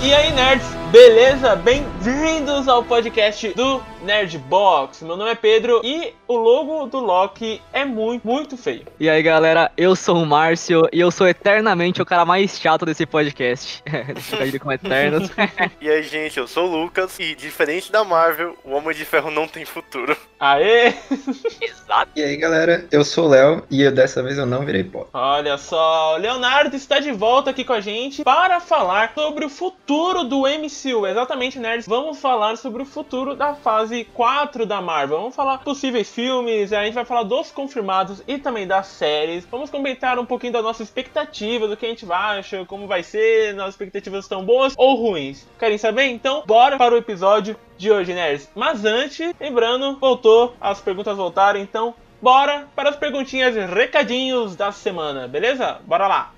[0.00, 1.56] E aí, nerds, beleza?
[1.56, 5.02] Bem-vindos ao podcast do Nerdbox.
[5.02, 8.84] Meu nome é Pedro e o logo do Loki é muito, muito feio.
[9.00, 12.84] E aí, galera, eu sou o Márcio e eu sou eternamente o cara mais chato
[12.84, 13.82] desse podcast.
[14.28, 15.30] Trocadilho com Eternos.
[15.80, 19.30] E aí, gente, eu sou o Lucas e diferente da Marvel, o Homem de Ferro
[19.30, 20.16] não tem futuro.
[20.38, 20.92] Aê!
[21.62, 22.10] Exato.
[22.14, 25.06] E aí galera, eu sou o Léo e eu, dessa vez eu não virei pó.
[25.12, 29.48] Olha só, o Leonardo está de volta aqui com a gente para falar sobre o
[29.48, 31.06] futuro do MCU.
[31.06, 35.18] Exatamente, nerds, vamos falar sobre o futuro da fase 4 da Marvel.
[35.18, 39.46] Vamos falar possíveis filmes, a gente vai falar dos confirmados e também das séries.
[39.48, 43.54] Vamos comentar um pouquinho da nossa expectativa, do que a gente acha, como vai ser,
[43.54, 45.46] nossas expectativas estão boas ou ruins.
[45.60, 46.06] Querem saber?
[46.06, 48.50] Então, bora para o episódio de hoje, nerds.
[48.56, 54.72] Mas antes, lembrando, voltou, as perguntas voltaram, então bora para as perguntinhas e recadinhos da
[54.72, 55.78] semana, beleza?
[55.86, 56.37] Bora lá!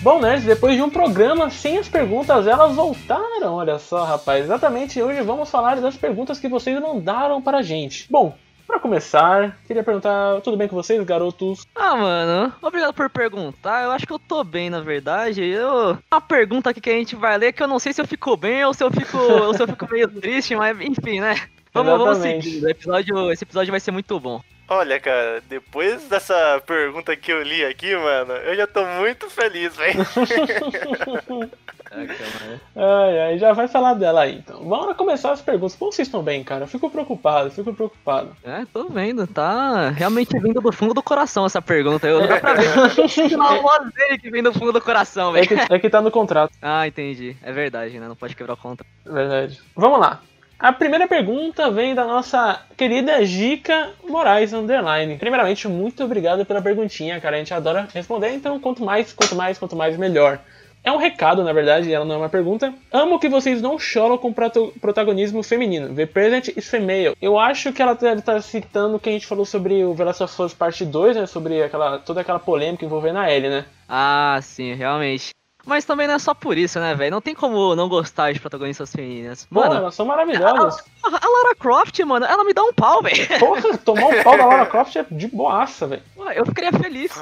[0.00, 4.44] Bom, nerds, depois de um programa sem as perguntas, elas voltaram, olha só, rapaz.
[4.44, 8.06] Exatamente, hoje vamos falar das perguntas que vocês mandaram para a gente.
[8.08, 8.32] Bom,
[8.64, 11.66] para começar, queria perguntar, tudo bem com vocês, garotos?
[11.74, 13.82] Ah, mano, obrigado por perguntar.
[13.82, 15.42] Eu acho que eu tô bem, na verdade.
[15.42, 15.98] Eu...
[16.12, 18.36] Uma pergunta aqui que a gente vai ler que eu não sei se eu fico
[18.36, 21.34] bem ou se eu fico, ou se eu fico meio triste, mas enfim, né?
[21.74, 22.64] Vamos, vamos seguir.
[22.68, 24.40] Episódio, esse episódio vai ser muito bom.
[24.70, 29.74] Olha, cara, depois dessa pergunta que eu li aqui, mano, eu já tô muito feliz,
[29.74, 29.98] velho.
[32.76, 34.62] Ai, ai, já vai falar dela aí, então.
[34.68, 35.74] Vamos começar as perguntas.
[35.74, 36.64] Como vocês estão bem, cara?
[36.64, 38.36] Eu fico preocupado, fico preocupado.
[38.44, 42.06] É, tô vendo, tá realmente vindo do fundo do coração essa pergunta.
[42.06, 42.68] Eu dá pra ver
[43.62, 45.66] voz dele que vem do fundo do coração, É velho.
[45.66, 47.34] que, é que tá no contrato, Ah, entendi.
[47.42, 48.06] É verdade, né?
[48.06, 48.86] Não pode quebrar o contrato.
[49.06, 49.60] é verdade.
[49.74, 50.20] Vamos lá.
[50.58, 55.16] A primeira pergunta vem da nossa querida Gica Moraes Underline.
[55.16, 57.36] Primeiramente, muito obrigado pela perguntinha, cara.
[57.36, 60.40] A gente adora responder, então quanto mais, quanto mais, quanto mais, melhor.
[60.82, 62.74] É um recado, na verdade, ela não é uma pergunta.
[62.92, 65.94] Amo que vocês não choram com protagonismo feminino.
[65.94, 67.16] The present is female.
[67.22, 70.04] Eu acho que ela deve estar citando o que a gente falou sobre o The
[70.04, 71.26] Last of Us Parte 2, né?
[71.26, 73.64] Sobre aquela, toda aquela polêmica envolvendo a Ellie, né?
[73.88, 75.30] Ah, sim, realmente.
[75.68, 77.10] Mas também não é só por isso, né, velho?
[77.10, 79.46] Não tem como não gostar de protagonistas femininas.
[79.52, 80.82] Pô, Mano, elas são maravilhosas.
[81.04, 83.38] a, a Lara Croft, mano, ela me dá um pau, velho.
[83.38, 86.02] Porra, tomar um pau da Lara Croft é de boaça, velho.
[86.34, 87.12] Eu ficaria feliz.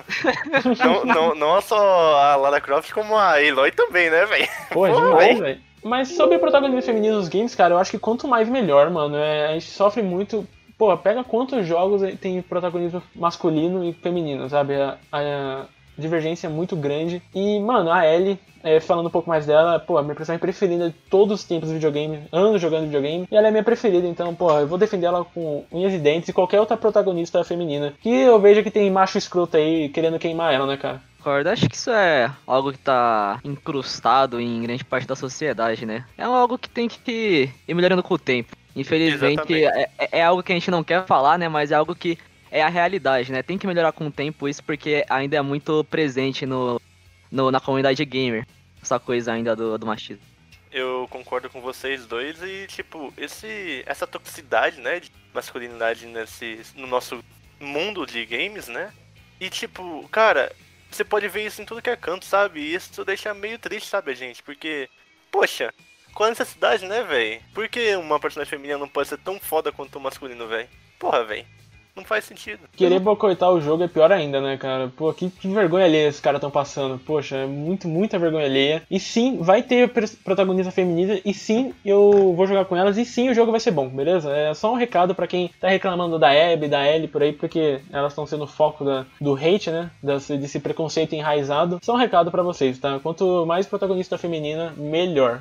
[0.79, 1.77] não, não, não só
[2.21, 4.49] a Lara Croft, como a Eloy também, né, velho?
[4.71, 5.61] Pô, é demais, velho.
[5.83, 9.17] Mas sobre protagonismo feminino nos games, cara, eu acho que quanto mais melhor, mano.
[9.17, 10.47] É, a gente sofre muito.
[10.79, 14.75] Pô, pega quantos jogos tem protagonismo masculino e feminino, sabe?
[14.75, 15.65] A, a
[15.99, 17.23] divergência é muito grande.
[17.35, 20.91] E, mano, a Ellie, é, falando um pouco mais dela, pô, a minha personagem preferida
[20.91, 24.35] de todos os tempos de videogame, anos jogando videogame, e ela é minha preferida, então,
[24.35, 27.95] pô, eu vou defender ela com unhas e dentes e qualquer outra protagonista feminina.
[28.01, 31.01] Que eu vejo que tem macho escroto aí querendo queimar ela, né, cara?
[31.53, 36.05] Acho que isso é algo que tá incrustado em grande parte da sociedade, né?
[36.17, 38.55] É algo que tem que ir melhorando com o tempo.
[38.77, 39.91] Infelizmente, Exatamente.
[39.99, 41.49] é, é algo que a gente não quer falar, né?
[41.49, 42.17] Mas é algo que
[42.51, 43.43] é a realidade, né?
[43.43, 46.81] Tem que melhorar com o tempo isso porque ainda é muito presente no,
[47.31, 48.47] no- na comunidade gamer.
[48.83, 50.23] Essa coisa ainda do, do machismo.
[50.71, 56.87] Eu concordo com vocês dois e, tipo, esse, essa toxicidade, né, de masculinidade nesse, no
[56.87, 57.25] nosso
[57.59, 58.93] mundo de games, né?
[59.41, 60.53] E, tipo, cara,
[60.91, 62.61] você pode ver isso em tudo que é canto, sabe?
[62.61, 64.43] E isso deixa meio triste, sabe, gente?
[64.43, 64.89] Porque,
[65.31, 65.73] poxa,
[66.15, 67.41] qual a necessidade, né, velho?
[67.55, 70.69] Por que uma personagem feminina não pode ser tão foda quanto o masculino, velho?
[70.99, 71.47] Porra, velho.
[71.97, 72.61] Não faz sentido.
[72.77, 74.93] Querer boicotar o jogo é pior ainda, né, cara?
[74.95, 76.99] Pô, que, que vergonha alheia esses caras estão passando.
[76.99, 78.83] Poxa, é muito, muita vergonha alheia.
[78.91, 79.91] E sim, vai ter
[80.23, 81.19] protagonista feminina.
[81.25, 82.99] E sim, eu vou jogar com elas.
[82.99, 84.31] E sim, o jogo vai ser bom, beleza?
[84.31, 87.81] É só um recado pra quem tá reclamando da Abby, da Ellie por aí, porque
[87.91, 89.91] elas estão sendo foco da, do hate, né?
[90.03, 91.79] Desse, desse preconceito enraizado.
[91.83, 93.01] Só um recado pra vocês, tá?
[93.03, 95.41] Quanto mais protagonista feminina, melhor.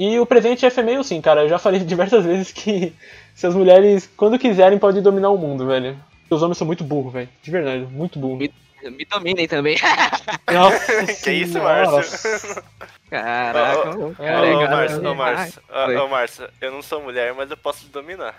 [0.00, 1.42] E o presente é female sim, cara.
[1.42, 2.90] Eu já falei diversas vezes que
[3.34, 5.94] se as mulheres, quando quiserem, podem dominar o mundo, velho.
[6.30, 7.28] Os homens são muito burros, velho.
[7.42, 8.36] De verdade, muito burro.
[8.36, 8.50] Me,
[8.82, 9.76] me dominem também.
[10.50, 11.90] Nossa que isso, senhora.
[11.90, 12.62] Márcio?
[13.10, 17.02] Caraca, Ô, o Ô, cara é ô, gato, Márcio, ô, Márcio, Márcio, eu não sou
[17.02, 18.36] mulher, mas eu posso te dominar.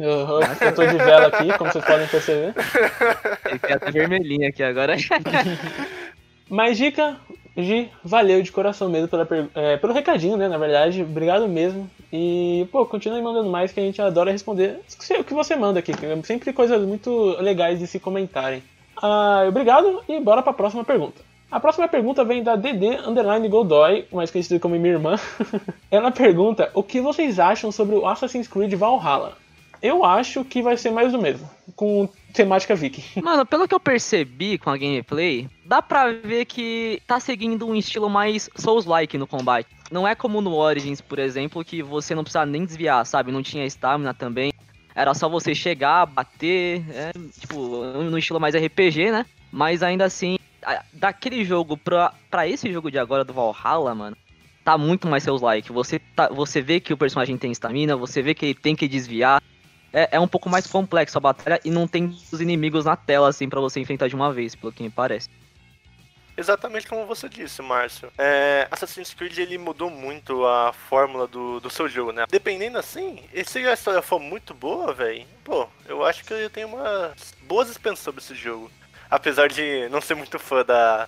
[0.00, 2.54] Eu, eu tô de vela aqui, como vocês podem perceber.
[3.44, 4.96] Ele até vermelhinho aqui agora.
[6.48, 7.18] Mas dica,
[7.56, 10.48] Gi, valeu de coração mesmo pela é, pelo recadinho, né?
[10.48, 11.88] Na verdade, obrigado mesmo.
[12.10, 14.80] E, pô, continue mandando mais que a gente adora responder
[15.18, 15.92] o que você manda aqui.
[15.92, 18.62] é Sempre coisas muito legais de se comentarem.
[18.96, 21.20] Ah, obrigado e bora pra próxima pergunta.
[21.50, 25.16] A próxima pergunta vem da DD Underline Godoy, mais conhecida como minha irmã.
[25.90, 29.36] Ela pergunta: O que vocês acham sobre o Assassin's Creed Valhalla?
[29.82, 33.02] Eu acho que vai ser mais do mesmo, com temática viking.
[33.20, 37.74] Mano, pelo que eu percebi com a gameplay, dá pra ver que tá seguindo um
[37.74, 39.68] estilo mais Souls-like no combate.
[39.90, 43.32] Não é como no Origins, por exemplo, que você não precisa nem desviar, sabe?
[43.32, 44.52] Não tinha stamina também.
[44.94, 49.26] Era só você chegar, bater, é, tipo, no estilo mais RPG, né?
[49.50, 50.38] Mas ainda assim,
[50.92, 54.16] daquele jogo pra, pra esse jogo de agora do Valhalla, mano,
[54.64, 55.72] tá muito mais seus like.
[55.72, 58.86] Você, tá, você vê que o personagem tem estamina, você vê que ele tem que
[58.86, 59.42] desviar.
[59.92, 63.28] É, é um pouco mais complexo a batalha e não tem os inimigos na tela,
[63.28, 65.28] assim, para você enfrentar de uma vez, pelo que me parece.
[66.36, 68.10] Exatamente como você disse, Márcio.
[68.16, 72.24] É, Assassin's Creed ele mudou muito a fórmula do, do seu jogo, né?
[72.30, 76.68] Dependendo assim, se a história for muito boa, velho, pô, eu acho que eu tenho
[76.68, 78.70] umas boas experiências sobre esse jogo.
[79.10, 81.06] Apesar de não ser muito fã da,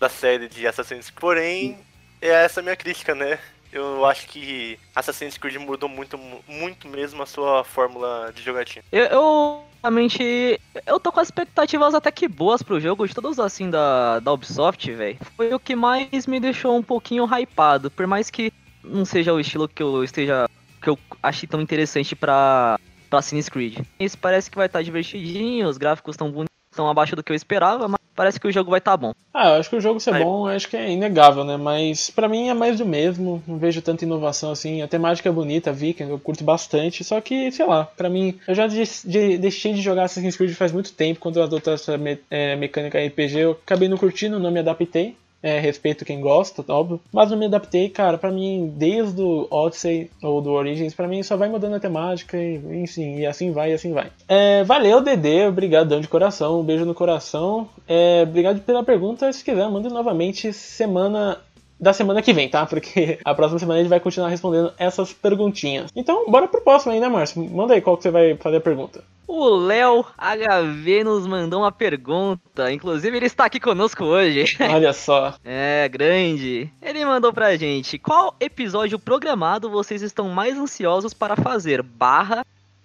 [0.00, 1.78] da série de Assassin's Creed, porém,
[2.20, 3.38] é essa a minha crítica, né?
[3.72, 8.84] Eu acho que Assassin's Creed mudou muito, muito mesmo a sua fórmula de jogatina.
[8.90, 13.70] Eu, eu realmente, eu tô com expectativas até que boas pro jogo, de todos assim
[13.70, 15.18] da, da Ubisoft, velho.
[15.36, 18.52] Foi o que mais me deixou um pouquinho hypado, por mais que
[18.82, 20.48] não seja o estilo que eu esteja,
[20.82, 22.78] que eu achei tão interessante pra,
[23.10, 23.78] pra Assassin's Creed.
[23.98, 27.36] Isso parece que vai estar tá divertidinho, os gráficos estão estão abaixo do que eu
[27.36, 29.12] esperava, mas parece que o jogo vai estar tá bom.
[29.32, 30.24] Ah, eu acho que o jogo ser Aí.
[30.24, 31.56] bom, acho que é inegável, né?
[31.56, 34.80] Mas para mim é mais do mesmo, não vejo tanta inovação assim.
[34.80, 38.54] A temática é bonita, Viking, eu curto bastante, só que, sei lá, para mim, eu
[38.54, 41.98] já de, de, deixei de jogar Assassin's Creed faz muito tempo, quando eu adotou essa
[41.98, 45.14] me, é, mecânica RPG, eu acabei não curtindo, não me adaptei.
[45.42, 47.00] É, respeito quem gosta, óbvio.
[47.12, 48.18] Mas não me adaptei, cara.
[48.18, 52.36] Pra mim, desde o Odyssey ou do Origins, pra mim só vai mudando a temática
[52.36, 54.10] e, enfim, e assim vai, e assim vai.
[54.28, 55.46] É, valeu, Dedê.
[55.46, 56.60] Obrigadão de coração.
[56.60, 57.68] Um beijo no coração.
[57.86, 59.32] É, obrigado pela pergunta.
[59.32, 61.38] Se quiser, manda novamente semana
[61.78, 62.66] da semana que vem, tá?
[62.66, 65.90] Porque a próxima semana a gente vai continuar respondendo essas perguntinhas.
[65.94, 67.44] Então, bora pro próximo aí, né, Márcio?
[67.50, 69.04] Manda aí qual que você vai fazer a pergunta.
[69.26, 72.70] O Léo HV nos mandou uma pergunta.
[72.72, 74.56] Inclusive, ele está aqui conosco hoje.
[74.70, 75.34] Olha só.
[75.44, 76.70] é, grande.
[76.80, 81.82] Ele mandou pra gente: Qual episódio programado vocês estão mais ansiosos para fazer?
[81.82, 82.44] Barra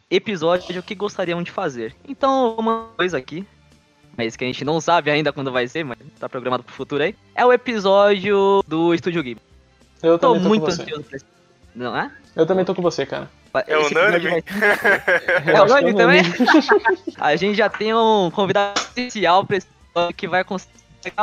[0.09, 1.95] episódio que gostariam de fazer.
[2.07, 3.45] Então, uma coisa aqui
[4.17, 7.01] mas que a gente não sabe ainda quando vai ser, mas tá programado pro futuro
[7.01, 7.15] aí.
[7.33, 9.41] É o episódio do Estúdio Ghibli.
[10.03, 11.25] Eu tô tô muito ansioso pra esse.
[11.73, 12.11] Não é?
[12.35, 13.29] Eu também tô com você, cara.
[13.67, 14.29] É unânime?
[14.29, 14.43] Vai...
[15.55, 16.21] é unânime também?
[17.19, 20.81] a gente já tem um convidado especial pra esse episódio que vai conseguir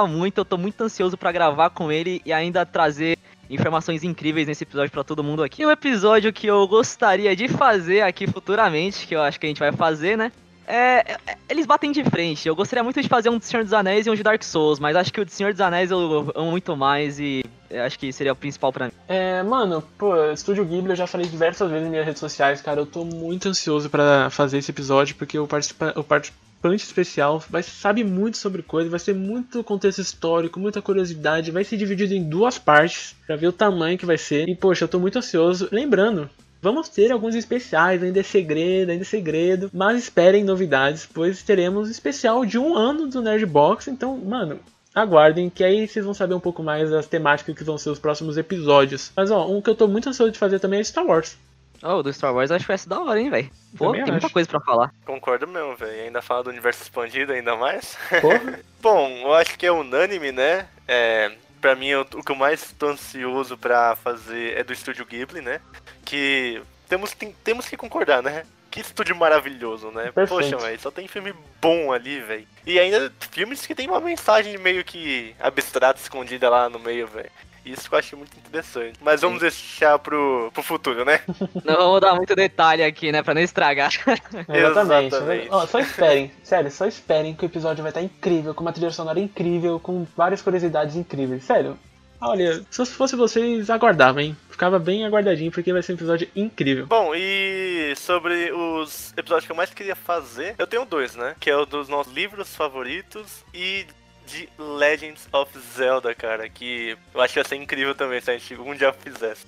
[0.09, 0.39] muito.
[0.39, 4.91] Eu tô muito ansioso para gravar com ele e ainda trazer informações incríveis nesse episódio
[4.91, 5.63] para todo mundo aqui.
[5.63, 9.49] E o episódio que eu gostaria de fazer aqui futuramente, que eu acho que a
[9.49, 10.33] gente vai fazer, né?
[10.69, 12.47] É, é, eles batem de frente.
[12.47, 14.79] Eu gostaria muito de fazer um de Senhor dos Anéis e um de Dark Souls,
[14.79, 17.43] mas acho que o de Senhor dos Anéis eu amo muito mais e
[17.85, 18.93] acho que seria o principal para mim.
[19.09, 22.81] É, mano, pô, Estúdio Ghibli eu já falei diversas vezes nas minhas redes sociais, cara.
[22.81, 27.63] Eu tô muito ansioso para fazer esse episódio porque o, participa o participante especial vai,
[27.63, 32.29] sabe muito sobre coisa, vai ser muito contexto histórico, muita curiosidade, vai ser dividido em
[32.29, 34.47] duas partes para ver o tamanho que vai ser.
[34.49, 35.69] E poxa, eu tô muito ansioso.
[35.73, 36.29] Lembrando,
[36.61, 41.89] Vamos ter alguns especiais, ainda é segredo, ainda é segredo, mas esperem novidades, pois teremos
[41.89, 44.59] especial de um ano do Nerdbox, então, mano,
[44.95, 47.99] aguardem que aí vocês vão saber um pouco mais das temáticas que vão ser os
[47.99, 49.13] próximos episódios.
[49.17, 51.37] Mas ó, um que eu tô muito ansioso de fazer também é Star Wars.
[51.83, 53.51] Oh, do Star Wars acho que vai ser da hora, hein, velho.
[53.77, 54.11] Pô, tem acho.
[54.11, 54.93] muita coisa pra falar.
[55.05, 56.03] Concordo mesmo, velho.
[56.03, 57.97] Ainda fala do universo expandido ainda mais.
[58.83, 60.67] Bom, eu acho que é unânime, né?
[60.89, 61.31] É,
[61.61, 65.41] pra mim, o, o que eu mais tô ansioso pra fazer é do Estúdio Ghibli,
[65.41, 65.61] né?
[66.09, 68.45] Que temos, tem, temos que concordar, né?
[68.71, 70.11] Que estúdio maravilhoso, né?
[70.11, 70.29] Perfeito.
[70.29, 72.47] Poxa, velho, só tem filme bom ali, velho.
[72.67, 77.31] E ainda filmes que tem uma mensagem meio que abstrata, escondida lá no meio, velho.
[77.63, 78.99] Isso eu acho muito interessante.
[79.03, 81.21] Mas vamos deixar pro, pro futuro, né?
[81.63, 83.23] Não vamos dar muito detalhe aqui, né?
[83.23, 83.91] Pra não estragar.
[84.49, 85.15] Exatamente.
[85.15, 85.49] Exatamente.
[85.51, 88.91] Ó, só esperem, sério, só esperem que o episódio vai estar incrível, com uma trilha
[88.91, 91.45] sonora incrível, com várias curiosidades incríveis.
[91.45, 91.79] Sério,
[92.21, 94.37] Olha, se fosse vocês, aguardavam, hein?
[94.59, 96.85] Ficava bem aguardadinho, porque vai ser um episódio incrível.
[96.89, 101.37] Bom, e sobre os episódios que eu mais queria fazer, eu tenho dois, né?
[101.39, 103.87] Que é o dos nossos livros favoritos e
[104.27, 108.37] de Legends of Zelda, cara, que eu acho que ia ser incrível também se a
[108.37, 109.47] gente um dia fizesse.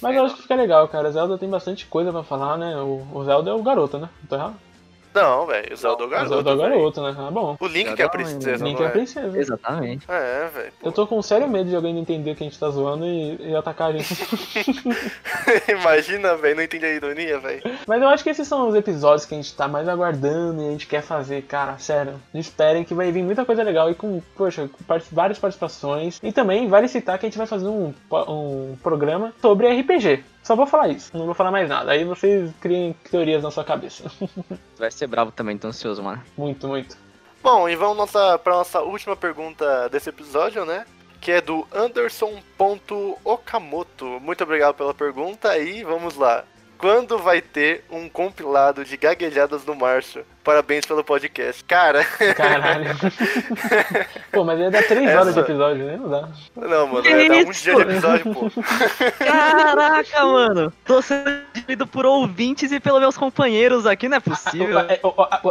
[0.00, 1.12] Mas eu acho que fica legal, cara.
[1.12, 2.74] Zelda tem bastante coisa para falar, né?
[2.78, 4.08] O, o, Zelda é o garoto, né?
[4.22, 4.56] Não tô errado?
[5.14, 6.34] Não, velho, o Zelda é o garoto.
[6.34, 6.58] o do velho.
[6.58, 7.14] garoto, né?
[7.16, 7.56] Ah, bom.
[7.60, 8.92] O Link que é a Zelda é o princesa, Link não é a é?
[8.92, 9.38] princesa.
[9.38, 10.04] Exatamente.
[10.10, 10.72] É, velho.
[10.82, 13.50] Eu tô com sério medo de alguém não entender que a gente tá zoando e,
[13.50, 14.14] e atacar a gente.
[15.70, 17.62] Imagina, velho, não entendi a ironia, velho.
[17.86, 20.68] Mas eu acho que esses são os episódios que a gente tá mais aguardando e
[20.68, 22.20] a gente quer fazer, cara, sério.
[22.34, 24.68] Esperem que vai vir muita coisa legal e com, poxa,
[25.12, 26.18] várias participações.
[26.22, 27.94] E também vale citar que a gente vai fazer um,
[28.28, 30.24] um programa sobre RPG.
[30.44, 31.90] Só vou falar isso, não vou falar mais nada.
[31.90, 34.04] Aí vocês criem teorias na sua cabeça.
[34.78, 36.22] Vai ser bravo também, tô ansioso, mano.
[36.36, 36.96] muito, muito.
[37.42, 40.84] Bom, e vamos nossa, pra nossa última pergunta desse episódio, né?
[41.20, 44.20] Que é do Anderson.okamoto.
[44.20, 46.44] Muito obrigado pela pergunta e vamos lá.
[46.78, 50.24] Quando vai ter um compilado de gaguejadas do Márcio?
[50.42, 51.64] Parabéns pelo podcast.
[51.64, 52.90] Cara, Caralho.
[54.30, 55.96] Pô, mas ia dar 3 Essa- horas de episódio, né?
[55.96, 56.28] Não dá.
[56.54, 58.50] não, mano, ia dar um dia de episódio, pô.
[59.24, 60.72] Caraca, mano.
[60.84, 61.30] Tô sendo
[61.66, 64.78] lido por ouvintes e pelos meus companheiros aqui, não é possível.
[64.80, 65.00] É,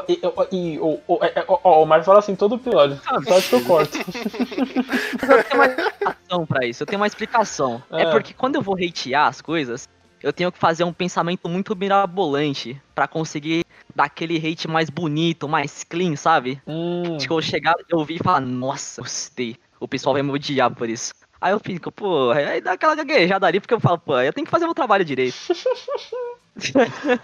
[0.08, 3.00] e- é, O Mário fala assim todo episódio.
[3.24, 3.98] Só que eu corto.
[3.98, 7.82] Eu tenho uma explicação pra isso, eu tenho uma explicação.
[7.92, 8.12] É Ah.
[8.12, 9.90] porque quando eu vou hatear as coisas,
[10.24, 15.48] eu tenho que fazer um pensamento muito mirabolante pra conseguir dar aquele hate mais bonito,
[15.50, 16.62] mais clean, sabe?
[16.66, 19.58] Hum, Tipo, eu chegar, eu ouvir e falar, nossa, gostei.
[19.80, 21.14] O pessoal vai me odiar por isso.
[21.42, 24.46] Aí eu fico, pô, aí dá aquela gaguejada ali, porque eu falo, pô, eu tenho
[24.46, 25.36] que fazer meu trabalho direito.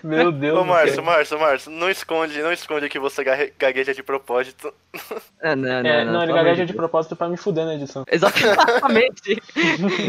[0.03, 1.03] meu Deus Ô, do Márcio.
[1.03, 4.73] Márcio, Márcio, não esconde, não esconde que você gague- gagueja de propósito.
[5.41, 8.03] É, não, É, não, ele pelo amor gagueja de propósito pra me fuder na edição.
[8.11, 9.41] Exatamente.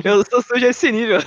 [0.02, 1.18] eu sou sujo a esse nível.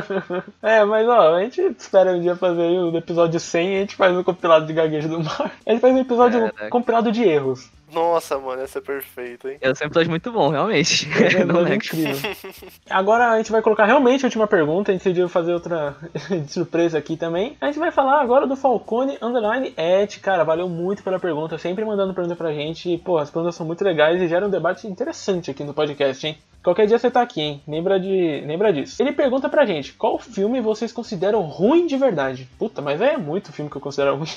[0.62, 3.96] É, mas ó, a gente espera um dia fazer o episódio 100 e a gente
[3.96, 5.52] faz um compilado de gaguejo do mar.
[5.66, 6.68] A gente faz um episódio Caraca.
[6.70, 7.68] compilado de erros.
[7.94, 9.58] Nossa, mano, essa é perfeito, hein?
[9.60, 11.08] Eu sempre acho muito bom, realmente.
[11.16, 11.74] É um Não episódio nego.
[11.74, 12.16] incrível.
[12.90, 14.90] Agora a gente vai colocar realmente a última pergunta.
[14.90, 15.96] A gente decidiu fazer outra
[16.28, 17.56] de surpresa aqui também.
[17.60, 20.18] A gente vai falar agora do Falcone Underline Et.
[20.20, 21.56] Cara, valeu muito pela pergunta.
[21.58, 22.92] Sempre mandando pergunta pra gente.
[22.92, 26.26] E, pô, as perguntas são muito legais e geram um debate interessante aqui no podcast,
[26.26, 26.36] hein?
[26.62, 27.62] Qualquer dia você tá aqui, hein?
[27.68, 28.42] Lembra, de...
[28.46, 29.02] Lembra disso.
[29.02, 32.48] Ele pergunta pra gente: qual filme vocês consideram ruim de verdade?
[32.58, 34.28] Puta, mas é muito filme que eu considero ruim.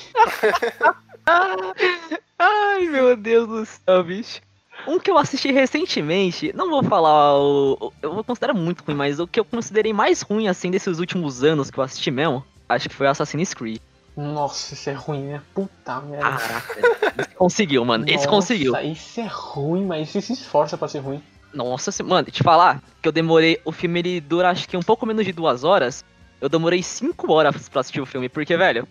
[2.39, 4.41] Ai, meu Deus do céu, bicho.
[4.87, 7.91] Um que eu assisti recentemente, não vou falar o.
[8.01, 11.71] Eu considero muito ruim, mas o que eu considerei mais ruim, assim, desses últimos anos
[11.71, 13.79] que eu assisti mesmo, acho que foi Assassin's Creed.
[14.15, 15.41] Nossa, isso é ruim, né?
[15.53, 16.37] Puta merda.
[16.37, 16.79] Caraca.
[17.19, 18.05] esse conseguiu, mano.
[18.05, 18.75] Esse Nossa, conseguiu.
[18.77, 21.21] Isso é ruim, mas isso se esforça pra ser ruim.
[21.53, 23.59] Nossa, mano, te falar que eu demorei.
[23.63, 26.03] O filme ele dura acho que um pouco menos de duas horas.
[26.41, 28.87] Eu demorei cinco horas pra assistir o filme, porque, velho.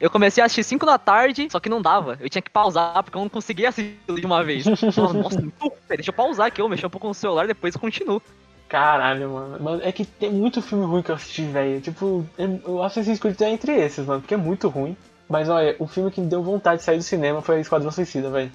[0.00, 2.16] Eu comecei a assistir 5 da tarde, só que não dava.
[2.20, 4.64] Eu tinha que pausar, porque eu não conseguia assistir de uma vez.
[4.94, 5.40] Falava, Nossa,
[5.88, 8.22] deixa eu pausar aqui, eu mexer um pouco no celular, depois eu continuo.
[8.68, 9.62] Caralho, mano.
[9.62, 11.80] Mano, É que tem muito filme ruim que eu assisti, velho.
[11.80, 14.96] Tipo, eu- o Assassin's Creed tá entre esses, mano, porque é muito ruim.
[15.28, 18.30] Mas olha, o filme que me deu vontade de sair do cinema foi Esquadrão Suicida,
[18.30, 18.50] velho.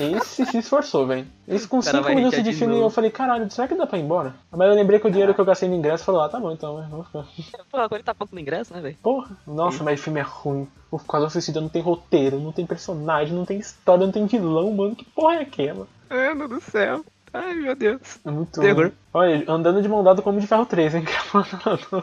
[0.00, 1.26] Esse se esforçou, velho.
[1.46, 2.86] Esse com O cara 5 vai minutos de de filme novo.
[2.86, 4.34] eu falei, caralho, será que dá pra ir embora?
[4.50, 6.50] Mas eu lembrei que o dinheiro que eu gastei no ingresso falou, ah, tá bom
[6.50, 6.88] então, né?
[6.90, 7.24] Vamos ficar.
[7.70, 8.96] Pô, agora ele tá falando no ingresso, né, velho?
[9.02, 10.66] Porra, nossa, mas o filme é ruim.
[10.90, 14.72] O Esquadrão Suicida não tem roteiro, não tem personagem, não tem história, não tem vilão,
[14.72, 14.96] mano.
[14.96, 15.86] Que porra é aquela?
[16.10, 17.04] Mano do céu.
[17.32, 18.18] Ai, meu Deus.
[18.24, 18.84] É muito Terror.
[18.86, 18.92] ruim.
[19.14, 21.04] Olha, andando de mão dada com o Homem de Ferro 3, hein?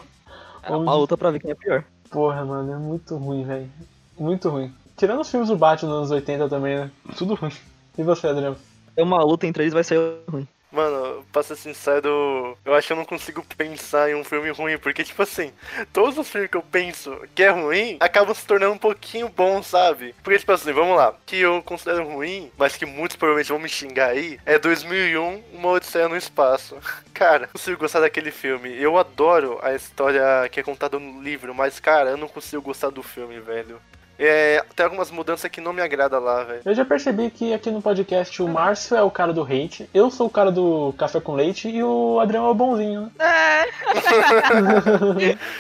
[0.61, 1.83] É uma luta pra ver quem é pior.
[2.11, 3.69] Porra, mano, é muito ruim, velho.
[4.17, 4.73] Muito ruim.
[4.99, 6.91] Tirando os filmes do Batman nos anos 80 também, né?
[7.17, 7.53] Tudo ruim.
[7.97, 8.57] E você, Adriano?
[8.97, 9.97] É uma luta entre eles vai ser
[10.29, 10.45] ruim.
[10.69, 14.77] Mano, pra ser sincero, eu acho que eu não consigo pensar em um filme ruim,
[14.77, 15.53] porque, tipo assim,
[15.93, 19.67] todos os filmes que eu penso que é ruim acabam se tornando um pouquinho bons,
[19.67, 20.13] sabe?
[20.21, 23.69] Porque, tipo assim, vamos lá, que eu considero ruim, mas que muitos provavelmente vão me
[23.69, 26.75] xingar aí, é 2001, Uma Odisseia no Espaço.
[27.15, 28.69] Cara, eu consigo gostar daquele filme.
[28.79, 32.89] Eu adoro a história que é contada no livro, mas, cara, eu não consigo gostar
[32.89, 33.81] do filme, velho.
[34.21, 36.61] É, tem algumas mudanças que não me agrada lá, velho.
[36.65, 40.11] Eu já percebi que aqui no podcast o Márcio é o cara do hate, eu
[40.11, 43.65] sou o cara do café com leite e o Adriano é o bonzinho, né?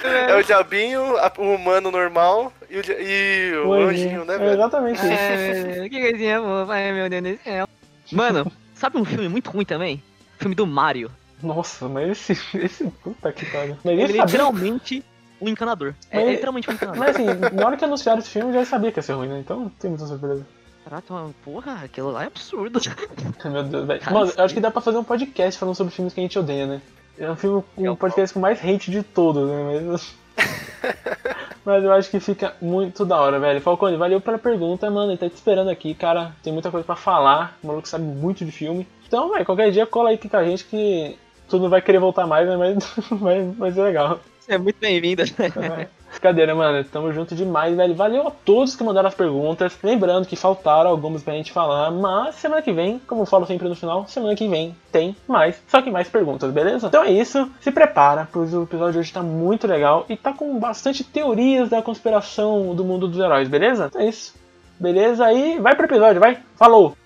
[0.03, 4.51] É o diabinho, a- o humano normal e o, e o anjinho, né, É velho?
[4.53, 5.07] exatamente isso.
[5.11, 7.67] É, que coisinha boa, ai meu Deus do céu.
[8.11, 10.01] Mano, sabe um filme muito ruim também?
[10.37, 11.11] Filme do Mario.
[11.41, 12.57] Nossa, mas esse.
[12.57, 13.77] esse puta que pariu.
[13.85, 14.23] Ele é sabia.
[14.25, 15.03] literalmente
[15.41, 15.93] um encanador.
[16.11, 16.99] É, Mas- é literalmente um encanador.
[16.99, 19.27] Mas assim, na hora que anunciaram esse filme eu já sabia que ia ser ruim,
[19.27, 19.39] né?
[19.39, 20.45] Então não tem muita surpresa.
[20.83, 22.79] Caraca, mano, porra, aquilo lá é absurdo.
[23.45, 24.01] Meu Deus, velho.
[24.11, 26.39] Mano, eu acho que dá pra fazer um podcast falando sobre filmes que a gente
[26.39, 26.81] odeia, né?
[27.17, 29.81] É um filme, um podcast com mais hate de todos, né?
[29.87, 30.15] Mas...
[31.65, 33.61] Mas eu acho que fica muito da hora, velho.
[33.61, 35.11] Falcone, valeu pela pergunta, mano.
[35.11, 36.33] Ele tá te esperando aqui, cara.
[36.41, 37.57] Tem muita coisa pra falar.
[37.61, 38.87] O maluco sabe muito de filme.
[39.05, 41.17] Então, velho, qualquer dia cola aí aqui com a gente que
[41.47, 42.55] tu não vai querer voltar mais, né?
[42.55, 42.77] Mas
[43.19, 44.19] vai, vai ser legal.
[44.49, 45.25] É muito bem-vinda.
[46.09, 46.83] Brincadeira, mano.
[46.83, 47.93] Tamo junto demais, velho.
[47.93, 49.77] Valeu a todos que mandaram as perguntas.
[49.83, 53.69] Lembrando que faltaram algumas pra gente falar, mas semana que vem, como eu falo sempre
[53.69, 56.87] no final, semana que vem tem mais, só que mais perguntas, beleza?
[56.87, 57.47] Então é isso.
[57.61, 61.69] Se prepara, pois o episódio de hoje tá muito legal e tá com bastante teorias
[61.69, 63.85] da conspiração do mundo dos heróis, beleza?
[63.85, 64.33] Então é isso.
[64.79, 65.25] Beleza?
[65.25, 66.39] Aí vai pro episódio, vai.
[66.55, 66.97] Falou!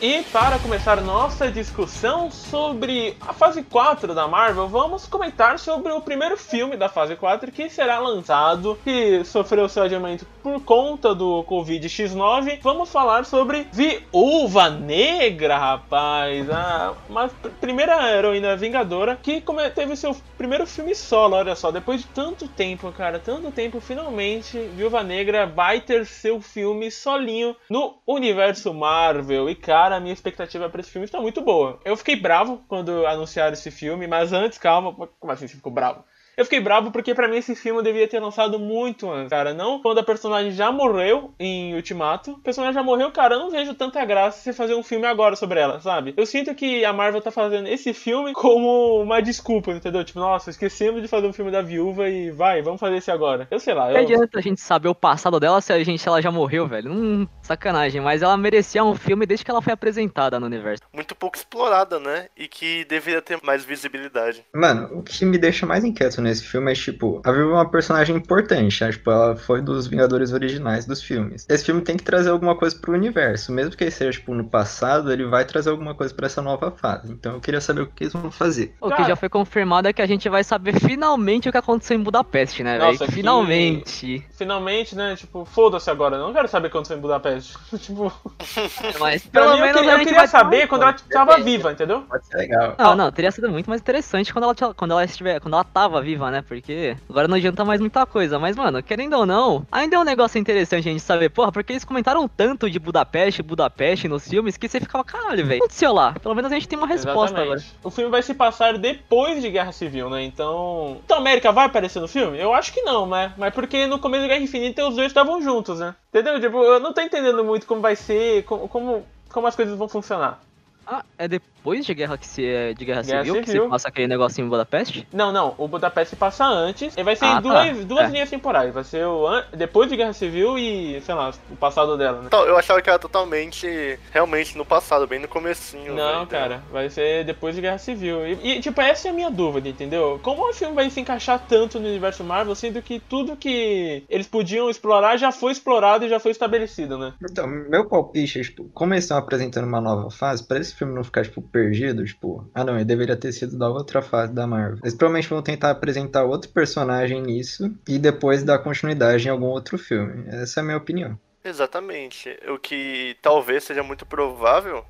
[0.00, 6.00] E para começar nossa discussão sobre a fase 4 da Marvel, vamos comentar sobre o
[6.00, 11.42] primeiro filme da fase 4 que será lançado, que sofreu seu adiamento por conta do
[11.42, 12.60] Covid X9.
[12.62, 17.28] Vamos falar sobre Viúva Negra, rapaz, a uma
[17.60, 19.42] primeira heroína vingadora que
[19.74, 24.56] teve seu primeiro filme solo, olha só, depois de tanto tempo, cara, tanto tempo, finalmente
[24.76, 29.50] Viúva Negra vai ter seu filme solinho no universo Marvel.
[29.50, 31.80] E cara, a minha expectativa para esse filme está muito boa.
[31.84, 36.04] Eu fiquei bravo quando anunciaram esse filme, mas antes, calma, como assim você ficou bravo?
[36.38, 39.52] Eu fiquei bravo porque para mim esse filme devia ter lançado muito antes, cara.
[39.52, 42.36] Não quando a personagem já morreu em Ultimato.
[42.40, 45.34] A personagem já morreu, cara, eu não vejo tanta graça você fazer um filme agora
[45.34, 46.14] sobre ela, sabe?
[46.16, 50.04] Eu sinto que a Marvel tá fazendo esse filme como uma desculpa, entendeu?
[50.04, 53.48] Tipo, nossa, esquecemos de fazer um filme da viúva e vai, vamos fazer esse agora.
[53.50, 53.88] Eu sei lá.
[53.88, 53.94] Eu...
[53.94, 56.92] Não adianta a gente saber o passado dela se a gente ela já morreu, velho.
[56.92, 60.84] Hum, sacanagem, mas ela merecia um filme desde que ela foi apresentada no universo.
[60.92, 62.28] Muito pouco explorada, né?
[62.36, 64.44] E que deveria ter mais visibilidade.
[64.54, 67.70] Mano, o que me deixa mais inquieto nesse filme é, tipo, a Viúva é uma
[67.70, 68.92] personagem importante, né?
[68.92, 71.46] Tipo, ela foi dos Vingadores originais dos filmes.
[71.48, 73.50] Esse filme tem que trazer alguma coisa pro universo.
[73.52, 76.70] Mesmo que ele seja, tipo, no passado, ele vai trazer alguma coisa para essa nova
[76.70, 77.10] fase.
[77.10, 78.74] Então eu queria saber o que eles vão fazer.
[78.80, 81.96] O que já foi confirmado é que a gente vai saber finalmente o que aconteceu
[81.96, 82.98] em Budapeste, né, velho?
[83.10, 84.24] Finalmente.
[84.30, 85.16] Finalmente, né?
[85.16, 86.16] Tipo, foda-se agora.
[86.16, 87.56] Eu não quero saber o que aconteceu em Budapeste.
[87.78, 88.12] tipo.
[89.00, 92.02] Mas pelo mim, menos eu queria, eu queria saber quando ela tava viva, entendeu?
[92.02, 92.74] Pode ser legal.
[92.78, 95.40] Não, não, teria sido muito mais interessante quando ela, quando ela estiver.
[95.40, 96.42] Quando ela tava viva, né?
[96.46, 98.38] Porque agora não adianta mais muita coisa.
[98.38, 101.72] Mas, mano, querendo ou não, ainda é um negócio interessante a gente saber, porra, porque
[101.72, 105.46] eles comentaram tanto de Budapeste, Budapeste nos filmes que você ficava, caralho, velho.
[105.46, 106.14] O que aconteceu lá?
[106.14, 107.66] Pelo menos a gente tem uma resposta Exatamente.
[107.66, 107.80] agora.
[107.82, 110.22] O filme vai se passar depois de Guerra Civil, né?
[110.22, 110.98] Então.
[111.04, 112.38] Então, América vai aparecer no filme?
[112.38, 113.32] Eu acho que não, né?
[113.36, 115.94] Mas porque no começo da Guerra Infinita os dois estavam juntos, né?
[116.12, 116.40] Entendeu?
[116.40, 119.88] Tipo, eu não tô entendendo muito como vai ser, como, como, como as coisas vão
[119.88, 120.40] funcionar.
[120.86, 123.68] Ah, é depois de Guerra, que se, é de Guerra, Guerra Civil, Civil, que você
[123.68, 125.06] passa aquele negocinho em Budapeste?
[125.12, 125.54] Não, não.
[125.58, 126.96] O Budapeste passa antes.
[126.96, 127.84] E vai ser ah, em duas, tá.
[127.84, 128.08] duas é.
[128.08, 128.72] linhas temporais.
[128.72, 129.44] Vai ser o an...
[129.56, 132.24] depois de Guerra Civil e, sei lá, o passado dela, né?
[132.26, 135.94] Então, eu achava que era totalmente, realmente, no passado, bem no comecinho.
[135.94, 136.62] Não, véio, cara.
[136.70, 138.26] Vai ser depois de Guerra Civil.
[138.26, 140.18] E, e, tipo, essa é a minha dúvida, entendeu?
[140.22, 144.26] Como o filme vai se encaixar tanto no universo Marvel, sendo que tudo que eles
[144.26, 147.12] podiam explorar já foi explorado e já foi estabelecido, né?
[147.22, 150.94] Então, meu palpite é, tipo, como eles estão apresentando uma nova fase, para esse filme
[150.94, 154.46] não ficar, tipo, perdido, tipo, ah não, ele deveria ter sido da outra fase da
[154.46, 154.78] Marvel.
[154.82, 159.76] Eles provavelmente vão tentar apresentar outro personagem nisso e depois dar continuidade em algum outro
[159.76, 160.24] filme.
[160.28, 161.18] Essa é a minha opinião.
[161.44, 162.36] Exatamente.
[162.48, 164.84] O que talvez seja muito provável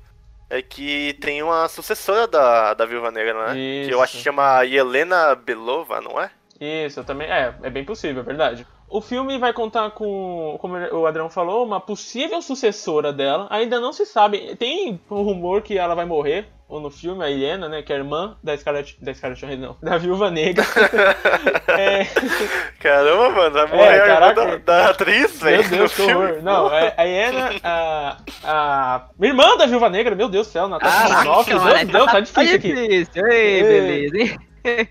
[0.49, 3.59] é que tem uma sucessora da, da Viúva Negra, né?
[3.59, 3.89] Isso.
[3.89, 6.29] Que eu acho que chama Helena Belova, não é?
[6.59, 7.27] Isso, também.
[7.27, 8.67] É, é bem possível, é verdade.
[8.89, 13.47] O filme vai contar com, como o Adriano falou, uma possível sucessora dela.
[13.49, 14.55] Ainda não se sabe.
[14.55, 17.95] Tem um rumor que ela vai morrer ou no filme, a Helena, né, que é
[17.95, 20.63] a irmã da Scarlett, da Scarlett Johansson, não, da Viúva Negra.
[21.67, 22.05] é...
[22.79, 25.67] Caramba, mano, vai morrer é, caraca, da, da, atriz, velho.
[25.67, 26.43] Meu Deus, que horror.
[26.43, 30.95] Não, é, a Helena, a, a irmã da Viúva Negra, meu Deus do céu, Natasha
[30.95, 32.73] ah, Romanoff, meu Deus, tá difícil aqui.
[32.73, 33.27] Difícil.
[33.27, 34.48] Ei, beleza, hein?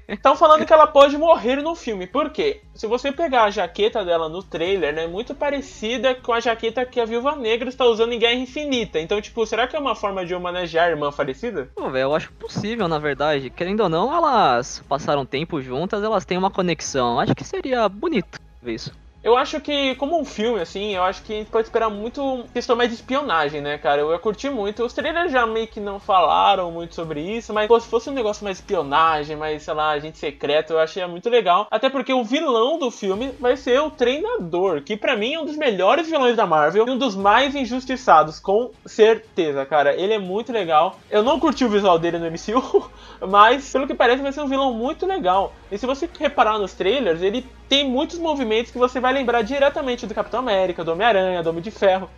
[0.08, 2.06] Estão falando que ela pode morrer no filme.
[2.06, 2.60] Por quê?
[2.74, 6.84] Se você pegar a jaqueta dela no trailer, né, é muito parecida com a jaqueta
[6.86, 9.00] que a Viúva Negra está usando em Guerra Infinita.
[9.00, 11.70] Então, tipo, será que é uma forma de homenagear a irmã falecida?
[11.74, 13.50] Pô, velho, eu acho possível, na verdade.
[13.50, 17.18] Querendo ou não, elas passaram tempo juntas, elas têm uma conexão.
[17.18, 18.92] Acho que seria bonito ver isso.
[19.22, 22.44] Eu acho que, como um filme, assim, eu acho que a gente pode esperar muito
[22.52, 24.00] questão mais de espionagem, né, cara?
[24.00, 24.84] Eu ia curtir muito.
[24.84, 28.12] Os trailers já meio que não falaram muito sobre isso, mas pô, se fosse um
[28.12, 31.66] negócio mais espionagem, mais, sei lá, agente secreto, eu achei muito legal.
[31.70, 35.44] Até porque o vilão do filme vai ser o treinador, que para mim é um
[35.44, 39.94] dos melhores vilões da Marvel e um dos mais injustiçados, com certeza, cara.
[39.94, 40.96] Ele é muito legal.
[41.10, 42.88] Eu não curti o visual dele no MCU,
[43.28, 45.52] mas pelo que parece vai ser um vilão muito legal.
[45.72, 50.06] E se você reparar nos trailers, ele tem muitos movimentos que você vai lembrar diretamente
[50.06, 52.08] do Capitão América, do Homem-Aranha, do Homem de Ferro.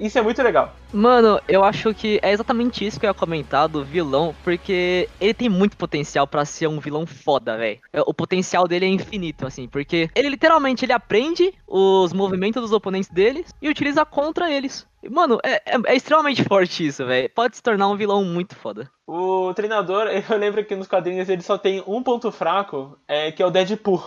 [0.00, 0.74] Isso é muito legal.
[0.92, 5.34] Mano, eu acho que é exatamente isso que eu ia comentar do vilão, porque ele
[5.34, 7.78] tem muito potencial para ser um vilão foda, velho.
[7.92, 12.72] É, o potencial dele é infinito, assim, porque ele literalmente ele aprende os movimentos dos
[12.72, 14.88] oponentes deles e utiliza contra eles.
[15.08, 17.30] Mano, é, é, é extremamente forte isso, velho.
[17.34, 18.90] Pode se tornar um vilão muito foda.
[19.06, 23.42] O treinador, eu lembro que nos quadrinhos ele só tem um ponto fraco, é, que
[23.42, 24.02] é o Deadpool.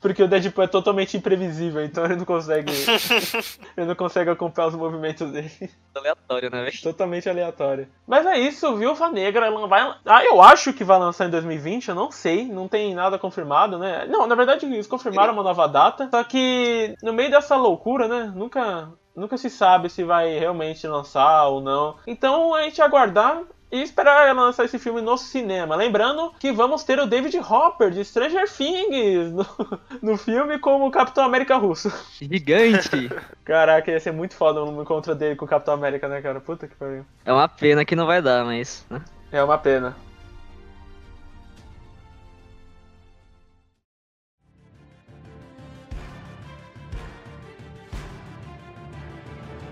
[0.00, 2.72] Porque o Deadpool é totalmente imprevisível, então ele não consegue.
[3.76, 5.50] ele não consegue acompanhar os movimentos dele.
[5.94, 6.82] Aleatório, né, velho?
[6.82, 7.88] Totalmente aleatório.
[8.06, 9.80] Mas é isso, Viúva Negra, ela vai.
[10.06, 13.78] Ah, eu acho que vai lançar em 2020, eu não sei, não tem nada confirmado,
[13.78, 14.06] né?
[14.06, 18.32] Não, na verdade eles confirmaram uma nova data, só que no meio dessa loucura, né?
[18.34, 18.88] Nunca.
[19.18, 21.96] Nunca se sabe se vai realmente lançar ou não.
[22.06, 25.76] Então a gente aguardar e esperar ela lançar esse filme no cinema.
[25.76, 29.46] Lembrando que vamos ter o David Hopper de Stranger Things no,
[30.00, 31.92] no filme como o Capitão América russo.
[32.20, 33.10] Gigante!
[33.44, 36.40] Caraca, ia ser muito foda um encontro dele com o Capitão América, né, cara?
[36.40, 37.04] Puta que pariu.
[37.24, 38.86] É uma pena que não vai dar, mas.
[38.88, 39.02] Né?
[39.32, 39.96] É uma pena.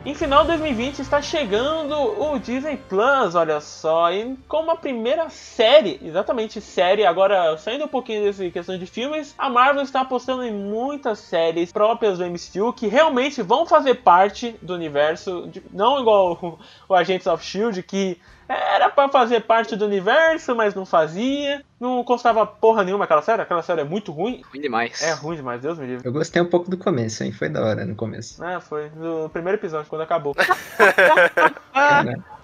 [0.06, 5.28] Em final de 2020 está chegando o Disney Plus, olha só, e com uma primeira
[5.30, 10.44] série, exatamente série, agora saindo um pouquinho dessa questão de filmes, a Marvel está apostando
[10.44, 15.98] em muitas séries próprias do MCU que realmente vão fazer parte do universo, de, não
[15.98, 18.16] igual o, o Agents of Shield que
[18.48, 21.64] era para fazer parte do universo, mas não fazia.
[21.80, 23.42] Não constava porra nenhuma aquela série.
[23.42, 24.42] Aquela série é muito ruim.
[24.50, 25.02] Ruim demais.
[25.02, 26.06] É ruim demais, Deus me livre.
[26.06, 27.32] Eu gostei um pouco do começo, hein?
[27.32, 28.42] Foi da hora no começo.
[28.44, 28.90] É, foi.
[28.96, 30.34] No primeiro episódio, quando acabou.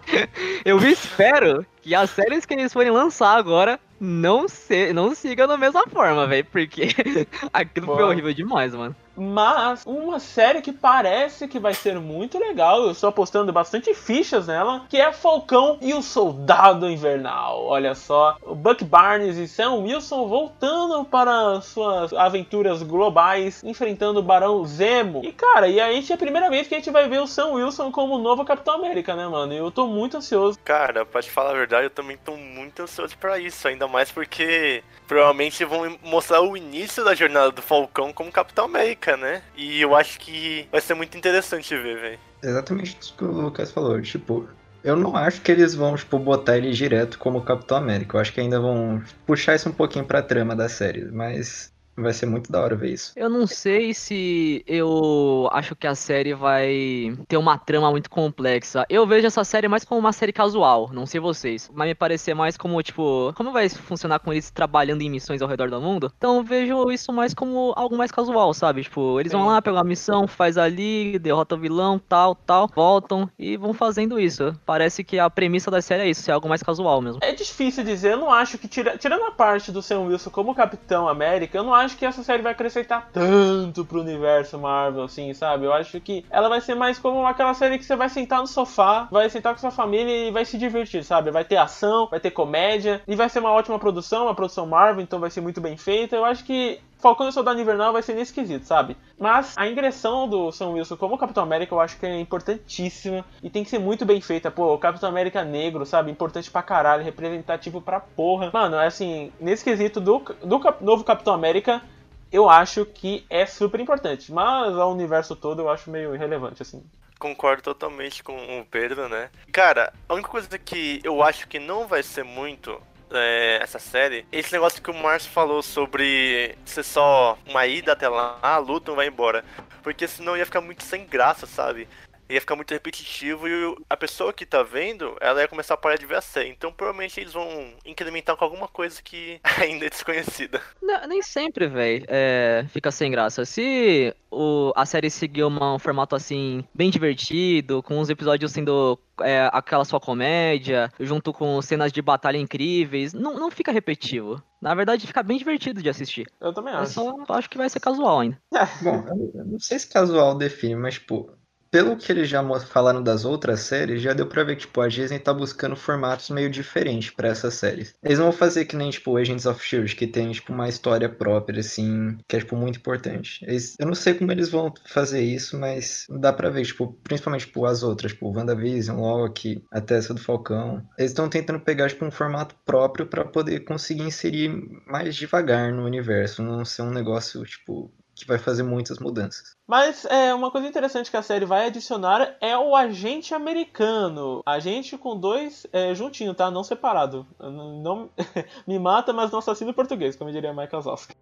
[0.65, 5.57] Eu espero que as séries que eles forem lançar agora não, se, não sigam da
[5.57, 6.45] mesma forma, velho.
[6.47, 6.89] Porque
[7.53, 8.97] aquilo foi horrível demais, mano.
[9.17, 14.47] Mas uma série que parece que vai ser muito legal, eu estou apostando bastante fichas
[14.47, 17.65] nela, que é Falcão e o Soldado Invernal.
[17.65, 24.23] Olha só, o Buck Barnes e Sam Wilson voltando para suas aventuras globais, enfrentando o
[24.23, 25.23] Barão Zemo.
[25.25, 27.27] E cara, e a gente é a primeira vez que a gente vai ver o
[27.27, 29.53] Sam Wilson como novo Capitão América, né, mano?
[29.53, 30.59] E eu tô muito ansioso.
[30.65, 33.67] Cara, pra te falar a verdade, eu também tô muito ansioso pra isso.
[33.69, 39.17] Ainda mais porque provavelmente vão mostrar o início da jornada do Falcão como Capitão América,
[39.17, 39.43] né?
[39.55, 42.19] E eu acho que vai ser muito interessante ver, velho.
[42.43, 44.01] Exatamente isso que o Lucas falou.
[44.01, 44.49] Tipo,
[44.83, 48.17] eu não acho que eles vão, tipo, botar ele direto como Capitão América.
[48.17, 51.05] Eu acho que ainda vão puxar isso um pouquinho pra trama da série.
[51.05, 53.13] Mas vai ser muito da hora ver isso.
[53.17, 58.85] Eu não sei se eu acho que a série vai ter uma trama muito complexa.
[58.89, 61.71] Eu vejo essa série mais como uma série casual, não sei vocês.
[61.73, 65.49] Mas me parecer mais como, tipo, como vai funcionar com eles trabalhando em missões ao
[65.49, 66.13] redor do mundo?
[66.17, 68.83] Então eu vejo isso mais como algo mais casual, sabe?
[68.83, 73.29] Tipo, eles vão lá, pegam a missão, faz ali, derrota o vilão, tal, tal, voltam
[73.39, 74.55] e vão fazendo isso.
[74.65, 77.19] Parece que a premissa da série é isso, é algo mais casual mesmo.
[77.23, 80.55] É difícil dizer, eu não acho que, tira- tirando a parte do Sam Wilson como
[80.55, 85.33] Capitão América, eu não acho que essa série vai acrescentar tanto pro universo Marvel, assim,
[85.35, 85.67] sabe?
[85.67, 88.47] Eu acho que ela vai ser mais como aquela série que você vai sentar no
[88.47, 91.31] sofá, vai sentar com sua família e vai se divertir, sabe?
[91.31, 95.03] Vai ter ação, vai ter comédia, e vai ser uma ótima produção, uma produção Marvel,
[95.03, 96.17] então vai ser muito bem feita.
[96.17, 98.97] Eu acho que Falcão e o Soldado Invernal vai ser nesse quesito, sabe?
[99.19, 103.51] Mas a ingressão do Sam Wilson como Capitão América eu acho que é importantíssima e
[103.51, 104.51] tem que ser muito bem feita.
[104.51, 106.11] Pô, o Capitão América negro, sabe?
[106.11, 108.51] Importante pra caralho, representativo pra porra.
[108.53, 111.83] Mano, é assim, nesse quesito do, do cap- novo Capitão América,
[112.31, 114.33] eu acho que é super importante.
[114.33, 116.83] Mas ao universo todo eu acho meio irrelevante, assim.
[117.19, 119.29] Concordo totalmente com o Pedro, né?
[119.53, 122.81] Cara, a única coisa que eu acho que não vai ser muito
[123.15, 128.09] é, essa série, esse negócio que o Márcio falou sobre ser só uma ida até
[128.09, 129.45] lá, lutam, vai embora.
[129.83, 131.89] Porque senão ia ficar muito sem graça, sabe?
[132.33, 135.97] Ia ficar muito repetitivo e a pessoa que tá vendo, ela ia começar a parar
[135.97, 136.49] de ver a série.
[136.49, 140.61] Então provavelmente eles vão incrementar com alguma coisa que ainda é desconhecida.
[140.81, 143.45] Não, nem sempre, velho, é, fica sem graça.
[143.45, 148.99] Se o, a série seguir uma- um formato assim, bem divertido, com os episódios sendo
[149.21, 154.43] é, aquela sua comédia, junto com cenas de batalha incríveis, não, não fica repetitivo.
[154.61, 156.27] Na verdade, fica bem divertido de assistir.
[156.41, 156.93] Eu também Eu acho.
[156.95, 158.41] só acho que vai ser casual ainda.
[158.81, 161.31] Bom, eu eu não sei se casual define, mas, tipo,
[161.73, 164.89] pelo que eles já falaram das outras séries, já deu pra ver que, tipo, a
[164.89, 167.95] Disney tá buscando formatos meio diferentes pra essas séries.
[168.05, 171.09] Eles não vão fazer que nem, tipo, Agents of S.H.I.E.L.D., que tem, tipo, uma história
[171.09, 173.45] própria, assim, que é, tipo, muito importante.
[173.45, 177.47] Eles- eu não sei como eles vão fazer isso, mas dá pra ver, tipo, principalmente,
[177.47, 180.87] tipo, as outras, tipo, WandaVision, Loki, até essa do Falcão.
[180.99, 184.51] Eles estão tentando pegar, tipo, um formato próprio pra poder conseguir inserir
[184.87, 187.91] mais devagar no universo, não ser um negócio, tipo,
[188.23, 189.57] que vai fazer muitas mudanças.
[189.67, 194.43] Mas é uma coisa interessante que a série vai adicionar é o agente americano.
[194.47, 196.51] Agente com dois é, juntinho, tá?
[196.51, 197.27] Não separado.
[197.39, 198.11] Não,
[198.67, 201.15] me mata, mas não assassino português, como diria Michael Zosky.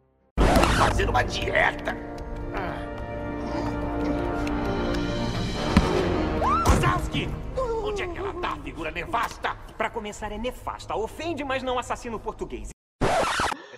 [0.78, 1.96] Fazer uma dieta.
[6.66, 7.28] Wazowski!
[7.84, 9.56] Onde é que ela tá, figura nefasta?
[9.76, 10.94] Pra começar, é nefasta.
[10.94, 12.70] Ofende, mas não assassino português.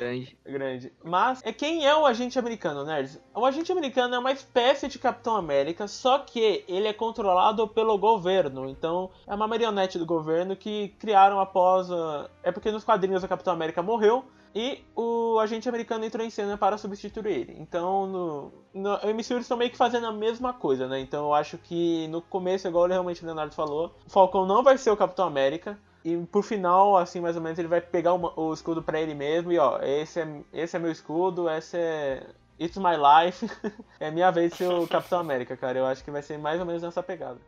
[0.03, 0.39] Grande.
[0.45, 0.93] Grande.
[1.05, 3.21] Mas é quem é o agente americano, nerds?
[3.35, 7.97] O agente americano é uma espécie de Capitão América, só que ele é controlado pelo
[7.97, 8.69] governo.
[8.69, 11.91] Então é uma marionete do governo que criaram após.
[11.91, 12.29] A...
[12.43, 14.25] É porque nos quadrinhos o Capitão América morreu.
[14.55, 17.57] E o agente americano entrou em cena para substituir ele.
[17.59, 21.01] Então, no, no MCU eles estão meio que fazendo a mesma coisa, né?
[21.01, 24.77] Então eu acho que no começo, igual realmente o Leonardo falou, o Falcão não vai
[24.77, 25.79] ser o Capitão América.
[26.05, 29.15] E por final, assim, mais ou menos, ele vai pegar o, o escudo pra ele
[29.15, 32.27] mesmo e ó, esse é, esse é meu escudo, esse é.
[32.61, 33.49] It's my life.
[33.99, 35.79] é minha vez de ser o Capitão América, cara.
[35.79, 37.39] Eu acho que vai ser mais ou menos nessa pegada.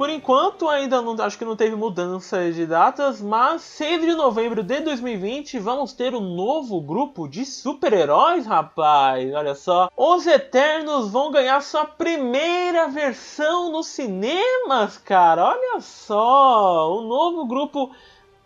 [0.00, 4.62] Por enquanto ainda não, acho que não teve mudança de datas, mas 6 de novembro
[4.62, 9.30] de 2020 vamos ter um novo grupo de super-heróis, rapaz.
[9.34, 15.44] Olha só, os Eternos vão ganhar sua primeira versão nos cinemas, cara.
[15.44, 17.90] Olha só, o novo grupo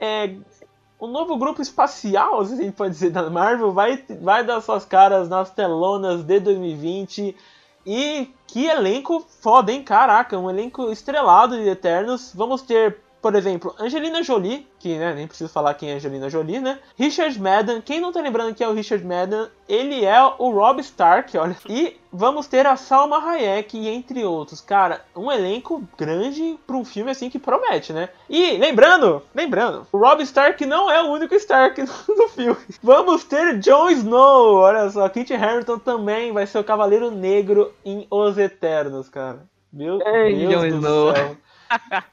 [0.01, 0.35] é
[0.99, 4.85] o novo grupo espacial, se a gente pode dizer, da Marvel, vai, vai dar suas
[4.85, 7.37] caras nas telonas de 2020.
[7.87, 9.83] E que elenco foda, hein?
[9.83, 12.33] Caraca, um elenco estrelado de Eternos.
[12.35, 16.61] Vamos ter, por exemplo, Angelina Jolie, que né, nem preciso falar quem é Angelina Jolie,
[16.61, 16.79] né?
[16.95, 20.79] Richard Madden, quem não tá lembrando quem é o Richard Madden, ele é o Rob
[20.83, 21.57] Stark, olha.
[21.67, 24.61] E vamos ter a Salma Hayek, entre outros.
[24.61, 28.11] Cara, um elenco grande pra um filme assim que promete, né?
[28.29, 32.61] E lembrando, lembrando, o Rob Stark não é o único Stark do filme.
[32.83, 38.07] Vamos ter Jon Snow, olha só, Kit Harington também vai ser o Cavaleiro Negro em
[38.11, 39.47] Os Eternos, cara.
[39.73, 41.15] Meu Ei, Deus Jon do Snow.
[41.17, 41.37] céu.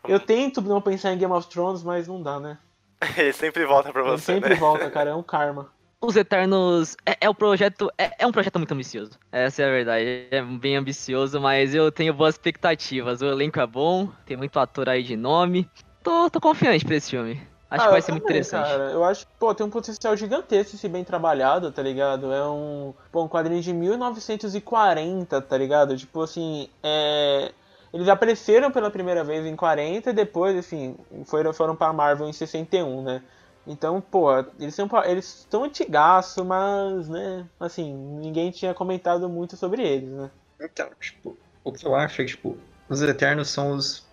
[0.07, 2.57] Eu tento não pensar em Game of Thrones, mas não dá, né?
[3.17, 4.55] Ele sempre volta pra Ele você, sempre né?
[4.55, 5.69] volta, cara, é um karma.
[6.03, 7.91] Os Eternos é, é um projeto.
[7.97, 9.11] É, é um projeto muito ambicioso.
[9.31, 10.27] Essa é a verdade.
[10.31, 13.21] É bem ambicioso, mas eu tenho boas expectativas.
[13.21, 15.69] O elenco é bom, tem muito ator aí de nome.
[16.03, 17.39] Tô, tô confiante pra esse filme.
[17.69, 18.67] Acho Ah, que vai eu ser muito também, interessante.
[18.67, 22.33] Cara, eu acho que, pô, tem um potencial gigantesco se bem trabalhado, tá ligado?
[22.33, 25.95] É um, pô, um quadrinho de 1940, tá ligado?
[25.95, 27.51] Tipo assim, é...
[27.93, 32.33] Eles apareceram pela primeira vez em 40 e depois, assim, foram, foram pra Marvel em
[32.33, 33.21] 61, né?
[33.67, 39.83] Então, pô, eles são eles estão antigaço, mas, né, assim, ninguém tinha comentado muito sobre
[39.83, 40.31] eles, né?
[40.59, 42.57] Então, tipo, o que eu acho é que, tipo,
[42.89, 44.09] os Eternos são os.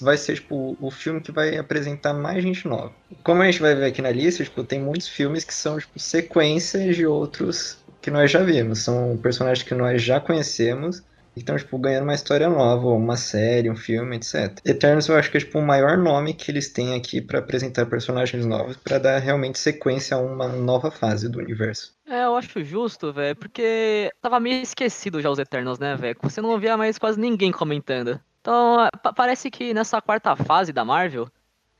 [0.00, 2.92] Vai ser, tipo, o filme que vai apresentar mais gente nova.
[3.22, 5.98] Como a gente vai ver aqui na lista, tipo, tem muitos filmes que são, tipo,
[5.98, 8.82] sequências de outros que nós já vimos.
[8.82, 11.02] São personagens que nós já conhecemos
[11.36, 14.58] e estão, tipo, ganhando uma história nova, uma série, um filme, etc.
[14.64, 17.86] Eternos eu acho que é, tipo, o maior nome que eles têm aqui pra apresentar
[17.86, 21.94] personagens novos, pra dar realmente sequência a uma nova fase do universo.
[22.06, 26.16] É, eu acho justo, velho, porque tava meio esquecido já os Eternos, né, velho?
[26.22, 28.20] Você não via mais quase ninguém comentando.
[28.40, 31.28] Então, pa- parece que nessa quarta fase da Marvel,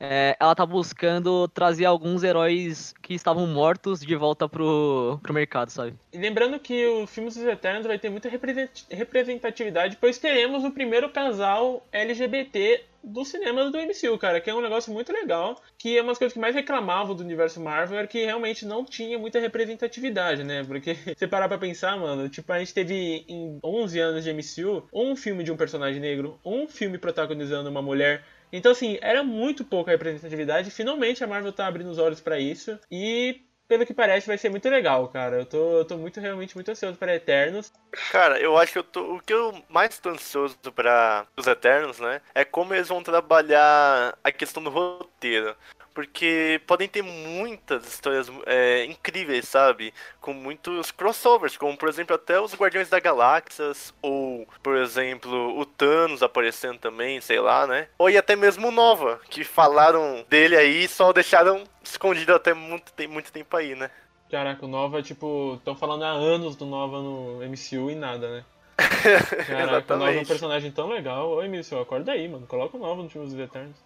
[0.01, 5.69] é, ela tá buscando trazer alguns heróis que estavam mortos de volta pro, pro mercado,
[5.71, 5.95] sabe?
[6.15, 11.11] Lembrando que o filme dos Eternos vai ter muita represent- representatividade, pois teremos o primeiro
[11.11, 16.03] casal LGBT dos cinemas do MCU, cara, que é um negócio muito legal, que é
[16.03, 19.39] uma das coisas que mais reclamavam do universo Marvel era que realmente não tinha muita
[19.41, 20.65] representatividade, né?
[20.65, 24.87] Porque você parar pra pensar, mano, tipo, a gente teve em 11 anos de MCU
[24.93, 29.65] um filme de um personagem negro, um filme protagonizando uma mulher, então, assim, era muito
[29.65, 30.71] pouca representatividade.
[30.71, 32.79] Finalmente a Marvel tá abrindo os olhos pra isso.
[32.91, 35.37] E, pelo que parece, vai ser muito legal, cara.
[35.37, 37.73] Eu tô, eu tô muito, realmente, muito ansioso para Eternos.
[38.11, 42.01] Cara, eu acho que eu tô, o que eu mais tô ansioso pra os Eternos,
[42.01, 42.21] né?
[42.35, 45.55] É como eles vão trabalhar a questão do roteiro.
[45.95, 49.93] Porque podem ter muitas histórias é, incríveis, sabe?
[50.21, 55.67] Com muitos crossovers, como por exemplo até os Guardiões da Galáxias, ou por exemplo o
[55.67, 57.89] Thanos aparecendo também, sei lá, né?
[57.99, 62.55] Ou e até mesmo o Nova, que falaram dele aí e só deixaram escondido até
[62.55, 63.91] muito, tem muito tempo aí, né?
[64.31, 68.45] Caraca, o Nova, tipo, estão falando há anos do Nova no MCU e nada, né?
[69.47, 71.31] Caraca, o Nova é um personagem tão legal.
[71.31, 72.47] Ô, MCU, acorda aí, mano.
[72.47, 73.77] Coloca o Nova no time dos Eternos.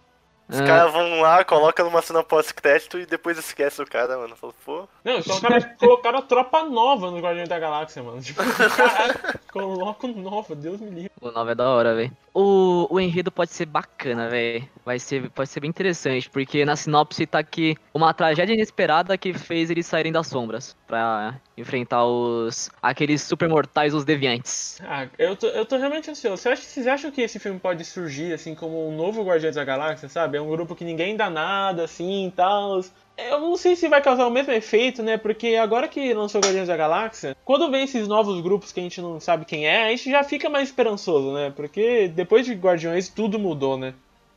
[0.48, 0.64] Os Ah.
[0.66, 4.36] caras vão lá, colocam numa cena pós-crédito e depois esquece o cara, mano.
[4.36, 4.86] Fala, pô.
[5.02, 8.20] Não, eles colocaram, colocaram a tropa nova no Guardiões da Galáxia, mano.
[8.20, 8.42] Tipo,
[8.76, 9.14] caralho,
[9.52, 11.10] coloca nova, Deus me livre.
[11.20, 12.14] O 9 é da hora, velho.
[12.34, 14.68] O, o enredo pode ser bacana, velho.
[14.84, 19.32] Vai ser, pode ser bem interessante, porque na sinopse tá aqui uma tragédia inesperada que
[19.32, 24.80] fez eles saírem das sombras pra enfrentar os aqueles super mortais, os deviantes.
[24.82, 26.42] Ah, eu tô, eu tô realmente ansioso.
[26.42, 29.64] Você acha, vocês acham que esse filme pode surgir, assim, como um novo Guardiões da
[29.64, 30.36] Galáxia, sabe?
[30.36, 32.80] É um grupo que ninguém dá nada, assim, e tal.
[33.16, 35.16] Eu não sei se vai causar o mesmo efeito, né?
[35.16, 39.00] Porque agora que lançou Guardiões da Galáxia, quando vem esses novos grupos que a gente
[39.00, 41.50] não sabe quem é, a gente já fica mais esperançoso, né?
[41.54, 43.94] Porque depois de Guardiões tudo mudou, né?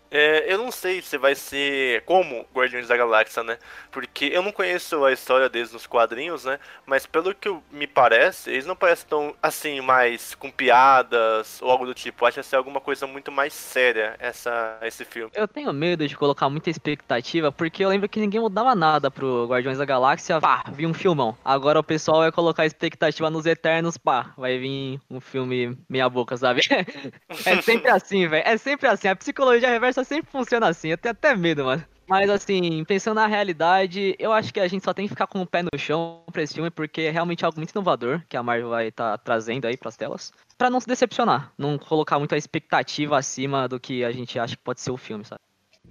[0.10, 3.58] É, eu não sei se vai ser como Guardiões da Galáxia, né?
[3.92, 6.60] Porque eu não conheço a história deles nos quadrinhos, né?
[6.86, 11.86] Mas pelo que me parece, eles não parecem tão, assim, mais com piadas ou algo
[11.86, 12.26] do tipo.
[12.26, 15.32] Acho que ser alguma coisa muito mais séria essa, esse filme.
[15.36, 19.46] Eu tenho medo de colocar muita expectativa, porque eu lembro que ninguém mudava nada pro
[19.48, 20.40] Guardiões da Galáxia.
[20.40, 21.38] Pá, vi um filmão.
[21.44, 26.38] Agora o pessoal vai colocar expectativa nos Eternos, pá, vai vir um filme meia boca,
[26.38, 26.62] sabe?
[27.46, 28.44] é sempre assim, velho.
[28.48, 29.08] É sempre assim.
[29.08, 30.90] A psicologia reversa sempre funciona assim.
[30.90, 31.84] Eu tenho até medo, mano.
[32.08, 35.42] Mas assim, pensando na realidade, eu acho que a gente só tem que ficar com
[35.42, 38.42] o pé no chão pra esse filme, porque é realmente algo muito inovador que a
[38.42, 40.32] Marvel vai estar trazendo aí pras telas.
[40.58, 44.64] Pra não se decepcionar, não colocar muita expectativa acima do que a gente acha que
[44.64, 45.42] pode ser o filme, sabe?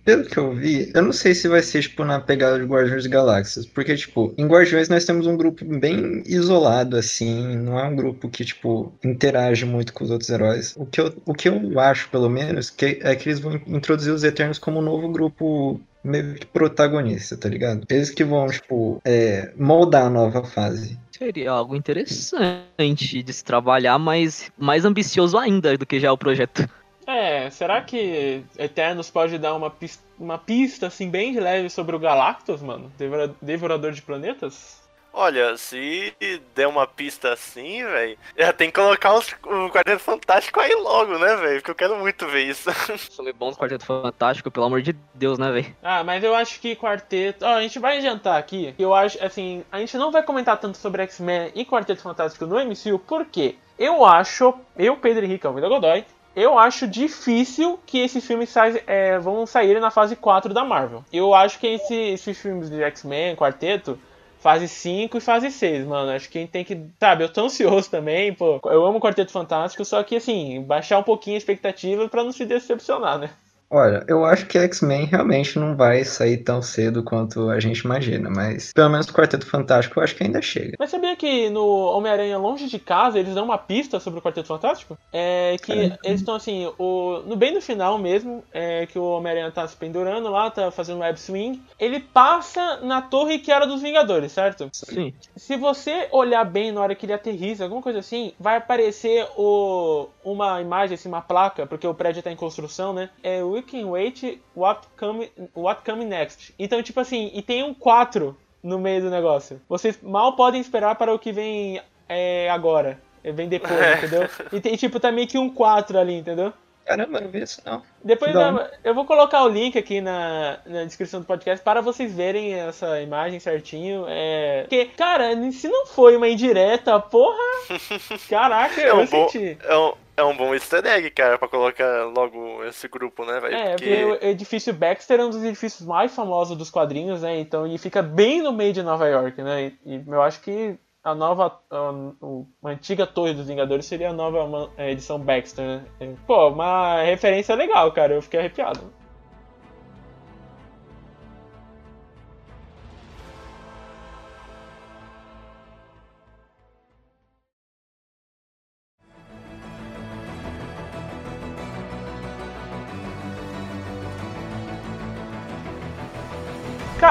[0.05, 3.03] Pelo que eu vi, eu não sei se vai ser, tipo, na pegada de Guardiões
[3.03, 3.67] de Galáxias.
[3.67, 7.57] Porque, tipo, em Guardiões nós temos um grupo bem isolado, assim.
[7.57, 10.75] Não é um grupo que, tipo, interage muito com os outros heróis.
[10.77, 14.13] O que eu, o que eu acho, pelo menos, que é que eles vão introduzir
[14.13, 17.85] os Eternos como um novo grupo meio que protagonista, tá ligado?
[17.91, 20.97] Eles que vão, tipo, é, moldar a nova fase.
[21.11, 26.19] Seria algo interessante de se trabalhar, mas mais ambicioso ainda do que já é o
[26.19, 26.69] projeto.
[27.07, 31.95] É, será que Eternos pode dar uma pista, uma pista assim bem de leve sobre
[31.95, 32.93] o Galactus, mano?
[32.99, 34.85] Devora- Devorador de planetas?
[35.19, 36.13] Olha, se
[36.55, 41.19] der uma pista assim, velho, já tem que colocar os, o Quarteto Fantástico aí logo,
[41.19, 41.55] né, velho?
[41.63, 42.71] Porque eu quero muito ver isso.
[43.15, 45.75] Filme bom do Quarteto Fantástico, pelo amor de Deus, né, velho?
[45.83, 47.47] Ah, mas eu acho que Quarteto.
[47.47, 48.75] Ó, a gente vai adiantar aqui.
[48.79, 52.57] Eu acho, assim, a gente não vai comentar tanto sobre X-Men e Quarteto Fantástico no
[52.61, 56.05] MCU, porque eu acho, eu, Pedro Henrique Almeida Godoy,
[56.37, 58.55] eu acho difícil que esses filmes
[58.87, 61.05] é, vão sair na fase 4 da Marvel.
[61.13, 63.99] Eu acho que esse- esses filmes de X-Men, Quarteto,
[64.39, 66.11] fase 5 e fase 6, mano.
[66.13, 66.81] Acho que a gente tem que.
[67.01, 68.61] Sabe, eu tô ansioso também, pô.
[68.67, 72.33] Eu amo o Quarteto Fantástico, só que, assim, baixar um pouquinho a expectativa pra não
[72.33, 73.31] se decepcionar, né?
[73.69, 78.31] Olha, eu acho que X-Men realmente não vai sair tão cedo quanto a gente imagina,
[78.31, 80.77] mas pelo menos o Quarteto Fantástico eu acho que ainda chega.
[80.79, 84.49] Mas sabia que no Homem-Aranha Longe de Casa eles dão uma pista sobre o Quarteto
[84.49, 84.97] Fantástico?
[85.13, 85.99] É que Caramba.
[86.05, 89.77] eles estão assim, o, no bem no final mesmo, é que o Homem-Aranha tá se
[89.77, 91.61] pendurando lá, tá fazendo web swing.
[91.79, 94.69] Ele passa na torre que era dos Vingadores, certo?
[94.73, 95.13] Sim.
[95.35, 100.09] Se você olhar bem na hora que ele aterriza, alguma coisa assim, vai aparecer o,
[100.25, 103.11] uma imagem, assim, uma placa, porque o prédio tá em construção, né?
[103.23, 106.53] É We can wait what come, what come next.
[106.59, 109.59] Então, tipo assim, e tem um 4 no meio do negócio.
[109.67, 113.01] Vocês mal podem esperar para o que vem é, agora.
[113.25, 114.29] é, Vem depois, entendeu?
[114.53, 116.53] E tem, tipo, tá meio que um 4 ali, entendeu?
[116.85, 117.83] Caramba, não vi isso não.
[118.05, 121.81] Depois da eu, eu vou colocar o link aqui na, na descrição do podcast para
[121.81, 124.05] vocês verem essa imagem certinho.
[124.07, 124.61] É...
[124.63, 127.43] Porque, cara, se não foi uma indireta, porra.
[128.31, 129.59] Caraca, É eu um, bom, senti.
[129.65, 133.55] é, um, é um bom easter egg, cara, pra colocar logo esse grupo, né, velho?
[133.55, 137.39] É, Porque porque o edifício Baxter é um dos edifícios mais famosos dos quadrinhos, né?
[137.39, 139.73] Então ele fica bem no meio de Nova York, né?
[139.85, 141.61] E, eu acho que a nova.
[141.71, 145.85] A, a antiga Torre dos Vingadores seria a nova é, edição Baxter, né?
[146.27, 148.15] Pô, uma referência legal, cara.
[148.15, 148.93] Eu fiquei arrepiado.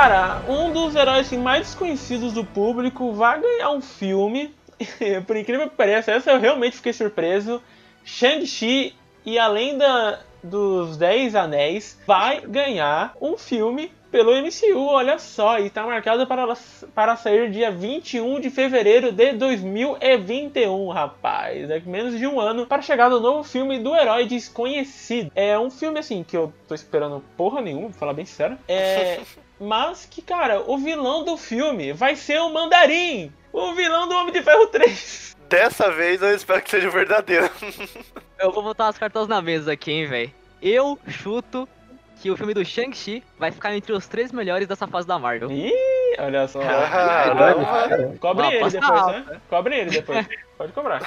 [0.07, 4.53] Cara, um dos heróis assim, mais desconhecidos do público vai ganhar um filme.
[5.25, 7.59] Por incrível que pareça, essa eu realmente fiquei surpreso.
[8.03, 8.93] Shang-Chi
[9.25, 15.71] e a Lenda dos Dez Anéis vai ganhar um filme pelo MCU, olha só, e
[15.71, 16.53] tá marcado para,
[16.93, 21.67] para sair dia 21 de fevereiro de 2021, rapaz.
[21.67, 25.31] É menos de um ano para chegar do novo filme do herói desconhecido.
[25.33, 28.55] É um filme assim que eu tô esperando porra nenhuma, pra falar bem sincero.
[28.67, 29.19] É.
[29.59, 33.31] Mas que, cara, o vilão do filme vai ser o Mandarim!
[33.53, 35.35] O vilão do Homem de Ferro 3!
[35.49, 37.49] dessa vez eu espero que seja verdadeiro.
[38.37, 40.31] Eu vou botar as cartas na mesa aqui, hein, velho.
[40.61, 41.67] Eu chuto
[42.21, 45.49] que o filme do Shang-Chi vai ficar entre os três melhores dessa fase da Marvel.
[45.49, 45.71] Ih,
[46.19, 46.59] olha só.
[46.59, 48.17] Caramba.
[48.19, 49.19] Cobre ele depois, alta.
[49.19, 49.41] né?
[49.49, 50.27] Cobre ele depois.
[50.57, 51.01] Pode cobrar.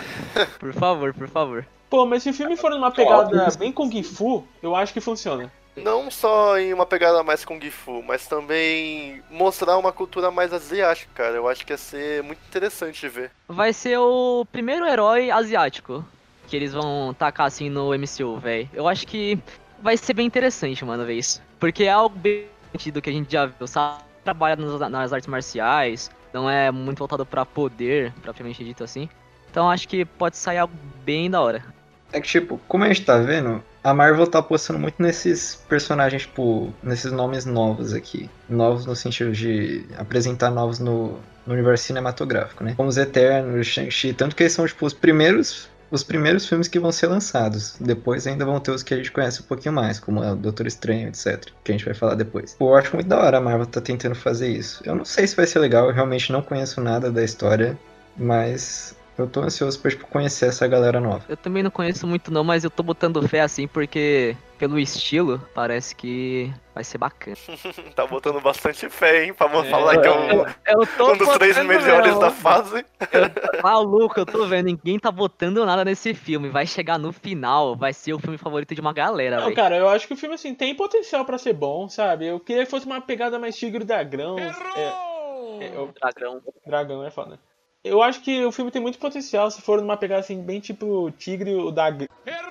[0.58, 1.66] Por favor, por favor.
[1.90, 5.52] Pô, mas se o filme for numa pegada bem Kung Fu, eu acho que funciona.
[5.82, 11.10] Não só em uma pegada mais Kung Fu, mas também mostrar uma cultura mais asiática,
[11.14, 11.36] cara.
[11.36, 13.30] Eu acho que ia ser muito interessante de ver.
[13.48, 16.04] Vai ser o primeiro herói asiático
[16.48, 18.68] que eles vão tacar assim no MCU, velho.
[18.72, 19.38] Eu acho que
[19.80, 21.42] vai ser bem interessante, mano, ver isso.
[21.60, 22.46] Porque é algo bem
[22.92, 24.02] do que a gente já viu, sabe?
[24.24, 29.08] Trabalha nas, nas artes marciais, não é muito voltado pra poder, propriamente dito assim.
[29.50, 30.74] Então acho que pode sair algo
[31.04, 31.64] bem da hora.
[32.12, 36.22] É que, tipo, como a gente tá vendo, a Marvel tá apostando muito nesses personagens,
[36.22, 38.28] tipo, nesses nomes novos aqui.
[38.48, 42.74] Novos no sentido de apresentar novos no, no universo cinematográfico, né?
[42.76, 45.68] Como os Eternos, Shang-Chi, tanto que eles são, tipo, os primeiros.
[45.90, 47.76] Os primeiros filmes que vão ser lançados.
[47.80, 50.36] Depois ainda vão ter os que a gente conhece um pouquinho mais, como é o
[50.36, 51.46] Doutor Estranho, etc.
[51.64, 52.54] Que a gente vai falar depois.
[52.60, 54.82] Eu acho muito da hora a Marvel tá tentando fazer isso.
[54.84, 57.78] Eu não sei se vai ser legal, eu realmente não conheço nada da história,
[58.18, 61.24] mas eu tô ansioso pra tipo, conhecer essa galera nova.
[61.28, 65.40] Eu também não conheço muito não, mas eu tô botando fé assim porque pelo estilo
[65.54, 67.36] parece que vai ser bacana.
[67.94, 69.34] tá botando bastante fé, hein?
[69.34, 72.20] Pra É, falar que é um, Eu tô um dos três melhores mesmo.
[72.20, 72.84] da fase.
[73.62, 76.48] Maluco, eu tô vendo, ninguém tá botando nada nesse filme.
[76.48, 79.88] Vai chegar no final, vai ser o filme favorito de uma galera, Não, cara, eu
[79.88, 82.26] acho que o filme, assim, tem potencial pra ser bom, sabe?
[82.26, 84.38] Eu queria que fosse uma pegada mais tigre dragão.
[84.38, 86.40] É, é, eu- Dragão.
[86.66, 87.38] dragão é foda.
[87.84, 91.10] Eu acho que o filme tem muito potencial se for numa pegada assim, bem tipo
[91.12, 91.86] Tigre o da.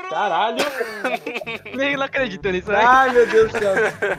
[0.10, 0.58] Caralho!
[1.76, 2.80] Nem não acredito nisso, né?
[2.82, 3.74] Ai meu Deus do céu!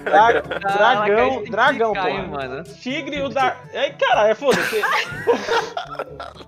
[0.04, 2.12] Dra- dragão, dragão, pô.
[2.30, 2.62] mano.
[2.64, 3.56] Tigre o da.
[3.74, 4.82] Ai, caralho, é foda-se.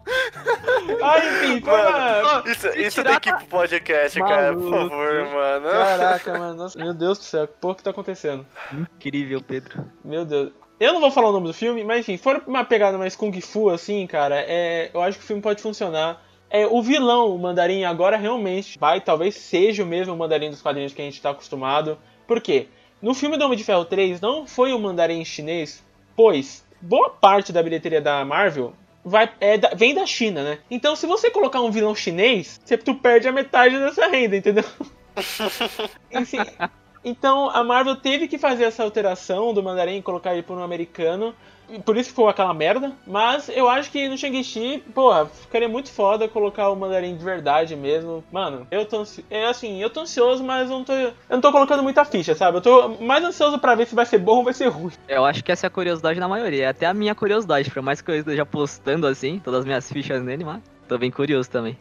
[1.02, 2.42] Ai, enfim, foi uma.
[2.46, 5.70] Isso, isso tem que ir pro podcast, cara, por favor, mano.
[5.70, 6.54] Caraca, mano.
[6.54, 8.46] Nossa, meu Deus do céu, que porra que tá acontecendo?
[8.72, 9.84] Incrível, Pedro.
[10.04, 10.52] Meu Deus.
[10.80, 13.38] Eu não vou falar o nome do filme, mas enfim, for uma pegada mais Kung
[13.42, 16.22] Fu, assim, cara, é, eu acho que o filme pode funcionar.
[16.48, 20.94] É, o vilão, o mandarim, agora realmente vai, talvez seja o mesmo mandarim dos quadrinhos
[20.94, 21.98] que a gente tá acostumado.
[22.26, 22.66] Por quê?
[23.00, 25.84] No filme do Homem de Ferro 3 não foi o mandarim chinês,
[26.16, 28.72] pois boa parte da bilheteria da Marvel
[29.04, 30.58] vai, é da- vem da China, né?
[30.70, 34.64] Então se você colocar um vilão chinês, você, tu perde a metade dessa renda, entendeu?
[36.10, 36.38] Enfim,
[37.04, 40.62] então a Marvel teve que fazer essa alteração do mandarim e colocar ele por um
[40.62, 41.34] americano.
[41.84, 42.92] Por isso que ficou aquela merda.
[43.06, 47.76] Mas eu acho que no Shang-Chi, porra, ficaria muito foda colocar o mandarim de verdade
[47.76, 48.24] mesmo.
[48.32, 51.40] Mano, eu tô ansi- é assim, eu tô ansioso, mas eu não tô, eu não
[51.40, 52.58] tô colocando muita ficha, sabe?
[52.58, 54.90] Eu tô mais ansioso pra ver se vai ser bom ou vai ser ruim.
[55.06, 56.64] Eu acho que essa é a curiosidade da maioria.
[56.64, 59.88] É até a minha curiosidade, por mais que eu esteja postando assim, todas as minhas
[59.92, 61.78] fichas nele, mas tô bem curioso também.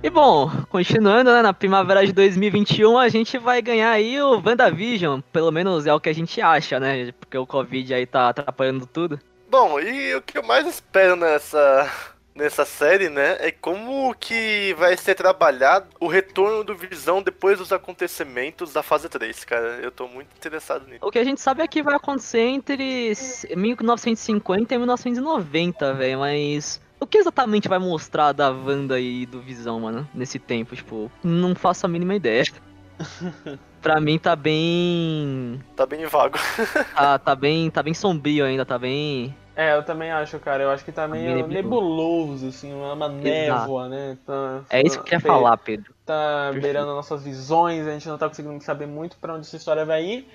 [0.00, 5.20] E bom, continuando, né, na primavera de 2021 a gente vai ganhar aí o WandaVision,
[5.32, 8.86] pelo menos é o que a gente acha, né, porque o Covid aí tá atrapalhando
[8.86, 9.18] tudo.
[9.50, 11.90] Bom, e o que eu mais espero nessa,
[12.32, 17.72] nessa série, né, é como que vai ser trabalhado o retorno do Visão depois dos
[17.72, 19.80] acontecimentos da fase 3, cara.
[19.82, 21.00] Eu tô muito interessado nisso.
[21.02, 23.12] O que a gente sabe é que vai acontecer entre
[23.56, 29.80] 1950 e 1990, velho, mas o que exatamente vai mostrar da Wanda e do Visão,
[29.80, 30.74] mano, nesse tempo?
[30.76, 32.44] Tipo, não faço a mínima ideia.
[33.80, 35.60] pra mim tá bem.
[35.76, 36.38] Tá bem vago.
[36.94, 37.70] Tá, tá bem.
[37.70, 39.34] Tá bem sombrio ainda, tá bem.
[39.54, 40.62] É, eu também acho, cara.
[40.62, 41.52] Eu acho que tá meio Nebuloso.
[41.54, 44.16] nebuloso, assim, uma névoa, né?
[44.24, 45.92] Tá, É isso que eu ia tá- falar, Pedro.
[46.06, 46.62] tá Perfeito.
[46.62, 50.04] beirando nossas visões, a gente não tá conseguindo saber muito pra onde essa história vai
[50.04, 50.28] ir.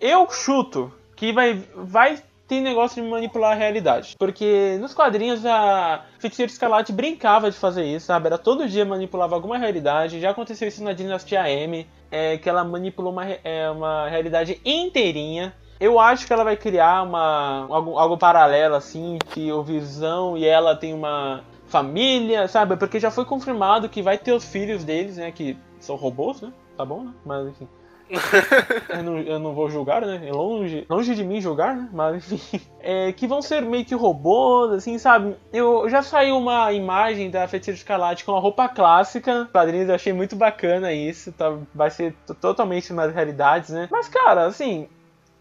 [0.00, 4.16] Eu chuto que vai, vai ter negócio de manipular a realidade.
[4.18, 8.26] Porque nos quadrinhos a Feiticeira Escarlate brincava de fazer isso, sabe?
[8.26, 10.20] Era todo dia manipulava alguma realidade.
[10.20, 15.54] Já aconteceu isso na Dinastia M, é, que ela manipulou uma, é, uma realidade inteirinha.
[15.80, 20.44] Eu acho que ela vai criar uma, algo, algo paralelo, assim, que o Visão e
[20.44, 22.76] ela tem uma família, sabe?
[22.76, 25.32] Porque já foi confirmado que vai ter os filhos deles, né?
[25.32, 26.52] Que são robôs, né?
[26.76, 27.12] Tá bom, né?
[27.24, 27.68] Mas enfim.
[28.10, 30.20] Eu, não, eu não vou julgar, né?
[30.26, 31.88] É longe, longe de mim julgar, né?
[31.92, 32.60] Mas enfim.
[32.86, 35.34] É, que vão ser meio que robôs, assim, sabe?
[35.50, 39.48] Eu já saiu uma imagem da Feiticeira Escarlate com a roupa clássica.
[39.50, 41.32] Quadrinhos eu achei muito bacana isso.
[41.32, 43.88] Tá, vai ser totalmente nas realidades, né?
[43.90, 44.86] Mas, cara, assim.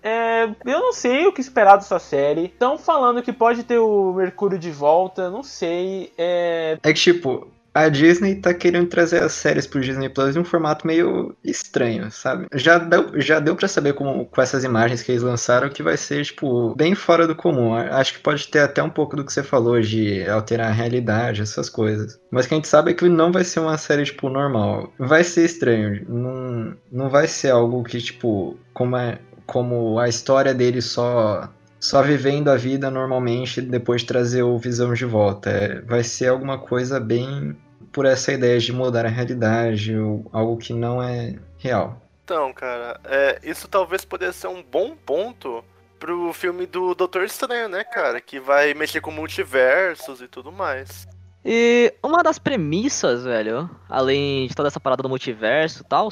[0.02, 2.46] É, eu não sei o que esperar dessa série.
[2.46, 6.14] Estão falando que pode ter o Mercúrio de volta, não sei.
[6.18, 10.40] É, É que, tipo, a Disney tá querendo trazer as séries pro Disney Plus em
[10.40, 12.48] um formato meio estranho, sabe?
[12.54, 15.98] Já deu, já deu para saber como, com essas imagens que eles lançaram que vai
[15.98, 17.74] ser, tipo, bem fora do comum.
[17.74, 21.42] Acho que pode ter até um pouco do que você falou de alterar a realidade,
[21.42, 22.20] essas coisas.
[22.30, 24.94] Mas o que a gente sabe é que não vai ser uma série, tipo, normal.
[25.00, 26.06] Vai ser estranho.
[26.08, 29.20] Não, não vai ser algo que, tipo, como é.
[29.46, 31.50] Como a história dele só
[31.84, 35.50] só vivendo a vida normalmente depois de trazer o Visão de volta.
[35.50, 37.58] É, vai ser alguma coisa bem
[37.92, 42.02] por essa ideia de mudar a realidade, ou algo que não é real.
[42.24, 45.62] Então, cara, é, isso talvez pudesse ser um bom ponto
[46.00, 48.22] pro filme do Doutor Estranho, né, cara?
[48.22, 51.06] Que vai mexer com multiversos e tudo mais.
[51.44, 56.08] E uma das premissas, velho, além de toda essa parada do multiverso e tal,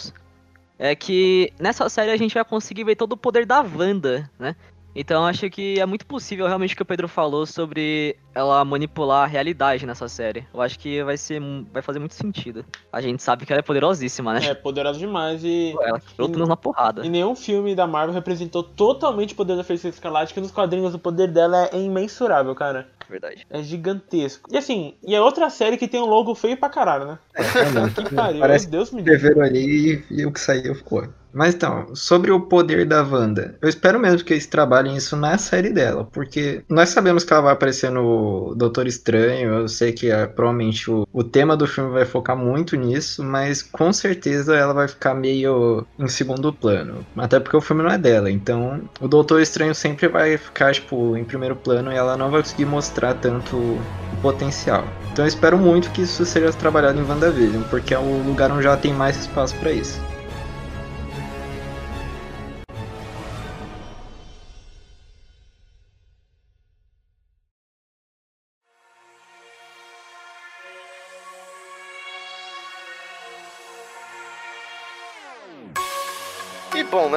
[0.78, 4.54] é que nessa série a gente vai conseguir ver todo o poder da Wanda, né?
[4.96, 9.24] Então acho que é muito possível realmente o que o Pedro falou sobre ela manipular
[9.24, 10.46] a realidade nessa série.
[10.54, 12.66] Eu acho que vai ser vai fazer muito sentido.
[12.92, 14.46] A gente sabe que ela é poderosíssima, né?
[14.46, 15.74] É, poderosa demais e.
[15.82, 17.06] Ela quebrou tudo na porrada.
[17.06, 20.94] E nenhum filme da Marvel representou totalmente o poder da Feiticeira Escarlate, que nos quadrinhos
[20.94, 22.88] o poder dela é imensurável, cara.
[23.10, 23.46] Verdade.
[23.50, 24.50] É gigantesco.
[24.52, 27.20] E assim, e é outra série que tem um logo feio pra caralho, né?
[27.36, 29.16] É, é que pariu, Parece Deus me livre.
[29.16, 31.08] escreveram ali e, e o que saiu ficou.
[31.34, 35.38] Mas então, sobre o poder da Wanda, eu espero mesmo que eles trabalhem isso na
[35.38, 40.10] série dela, porque nós sabemos que ela vai aparecer no Doutor Estranho, eu sei que
[40.10, 44.74] é, provavelmente o, o tema do filme vai focar muito nisso, mas com certeza ela
[44.74, 49.08] vai ficar meio em segundo plano, até porque o filme não é dela, então o
[49.08, 53.14] Doutor Estranho sempre vai ficar, tipo, em primeiro plano e ela não vai conseguir mostrar
[53.14, 53.80] tanto
[54.22, 54.84] potencial.
[55.12, 58.66] Então eu espero muito que isso seja trabalhado em WandaVision, porque é o lugar onde
[58.66, 60.00] ela tem mais espaço para isso.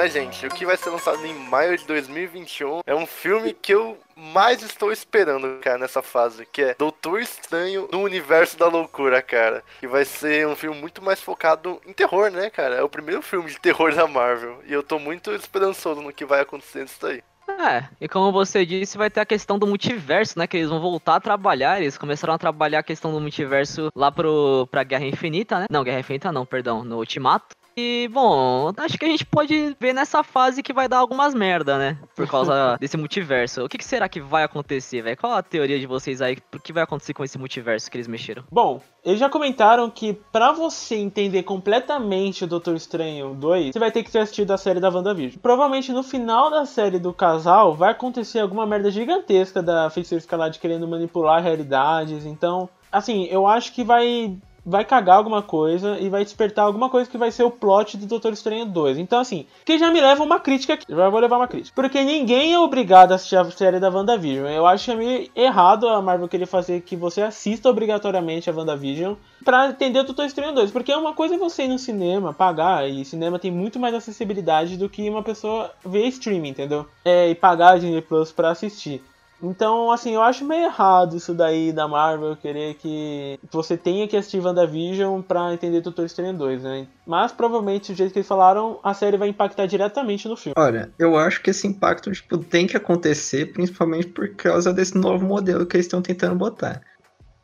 [0.05, 0.47] Né, gente?
[0.47, 4.63] O que vai ser lançado em maio de 2021 é um filme que eu mais
[4.63, 9.65] estou esperando, cara, nessa fase, que é Doutor Estranho no Universo da Loucura, cara.
[9.81, 12.75] Que vai ser um filme muito mais focado em terror, né, cara?
[12.75, 14.59] É o primeiro filme de terror da Marvel.
[14.67, 17.23] E eu tô muito esperançoso no que vai acontecer nisso aí.
[17.49, 20.47] É, e como você disse, vai ter a questão do multiverso, né?
[20.47, 21.81] Que eles vão voltar a trabalhar.
[21.81, 25.67] Eles começaram a trabalhar a questão do multiverso lá pro, pra Guerra Infinita, né?
[25.71, 27.57] Não, Guerra Infinita não, perdão, no Ultimato.
[27.77, 31.77] E, bom, acho que a gente pode ver nessa fase que vai dar algumas merda,
[31.77, 31.99] né?
[32.15, 33.65] Por causa desse multiverso.
[33.65, 35.17] O que, que será que vai acontecer, velho?
[35.17, 36.39] Qual a teoria de vocês aí?
[36.55, 38.45] O que vai acontecer com esse multiverso que eles mexeram?
[38.51, 43.91] Bom, eles já comentaram que pra você entender completamente o Doutor Estranho 2, você vai
[43.91, 45.41] ter que ter assistido a série da WandaVision.
[45.43, 50.61] Provavelmente no final da série do casal vai acontecer alguma merda gigantesca da Feiticeira Escalade
[50.61, 52.25] querendo manipular realidades.
[52.25, 57.11] Então, assim, eu acho que vai vai cagar alguma coisa e vai despertar alguma coisa
[57.11, 58.99] que vai ser o plot do Doutor Estranho 2.
[58.99, 60.87] Então, assim, que já me leva uma crítica aqui.
[60.89, 61.75] Já vou levar uma crítica.
[61.75, 64.47] Porque ninguém é obrigado a assistir a série da WandaVision.
[64.47, 68.53] Eu acho que é meio errado a Marvel querer fazer que você assista obrigatoriamente a
[68.53, 70.71] WandaVision pra entender o Doutor Estranho 2.
[70.71, 74.77] Porque é uma coisa você ir no cinema, pagar, e cinema tem muito mais acessibilidade
[74.77, 76.87] do que uma pessoa ver streaming, entendeu?
[77.05, 79.03] É, e pagar a Disney Plus pra assistir.
[79.45, 84.17] Então, assim, eu acho meio errado isso daí da Marvel querer que você tenha que
[84.17, 86.87] assistir WandaVision pra entender Doutor Estranho 2, né?
[87.07, 90.55] Mas provavelmente, do jeito que eles falaram, a série vai impactar diretamente no filme.
[90.57, 95.25] Olha, eu acho que esse impacto tipo, tem que acontecer, principalmente por causa desse novo
[95.27, 96.81] modelo que eles estão tentando botar.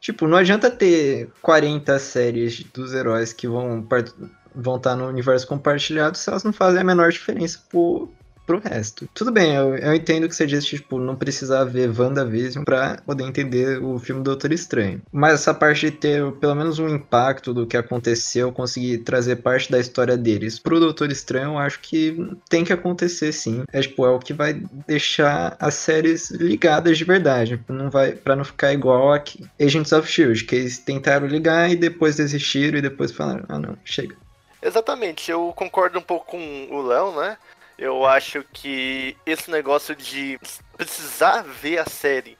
[0.00, 3.86] Tipo, não adianta ter 40 séries dos heróis que vão
[4.54, 8.10] vão estar no universo compartilhado se elas não fazem a menor diferença pro,
[8.50, 9.08] pro resto.
[9.14, 13.22] Tudo bem, eu, eu entendo que você disse, tipo, não precisar ver WandaVision pra poder
[13.22, 15.00] entender o filme Doutor Estranho.
[15.12, 19.70] Mas essa parte de ter pelo menos um impacto do que aconteceu, conseguir trazer parte
[19.70, 22.16] da história deles pro Doutor Estranho, eu acho que
[22.48, 23.62] tem que acontecer sim.
[23.72, 27.62] É, tipo, é o que vai deixar as séries ligadas de verdade.
[27.68, 29.22] Não vai, pra não ficar igual a
[29.60, 33.76] Agents of Shield, que eles tentaram ligar e depois desistiram e depois falaram, ah não,
[33.84, 34.16] chega.
[34.62, 37.38] Exatamente, eu concordo um pouco com o Léo, né?
[37.80, 40.38] Eu acho que esse negócio de
[40.76, 42.36] precisar ver a série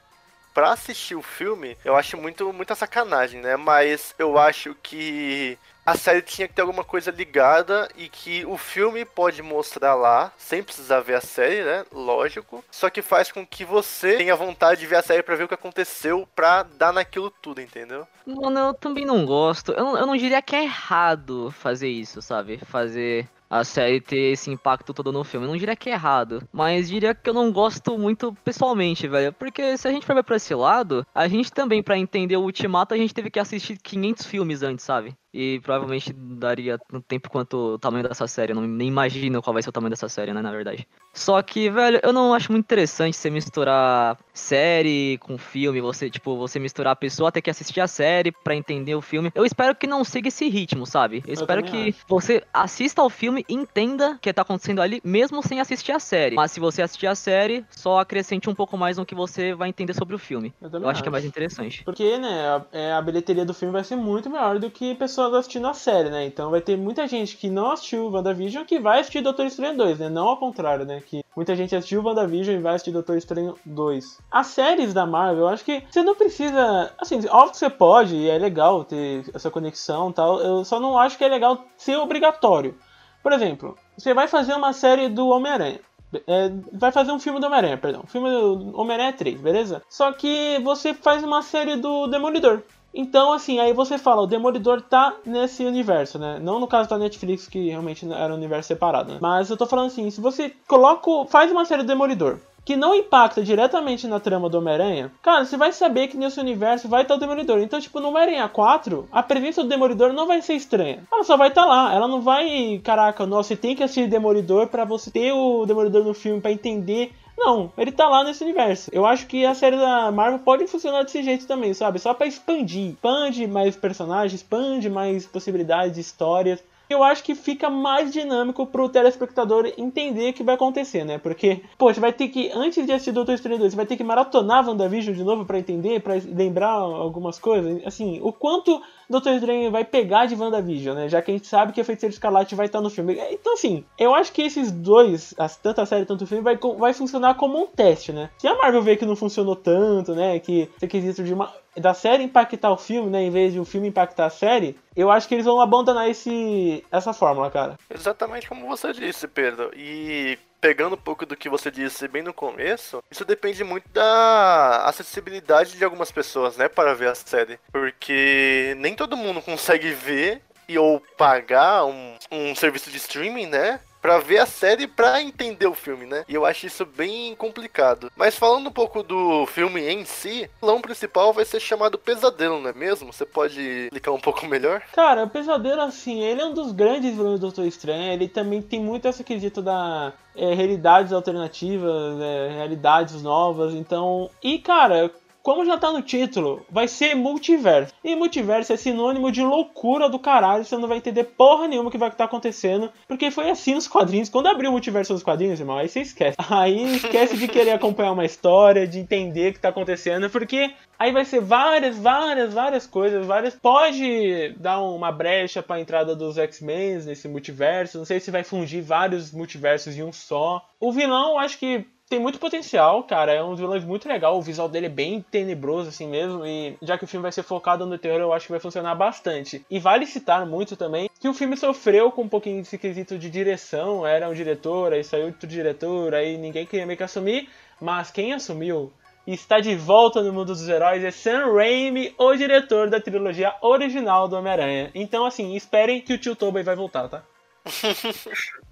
[0.53, 3.57] pra assistir o filme, eu acho muito muita sacanagem, né?
[3.57, 8.59] Mas eu acho que a série tinha que ter alguma coisa ligada e que o
[8.59, 11.87] filme pode mostrar lá, sem precisar ver a série, né?
[11.91, 12.63] Lógico.
[12.71, 15.49] Só que faz com que você tenha vontade de ver a série pra ver o
[15.49, 18.07] que aconteceu, pra dar naquilo tudo, entendeu?
[18.27, 19.73] Mano, eu também não gosto.
[19.73, 22.59] Eu, eu não diria que é errado fazer isso, sabe?
[22.67, 25.47] Fazer a série ter esse impacto todo no filme.
[25.47, 29.33] Não diria que é errado, mas diria que eu não gosto muito pessoalmente, velho.
[29.33, 32.43] Porque se a gente for ver pra esse lado, a gente também, para entender o
[32.43, 35.17] Ultimato, a gente teve que assistir 500 filmes antes, sabe?
[35.33, 38.53] E provavelmente daria tanto tempo quanto o tamanho dessa série.
[38.53, 40.87] Eu não nem imagino qual vai ser o tamanho dessa série, né, na verdade.
[41.13, 46.37] Só que, velho, eu não acho muito interessante você misturar série com filme, você, tipo,
[46.37, 49.31] você misturar a pessoa ter que assistir a série para entender o filme.
[49.35, 51.19] Eu espero que não siga esse ritmo, sabe?
[51.19, 51.99] Eu, eu espero que acho.
[52.09, 56.01] você assista ao filme e entenda o que tá acontecendo ali, mesmo sem assistir a
[56.01, 56.37] série.
[56.37, 59.69] Mas se você assistir a série, só acrescente um pouco mais no que você vai
[59.69, 60.53] entender sobre o filme.
[60.61, 61.85] Eu, eu acho, acho, que é mais interessante.
[61.85, 65.20] Porque, né, a, é, a bilheteria do filme vai ser muito maior do que pessoas
[65.21, 66.25] pessoas assistindo a série, né?
[66.25, 69.99] Então vai ter muita gente que não assistiu WandaVision que vai assistir Doutor Estranho 2,
[69.99, 70.09] né?
[70.09, 71.03] Não ao contrário, né?
[71.05, 74.19] Que muita gente assistiu WandaVision e vai assistir Doutor Estranho 2.
[74.31, 76.93] As séries da Marvel, eu acho que você não precisa.
[76.99, 80.41] Assim, óbvio que você pode, e é legal ter essa conexão e tal.
[80.41, 82.77] Eu só não acho que é legal ser obrigatório.
[83.23, 85.81] Por exemplo, você vai fazer uma série do Homem-Aranha.
[86.27, 88.03] É, vai fazer um filme do Homem-Aranha, perdão.
[88.07, 89.83] Filme do Homem-Aranha 3, beleza?
[89.89, 92.63] Só que você faz uma série do Demolidor.
[92.93, 96.39] Então, assim, aí você fala, o Demolidor tá nesse universo, né?
[96.43, 99.19] Não no caso da Netflix, que realmente era um universo separado, né?
[99.21, 102.95] Mas eu tô falando assim, se você coloca, faz uma série do Demolidor, que não
[102.95, 107.15] impacta diretamente na trama do Homem-Aranha, cara, você vai saber que nesse universo vai estar
[107.15, 107.59] o Demolidor.
[107.61, 111.03] Então, tipo, no Homem-Aranha 4, a presença do Demolidor não vai ser estranha.
[111.11, 111.95] Ela só vai estar lá.
[111.95, 116.05] Ela não vai, caraca, nossa, você tem que assistir Demolidor para você ter o Demolidor
[116.05, 118.91] no filme para entender não, ele tá lá nesse universo.
[118.93, 121.99] Eu acho que a série da Marvel pode funcionar desse jeito também, sabe?
[121.99, 122.91] Só para expandir.
[122.91, 129.73] Expande mais personagens, expande mais possibilidades, histórias eu acho que fica mais dinâmico pro telespectador
[129.79, 131.19] entender o que vai acontecer, né?
[131.19, 133.97] Porque, pô, você vai ter que, antes de assistir Doutor Estranho 2, você vai ter
[133.97, 137.81] que maratonar WandaVision de novo para entender, para lembrar algumas coisas.
[137.87, 141.09] Assim, o quanto Doutor Estranho vai pegar de WandaVision, né?
[141.09, 143.19] Já que a gente sabe que a Feiticeira Escarlate vai estar no filme.
[143.31, 146.95] Então, assim, eu acho que esses dois, tanto a série quanto o filme, vai, vai
[146.95, 148.31] funcionar como um teste, né?
[148.39, 150.39] Se a Marvel ver que não funcionou tanto, né?
[150.39, 153.65] Que esse quesito de uma da série impactar o filme, né, em vez de o
[153.65, 157.77] filme impactar a série, eu acho que eles vão abandonar esse, essa fórmula, cara.
[157.89, 159.71] Exatamente como você disse, Pedro.
[159.77, 164.85] E pegando um pouco do que você disse bem no começo, isso depende muito da
[164.85, 167.59] acessibilidade de algumas pessoas, né, para ver a série.
[167.73, 173.81] Porque nem todo mundo consegue ver e ou pagar um, um serviço de streaming, né?
[174.01, 176.25] Para ver a série para entender o filme, né?
[176.29, 178.11] E eu acho isso bem complicado.
[178.17, 182.61] Mas falando um pouco do filme em si, o vilão principal vai ser chamado Pesadelo,
[182.61, 183.13] não é mesmo?
[183.13, 184.83] Você pode explicar um pouco melhor?
[184.93, 188.13] Cara, o Pesadelo, assim, ele é um dos grandes vilões do Doutor Estranho.
[188.13, 193.75] Ele também tem muito esse quesito da é, realidades alternativas, é, realidades novas.
[193.75, 195.11] Então, e cara,
[195.43, 197.95] como já tá no título, vai ser multiverso.
[198.05, 201.99] E multiverso é sinônimo de loucura do caralho, você não vai entender porra nenhuma que
[201.99, 204.29] vai estar tá acontecendo, porque foi assim nos quadrinhos.
[204.29, 206.37] Quando abriu o multiverso nos quadrinhos, irmão, aí você esquece.
[206.51, 211.13] Aí esquece de querer acompanhar uma história, de entender o que tá acontecendo, porque aí
[211.13, 213.55] vai ser várias, várias, várias coisas, várias.
[213.55, 218.45] Pode dar uma brecha para a entrada dos X-Men nesse multiverso, não sei se vai
[218.45, 220.63] fungir vários multiversos em um só.
[220.79, 223.33] O vilão, acho que tem muito potencial, cara.
[223.33, 224.37] É um vilão muito legal.
[224.37, 226.45] O visual dele é bem tenebroso, assim mesmo.
[226.45, 228.97] E já que o filme vai ser focado no terror, eu acho que vai funcionar
[228.97, 229.65] bastante.
[229.71, 233.31] E vale citar muito também que o filme sofreu com um pouquinho desse quesito de
[233.31, 234.05] direção.
[234.05, 237.49] Era um diretor, aí saiu outro diretor, aí ninguém queria meio que assumir.
[237.81, 238.93] Mas quem assumiu
[239.25, 243.55] e está de volta no mundo dos heróis é Sam Raimi, o diretor da trilogia
[243.63, 244.91] original do Homem-Aranha.
[244.97, 247.23] Então, assim, esperem que o tio Tobey vai voltar, tá?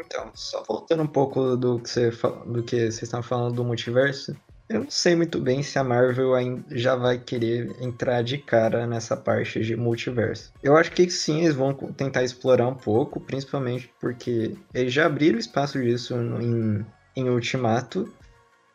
[0.00, 2.10] Então, só voltando um pouco do que, você,
[2.46, 4.36] do que vocês estavam falando do multiverso,
[4.68, 6.32] eu não sei muito bem se a Marvel
[6.70, 10.52] já vai querer entrar de cara nessa parte de multiverso.
[10.60, 15.38] Eu acho que sim, eles vão tentar explorar um pouco, principalmente porque eles já abriram
[15.38, 16.84] espaço disso em,
[17.14, 18.12] em Ultimato,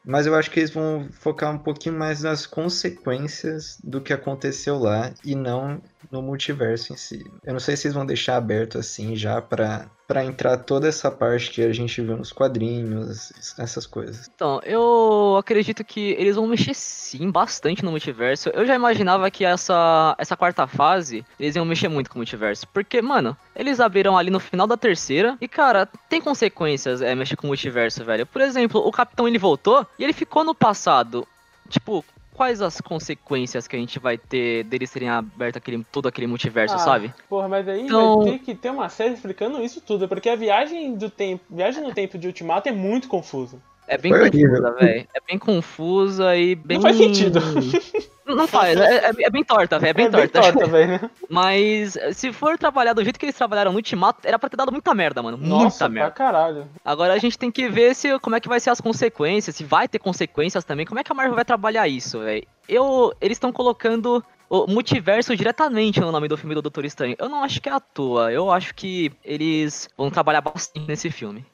[0.06, 4.80] mas eu acho que eles vão focar um pouquinho mais nas consequências do que aconteceu
[4.80, 5.82] lá e não
[6.12, 7.24] no multiverso em si.
[7.44, 11.10] Eu não sei se eles vão deixar aberto assim já para para entrar toda essa
[11.10, 14.30] parte que a gente viu nos quadrinhos, essas coisas.
[14.36, 18.50] Então, eu acredito que eles vão mexer sim bastante no multiverso.
[18.50, 22.68] Eu já imaginava que essa essa quarta fase eles iam mexer muito com o multiverso,
[22.74, 27.38] porque, mano, eles abriram ali no final da terceira e, cara, tem consequências é, mexer
[27.38, 28.26] com o multiverso, velho.
[28.26, 31.26] Por exemplo, o Capitão ele voltou e ele ficou no passado.
[31.70, 32.04] Tipo,
[32.42, 36.74] quais as consequências que a gente vai ter deles terem aberto aquele, todo aquele multiverso,
[36.74, 37.14] ah, sabe?
[37.30, 38.24] Porra, mas aí então...
[38.24, 41.84] vai ter que ter uma série explicando isso tudo, porque a viagem do tempo, viagem
[41.84, 43.60] no tempo de Ultimato é muito confusa.
[43.88, 45.08] É bem Foi confusa, velho.
[45.14, 46.78] É bem confusa e bem.
[46.78, 47.40] Não faz sentido.
[48.26, 49.90] Não, faz, é, é- é bem torta, velho.
[49.90, 50.54] É bem é bem torta.
[50.54, 51.12] torta, velho.
[51.30, 54.72] Mas se for trabalhar do jeito que eles trabalharam no Ultimato, era pra ter dado
[54.72, 55.36] muita merda, mano.
[55.36, 56.12] Nossa, muita pra merda.
[56.12, 56.68] caralho.
[56.86, 59.66] Agora a gente tem que ver se como é que vai ser as consequências, se
[59.66, 60.86] vai ter consequências também.
[60.86, 62.48] Como é que a Marvel vai trabalhar isso, velho?
[62.70, 67.16] Eu, eles estão colocando o multiverso diretamente no nome do filme do Doutor Estranho.
[67.20, 68.32] Eu não acho que é à toa.
[68.32, 71.46] Eu acho que eles vão trabalhar bastante nesse filme.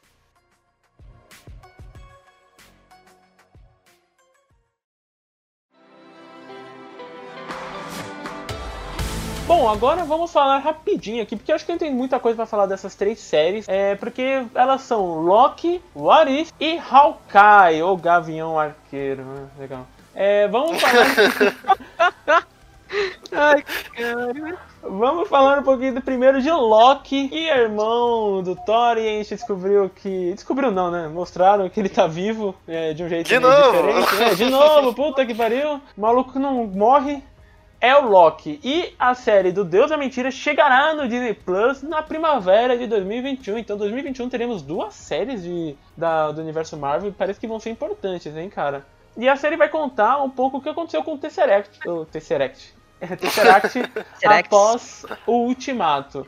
[9.47, 12.45] Bom, agora vamos falar rapidinho aqui, porque eu acho que não tem muita coisa pra
[12.45, 18.59] falar dessas três séries, é porque elas são Loki, What If e Hawkeye, ou Gavião
[18.59, 19.47] Arqueiro, né?
[19.57, 19.87] legal.
[20.13, 22.43] É, vamos falar,
[23.31, 23.63] Ai,
[23.95, 24.57] cara.
[24.81, 29.11] vamos falar um pouquinho do primeiro de Loki, que é irmão do Thor, e a
[29.23, 33.27] gente descobriu que, descobriu não, né, mostraram que ele tá vivo, é, de um jeito
[33.27, 33.71] De novo!
[33.71, 34.35] diferente, né?
[34.35, 37.23] de novo, puta que pariu, o maluco não morre,
[37.87, 38.59] é o Loki.
[38.63, 43.57] E a série do Deus da Mentira chegará no Disney Plus na primavera de 2021.
[43.57, 47.09] Então, 2021 teremos duas séries de, da, do universo Marvel.
[47.09, 48.85] e Parece que vão ser importantes, hein, cara?
[49.15, 51.87] E a série vai contar um pouco o que aconteceu com o Tesseract.
[51.87, 52.75] O Tesseract.
[52.99, 54.47] É, Tesseract Tesseract.
[54.47, 56.25] após o Ultimato.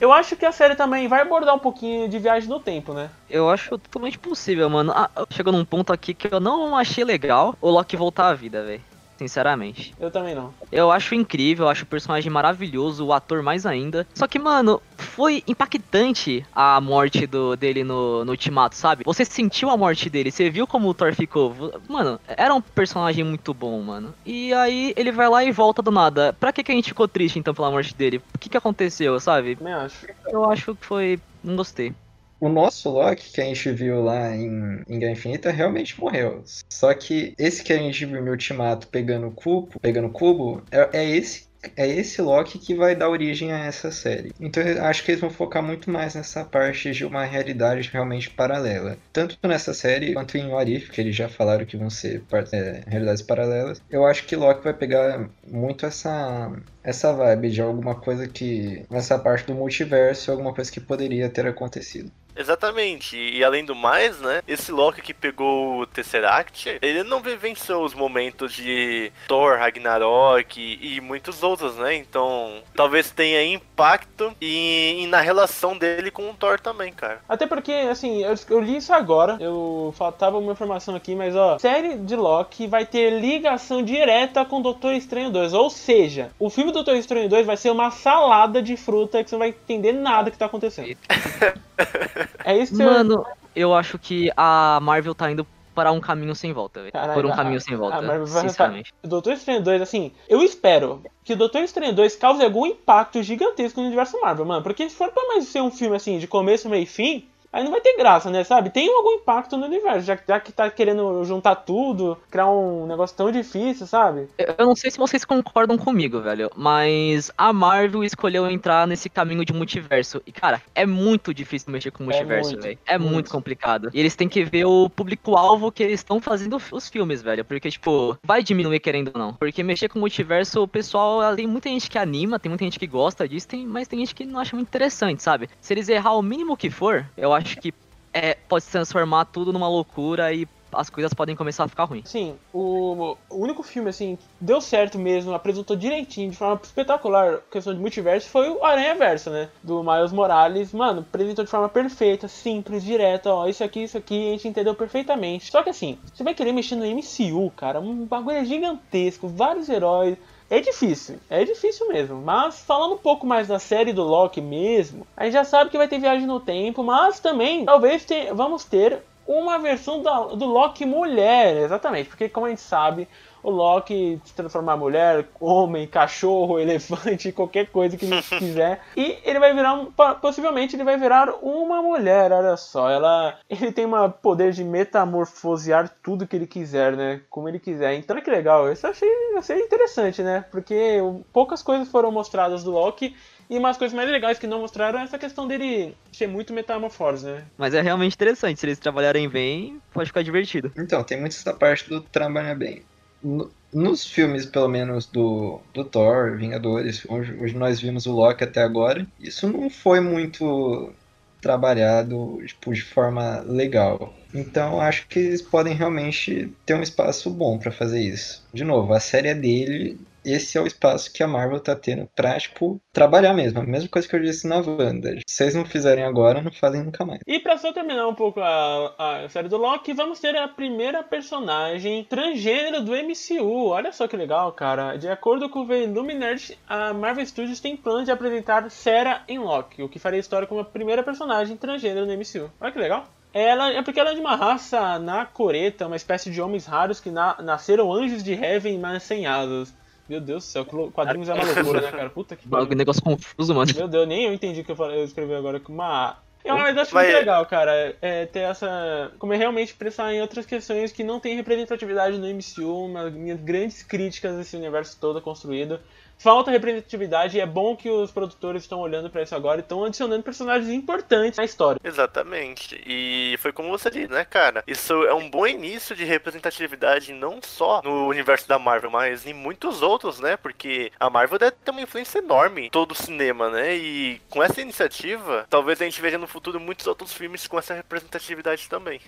[0.00, 3.10] Eu acho que a série também vai abordar um pouquinho de viagem no tempo, né?
[3.28, 4.92] Eu acho totalmente possível, mano.
[4.94, 8.64] Ah, chegou num ponto aqui que eu não achei legal o Loki voltar à vida,
[8.64, 8.80] velho.
[9.20, 9.94] Sinceramente.
[10.00, 10.54] Eu também não.
[10.72, 14.06] Eu acho incrível, eu acho o personagem maravilhoso, o ator mais ainda.
[14.14, 19.04] Só que, mano, foi impactante a morte do, dele no, no Ultimato, sabe?
[19.04, 21.54] Você sentiu a morte dele, você viu como o Thor ficou.
[21.86, 24.14] Mano, era um personagem muito bom, mano.
[24.24, 26.32] E aí ele vai lá e volta do nada.
[26.40, 28.22] Pra que, que a gente ficou triste então pela morte dele?
[28.34, 29.58] O que, que aconteceu, sabe?
[29.84, 30.06] Acho.
[30.28, 31.20] Eu acho que foi.
[31.44, 31.92] Não gostei.
[32.40, 36.42] O nosso Loki que a gente viu lá em, em Guerra Infinita realmente morreu.
[36.68, 40.88] Só que esse que a gente viu no Ultimato pegando o cubo, pegando cubo é,
[40.92, 44.32] é esse é esse Loki que vai dar origem a essa série.
[44.40, 48.30] Então eu acho que eles vão focar muito mais nessa parte de uma realidade realmente
[48.30, 48.96] paralela.
[49.12, 52.22] Tanto nessa série quanto em What If, que eles já falaram que vão ser
[52.52, 53.82] é, realidades paralelas.
[53.90, 56.50] Eu acho que Loki vai pegar muito essa
[56.82, 61.46] essa vibe de alguma coisa que nessa parte do multiverso, alguma coisa que poderia ter
[61.46, 62.10] acontecido.
[62.40, 63.18] Exatamente.
[63.18, 64.40] E além do mais, né?
[64.48, 70.96] Esse Loki que pegou o Tesseract, ele não vivenciou os momentos de Thor, Ragnarok e,
[70.96, 71.94] e muitos outros, né?
[71.94, 77.20] Então, talvez tenha impacto e, e na relação dele com o Thor também, cara.
[77.28, 81.58] Até porque, assim, eu, eu li isso agora, eu faltava uma informação aqui, mas ó,
[81.58, 85.52] série de Loki vai ter ligação direta com Doutor Estranho 2.
[85.52, 89.34] Ou seja, o filme Doutor Estranho 2 vai ser uma salada de fruta que você
[89.34, 90.96] não vai entender nada que tá acontecendo.
[92.44, 93.24] É isso que Mano,
[93.54, 96.92] eu acho que a Marvel tá indo para um caminho sem volta, velho.
[97.14, 98.92] Por um a- caminho sem volta, sinceramente.
[99.02, 103.22] O Doutor Estranho 2, assim, eu espero que o Doutor Estranho 2 cause algum impacto
[103.22, 104.62] gigantesco no universo Marvel, mano.
[104.62, 107.64] Porque se for pra mais ser um filme assim, de começo, meio e fim, aí
[107.64, 108.70] não vai ter graça, né, sabe?
[108.70, 113.16] Tem algum impacto no universo, já, já que tá querendo juntar tudo, criar um negócio
[113.16, 114.28] tão difícil, sabe?
[114.38, 119.44] Eu não sei se vocês concordam comigo, velho, mas a Marvel escolheu entrar nesse caminho
[119.44, 120.22] de multiverso.
[120.26, 122.78] E, cara, é muito difícil mexer com multiverso, muito, velho.
[122.86, 123.12] É muito.
[123.12, 123.30] muito.
[123.30, 123.90] complicado.
[123.92, 127.44] E eles têm que ver o público-alvo que eles estão fazendo os filmes, velho.
[127.44, 129.34] Porque, tipo, vai diminuir querendo ou não.
[129.34, 132.86] Porque mexer com multiverso, o pessoal, tem muita gente que anima, tem muita gente que
[132.86, 135.48] gosta disso, tem, mas tem gente que não acha muito interessante, sabe?
[135.60, 137.72] Se eles errar o mínimo que for, eu acho que
[138.12, 142.08] é, pode transformar tudo numa loucura e as coisas podem começar a ficar ruins.
[142.08, 147.40] Sim, o, o único filme, assim, que deu certo mesmo, apresentou direitinho, de forma espetacular,
[147.50, 149.48] questão de multiverso, foi o Aranha Verso, né?
[149.62, 150.72] Do Miles Morales.
[150.72, 154.74] Mano, apresentou de forma perfeita, simples, direta, ó, isso aqui, isso aqui, a gente entendeu
[154.74, 155.50] perfeitamente.
[155.50, 160.16] Só que assim, você vai querer mexer no MCU, cara, um bagulho gigantesco, vários heróis.
[160.50, 162.20] É difícil, é difícil mesmo.
[162.20, 165.78] Mas falando um pouco mais da série do Loki mesmo, a gente já sabe que
[165.78, 170.44] vai ter viagem no tempo, mas também talvez te- vamos ter uma versão da- do
[170.46, 173.08] Loki mulher, exatamente, porque como a gente sabe,
[173.42, 179.18] o Loki se transformar em mulher, homem, cachorro, elefante, qualquer coisa que ele quiser, e
[179.24, 183.72] ele vai virar, um- po- possivelmente ele vai virar uma mulher, olha só, ela, ele
[183.72, 188.24] tem uma poder de metamorfosear tudo que ele quiser, né, como ele quiser, então olha
[188.24, 190.98] que legal, isso eu achei, achei interessante, né, porque
[191.32, 193.14] poucas coisas foram mostradas do Loki,
[193.48, 197.26] e umas coisas mais legais que não mostraram é essa questão dele ser muito metamorfose,
[197.26, 197.44] né?
[197.58, 200.70] Mas é realmente interessante, se eles trabalharem bem, pode ficar divertido.
[200.78, 202.84] Então, tem muito essa parte do trabalhar bem.
[203.22, 208.62] No- nos filmes, pelo menos, do, do Thor, Vingadores, onde, nós vimos o Loki até
[208.62, 210.92] agora, isso não foi muito
[211.40, 214.14] trabalhado tipo, de forma legal.
[214.34, 218.46] Então acho que eles podem realmente ter um espaço bom pra fazer isso.
[218.52, 222.08] De novo, a série é dele, esse é o espaço que a Marvel tá tendo
[222.14, 223.60] pra, tipo, trabalhar mesmo.
[223.60, 225.10] A mesma coisa que eu disse na Wanda.
[225.26, 227.20] Se vocês não fizerem agora, não fazem nunca mais.
[227.26, 228.94] E pra só terminar um pouco a,
[229.24, 233.68] a série do Loki, vamos ter a primeira personagem transgênero do MCU.
[233.68, 234.96] Olha só que legal, cara.
[234.96, 239.82] De acordo com o Illuminati, a Marvel Studios tem planos de apresentar Sarah em Loki,
[239.82, 242.50] o que faria história como a primeira personagem transgênero no MCU.
[242.60, 243.04] Olha que legal.
[243.32, 247.10] Ela é porque ela é de uma raça nacoreta, uma espécie de homens raros que
[247.12, 249.72] na- nasceram anjos de Heaven, mas sem asas.
[250.10, 252.10] Meu Deus do céu, quadrinhos é uma loucura, né, cara?
[252.10, 252.74] Puta que pariu.
[252.74, 253.70] negócio confuso, mano.
[253.76, 256.18] Meu Deus, nem eu entendi o que eu, falei, eu escrevi agora com uma.
[256.44, 259.12] Eu, mas acho Vai- muito legal, cara, é, ter essa.
[259.20, 263.38] Como é realmente pensar em outras questões que não tem representatividade no MCU, uma minhas
[263.40, 265.78] grandes críticas desse universo todo construído.
[266.20, 269.86] Falta representatividade e é bom que os produtores estão olhando pra isso agora e estão
[269.86, 271.80] adicionando personagens importantes na história.
[271.82, 272.78] Exatamente.
[272.86, 274.62] E foi como você disse, né, cara?
[274.66, 279.32] Isso é um bom início de representatividade não só no universo da Marvel, mas em
[279.32, 280.36] muitos outros, né?
[280.36, 283.74] Porque a Marvel deve ter uma influência enorme em todo o cinema, né?
[283.74, 287.72] E com essa iniciativa, talvez a gente veja no futuro muitos outros filmes com essa
[287.72, 289.00] representatividade também.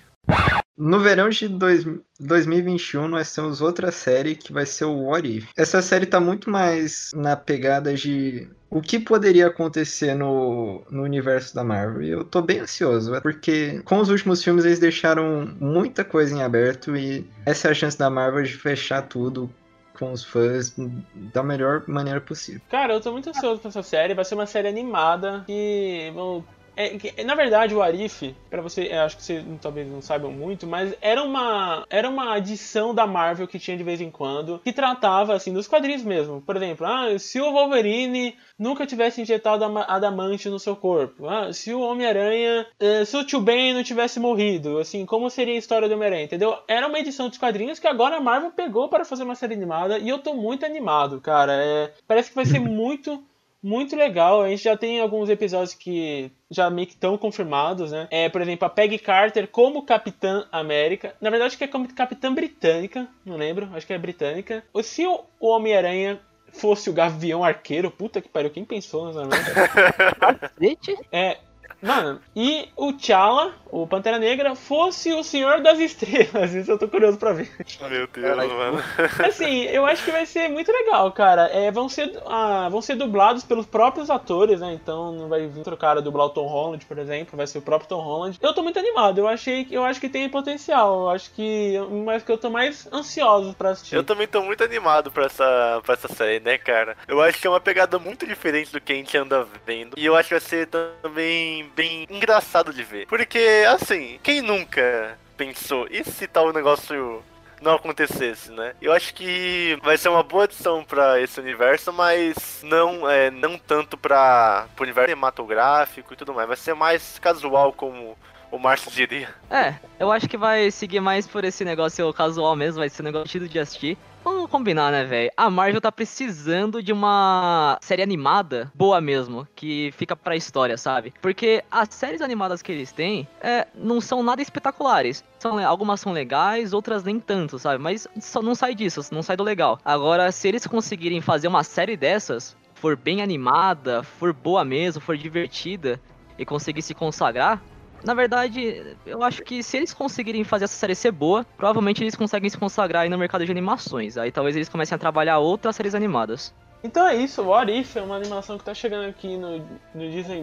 [0.76, 1.84] No verão de dois,
[2.18, 5.48] 2021, nós temos outra série que vai ser o What If.
[5.56, 11.54] Essa série tá muito mais na pegada de o que poderia acontecer no, no universo
[11.54, 12.02] da Marvel.
[12.02, 16.34] E eu tô bem ansioso, é porque com os últimos filmes eles deixaram muita coisa
[16.34, 19.50] em aberto e essa é a chance da Marvel de fechar tudo
[19.98, 20.74] com os fãs
[21.14, 22.60] da melhor maneira possível.
[22.70, 24.14] Cara, eu tô muito ansioso pra essa série.
[24.14, 26.44] Vai ser uma série animada que vão.
[26.74, 30.66] É, na verdade, o Arif, pra você, eu acho que vocês talvez não saibam muito,
[30.66, 34.72] mas era uma era uma adição da Marvel que tinha de vez em quando, que
[34.72, 36.40] tratava assim dos quadrinhos mesmo.
[36.40, 41.52] Por exemplo, ah, se o Wolverine nunca tivesse injetado ama- adamante no seu corpo, ah,
[41.52, 45.58] se o Homem-Aranha, eh, se o Tio Ben não tivesse morrido, assim, como seria a
[45.58, 46.56] história do Homem-Aranha, entendeu?
[46.66, 49.98] Era uma edição dos quadrinhos que agora a Marvel pegou para fazer uma série animada
[49.98, 51.52] e eu tô muito animado, cara.
[51.52, 53.22] É, parece que vai ser muito
[53.62, 54.42] muito legal.
[54.42, 58.08] A gente já tem alguns episódios que já meio que estão confirmados, né?
[58.10, 61.14] É, por exemplo, a Peggy Carter como Capitã América.
[61.20, 64.64] Na verdade, acho que é como Capitã Britânica, não lembro, acho que é britânica.
[64.72, 66.20] Ou se o Homem-Aranha
[66.52, 70.52] fosse o Gavião Arqueiro, puta que pariu, quem pensou nessa merda?
[71.12, 71.38] É.
[71.82, 76.54] Mano, e o T'Challa, o Pantera Negra, fosse o Senhor das Estrelas.
[76.54, 77.50] Isso eu tô curioso pra ver.
[77.90, 78.82] Meu Deus, mano.
[79.26, 81.46] Assim, eu acho que vai ser muito legal, cara.
[81.48, 84.72] É, vão, ser, ah, vão ser dublados pelos próprios atores, né?
[84.74, 87.36] Então não vai vir outro cara dublar o Tom Holland, por exemplo.
[87.36, 88.38] Vai ser o próprio Tom Holland.
[88.40, 89.18] Eu tô muito animado.
[89.18, 91.02] Eu achei que eu acho que tem potencial.
[91.02, 91.78] Eu acho que.
[92.04, 93.96] Mas que eu tô mais ansioso pra assistir.
[93.96, 96.96] Eu também tô muito animado pra essa, pra essa série, né, cara?
[97.08, 99.94] Eu acho que é uma pegada muito diferente do que a gente anda vendo.
[99.96, 103.06] E eu acho que vai ser também bem engraçado de ver.
[103.06, 107.22] Porque, assim, quem nunca pensou, e se tal negócio
[107.60, 108.74] não acontecesse, né?
[108.82, 113.56] Eu acho que vai ser uma boa adição pra esse universo, mas não é não
[113.56, 116.48] tanto para o universo cinematográfico e tudo mais.
[116.48, 118.18] Vai ser mais casual, como
[118.52, 119.28] o Márcio diria.
[119.50, 123.06] é, eu acho que vai seguir mais por esse negócio casual mesmo, vai ser um
[123.06, 123.98] negócio de assistir.
[124.24, 125.32] Vamos combinar, né, velho?
[125.36, 131.12] A Marvel tá precisando de uma série animada boa mesmo, que fica pra história, sabe?
[131.20, 135.24] Porque as séries animadas que eles têm é, não são nada espetaculares.
[135.40, 137.82] São, le- algumas são legais, outras nem tanto, sabe?
[137.82, 139.80] Mas só não sai disso, não sai do legal.
[139.84, 145.16] Agora, se eles conseguirem fazer uma série dessas, for bem animada, for boa mesmo, for
[145.16, 146.00] divertida
[146.38, 147.60] e conseguir se consagrar,
[148.04, 152.14] na verdade, eu acho que se eles conseguirem fazer essa série ser boa, provavelmente eles
[152.14, 154.16] conseguem se consagrar aí no mercado de animações.
[154.16, 156.52] Aí talvez eles comecem a trabalhar outras séries animadas.
[156.84, 159.58] Então é isso, What If é uma animação que tá chegando aqui no,
[159.94, 160.42] no Disney+,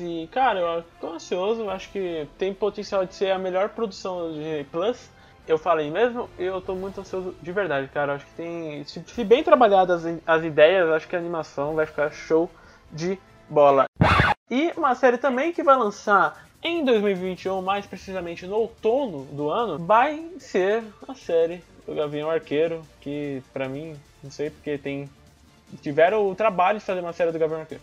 [0.00, 4.28] e cara, eu tô ansioso, eu acho que tem potencial de ser a melhor produção
[4.28, 5.08] do Disney Plus.
[5.46, 9.02] Eu falei mesmo, eu tô muito ansioso de verdade, cara, eu acho que tem, se,
[9.06, 12.50] se bem trabalhadas as, as ideias, acho que a animação vai ficar show
[12.90, 13.16] de
[13.48, 13.84] bola.
[14.50, 19.78] E uma série também que vai lançar em 2021, mais precisamente no outono do ano,
[19.78, 25.08] vai ser a série do Gavião Arqueiro, que pra mim, não sei porque tem
[25.82, 27.82] tiveram o trabalho de fazer uma série do Gavião Arqueiro.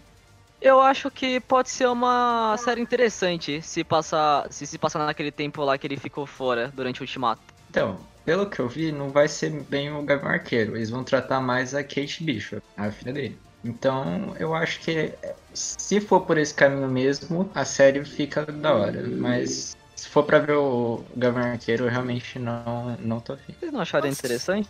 [0.61, 5.63] Eu acho que pode ser uma série interessante se passar, se se passar naquele tempo
[5.63, 7.41] lá que ele ficou fora durante o Ultimato.
[7.69, 10.75] Então, pelo que eu vi, não vai ser bem o Gavião Arqueiro.
[10.75, 13.38] Eles vão tratar mais a Kate Bishop, a filha dele.
[13.63, 15.13] Então, eu acho que
[15.53, 19.03] se for por esse caminho mesmo, a série fica da hora.
[19.07, 23.53] Mas se for pra ver o Gavião Arqueiro, eu realmente não, não tô afim.
[23.59, 24.69] Vocês não acharam interessante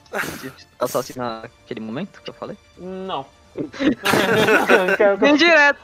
[0.58, 2.58] se passasse naquele momento que eu falei?
[2.78, 3.26] Não.
[3.58, 5.82] Não quero- Bem direto!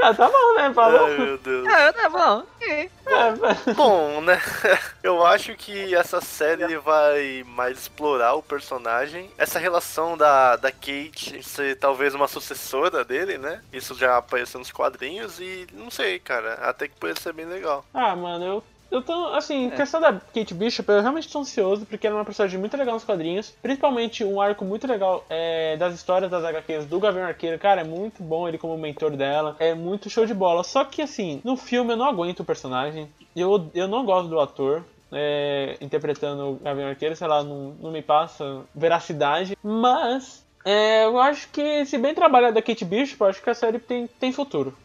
[0.00, 0.72] Ah, tá bom, né?
[0.74, 1.06] Falou.
[1.06, 1.66] Ai, meu Deus.
[1.68, 2.44] É, tá bom.
[2.60, 2.82] É.
[3.06, 4.40] É, Bom, né?
[5.02, 9.30] Eu acho que essa série vai mais explorar o personagem.
[9.36, 13.60] Essa relação da, da Kate ser talvez uma sucessora dele, né?
[13.72, 16.54] Isso já apareceu nos quadrinhos e não sei, cara.
[16.54, 17.84] Até que pode ser bem legal.
[17.92, 18.64] Ah, mano, eu.
[18.92, 22.24] Eu tô, assim, questão da Kate Bishop, eu realmente tô ansioso, porque ela é uma
[22.26, 23.54] personagem muito legal nos quadrinhos.
[23.62, 27.58] Principalmente um arco muito legal é, das histórias das HQs do Gavião Arqueiro.
[27.58, 29.56] Cara, é muito bom ele como mentor dela.
[29.58, 30.62] É muito show de bola.
[30.62, 33.08] Só que, assim, no filme eu não aguento o personagem.
[33.34, 34.84] Eu, eu não gosto do ator.
[35.10, 39.56] é, interpretando o Gavião Arqueiro, sei lá, não, não me passa veracidade.
[39.62, 43.54] Mas é, eu acho que, se bem trabalhado a Kate Bishop, eu acho que a
[43.54, 44.76] série tem, tem futuro.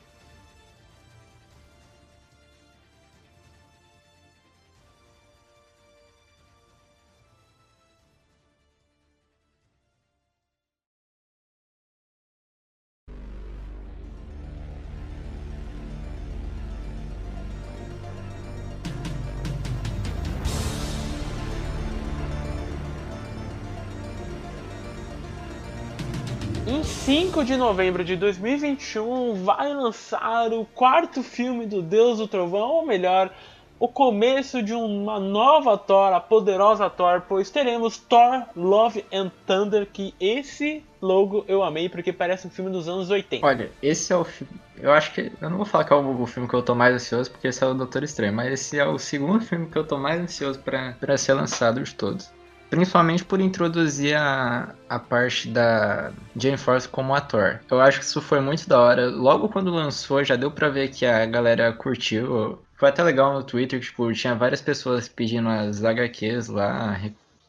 [27.38, 32.83] 5 de novembro de 2021 vai lançar o quarto filme do Deus do Trovão, ou
[32.83, 33.31] melhor,
[33.79, 39.85] o começo de uma nova Thor, a poderosa Thor, pois teremos Thor Love and Thunder,
[39.85, 43.45] que esse logo eu amei porque parece um filme dos anos 80.
[43.45, 44.53] Olha, esse é o filme.
[44.81, 45.31] Eu acho que.
[45.39, 47.49] Eu não vou falar que é o, o filme que eu tô mais ansioso, porque
[47.49, 50.19] esse é o Doutor Estranho, mas esse é o segundo filme que eu tô mais
[50.19, 52.31] ansioso pra ser lançado de todos.
[52.70, 57.61] Principalmente por introduzir a, a parte da Jane Foster como ator.
[57.72, 59.09] Eu acho que isso foi muito da hora.
[59.09, 62.61] Logo quando lançou, já deu pra ver que a galera curtiu.
[62.78, 66.99] Foi até legal no Twitter, tipo, tinha várias pessoas pedindo as HQs lá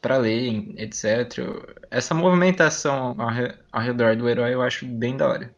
[0.01, 1.39] pra ler, etc.
[1.91, 5.55] Essa movimentação ao, re- ao redor do herói eu acho bem da hora.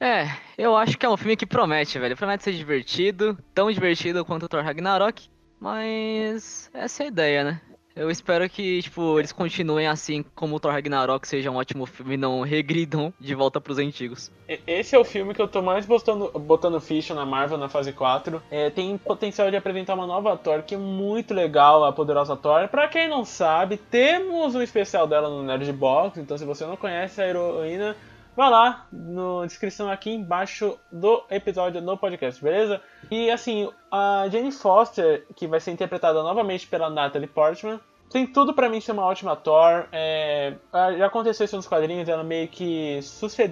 [0.00, 2.16] É, eu acho que é um filme que promete, velho.
[2.16, 5.28] Promete ser divertido, tão divertido quanto o Thor Ragnarok.
[5.60, 7.60] Mas essa é a ideia, né?
[7.98, 12.14] Eu espero que, tipo, eles continuem assim como o Thor Ragnarok seja um ótimo filme
[12.14, 14.30] e não regridam de volta pros antigos.
[14.64, 17.92] Esse é o filme que eu tô mais botando, botando ficha na Marvel na fase
[17.92, 18.40] 4.
[18.52, 22.68] É, tem potencial de apresentar uma nova Thor que é muito legal, a poderosa Thor.
[22.68, 26.76] Pra quem não sabe, temos um especial dela no Nerd Box, então se você não
[26.76, 27.96] conhece a heroína,
[28.36, 32.80] vai lá na descrição aqui embaixo do episódio no podcast, beleza?
[33.10, 37.80] E assim, a Jane Foster, que vai ser interpretada novamente pela Natalie Portman,
[38.10, 39.86] tem tudo pra mim ser uma ótima Thor.
[39.92, 43.00] É, ah, já aconteceu isso nos quadrinhos, ela meio que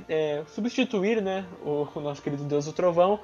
[0.09, 3.21] é, substituir né, o, o nosso querido Deus do Trovão.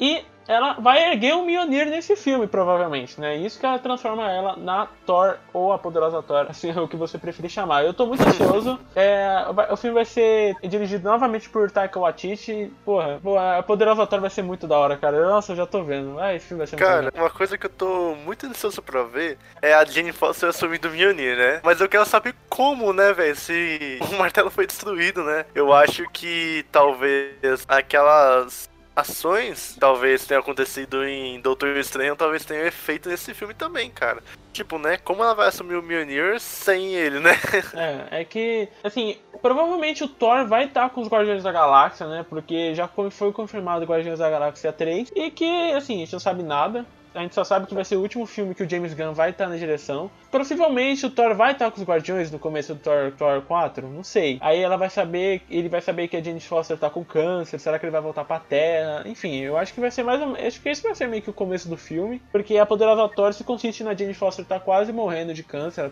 [0.00, 3.36] E ela vai erguer o Mjolnir nesse filme, provavelmente, né?
[3.36, 6.96] Isso que ela transforma ela na Thor ou a poderosa Thor, assim é o que
[6.96, 7.84] você preferir chamar.
[7.84, 8.76] Eu tô muito ansioso.
[8.96, 12.72] É, o filme vai ser dirigido novamente por Taika Waititi.
[12.84, 13.20] Porra,
[13.58, 15.24] a poderosa Thor vai ser muito da hora, cara.
[15.28, 16.18] Nossa, eu já tô vendo.
[16.18, 17.24] Ah, esse filme vai ser muito Cara, legal.
[17.24, 20.90] uma coisa que eu tô muito ansioso pra ver é a Jane Foster assumindo o
[20.90, 21.60] Mjolnir, né?
[21.62, 23.36] Mas eu quero saber como, né, velho?
[23.36, 25.44] Se o martelo foi destruído, né?
[25.54, 28.68] Eu acho que talvez aquelas
[29.00, 34.22] ações talvez tenham acontecido em Doutor Estranho, talvez tenham efeito nesse filme também, cara.
[34.52, 34.96] Tipo, né?
[34.98, 37.38] Como ela vai assumir o Mjolnir sem ele, né?
[37.74, 42.26] É, é que, assim, provavelmente o Thor vai estar com os Guardiões da Galáxia, né?
[42.28, 45.12] Porque já foi confirmado Guardiões da Galáxia 3.
[45.14, 46.84] E que, assim, a gente não sabe nada.
[47.14, 49.30] A gente só sabe que vai ser o último filme que o James Gunn vai
[49.30, 50.10] estar na direção.
[50.30, 54.04] Possivelmente o Thor vai estar com os Guardiões no começo do Thor, Thor 4, não
[54.04, 54.38] sei.
[54.40, 57.78] Aí ela vai saber, ele vai saber que a Jane Foster tá com câncer, será
[57.78, 59.02] que ele vai voltar pra Terra?
[59.06, 61.34] Enfim, eu acho que vai ser mais acho que esse vai ser meio que o
[61.34, 65.34] começo do filme, porque a poderosa Thor se consiste na Jane Foster tá quase morrendo
[65.34, 65.90] de câncer,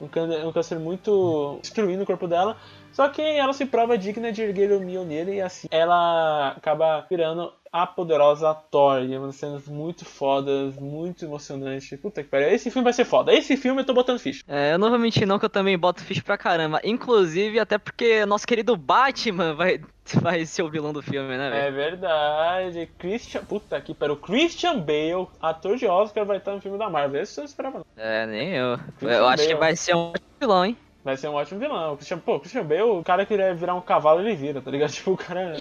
[0.00, 2.56] um câncer, um câncer muito destruindo o corpo dela.
[2.92, 7.52] Só que ela se prova digna de erguer o Mjolnir e assim ela acaba virando
[7.72, 9.02] a poderosa Thor.
[9.02, 11.98] E é umas cenas muito fodas, muito emocionantes.
[11.98, 12.50] Puta que pariu.
[12.50, 13.32] Esse filme vai ser foda.
[13.32, 14.44] Esse filme eu tô botando ficha.
[14.46, 16.80] É, eu não vou mentir não que eu também boto ficha pra caramba.
[16.84, 19.80] Inclusive, até porque nosso querido Batman vai,
[20.20, 21.62] vai ser o vilão do filme, né, velho?
[21.62, 22.90] É verdade.
[22.98, 23.44] Christian.
[23.44, 24.16] Puta que pariu.
[24.16, 27.22] Christian Bale, ator de Oscar, vai estar no filme da Marvel.
[27.22, 27.86] Esse eu esperava não.
[27.96, 28.78] É, nem eu.
[28.98, 29.60] Christian Eu acho que Bale.
[29.60, 30.76] vai ser um ótimo vilão, hein?
[31.04, 31.96] Vai ser um ótimo vilão.
[31.96, 34.90] Christian, pô, Christian Bale, o cara que virar um cavalo, ele vira, tá ligado?
[34.92, 35.56] Tipo, o cara.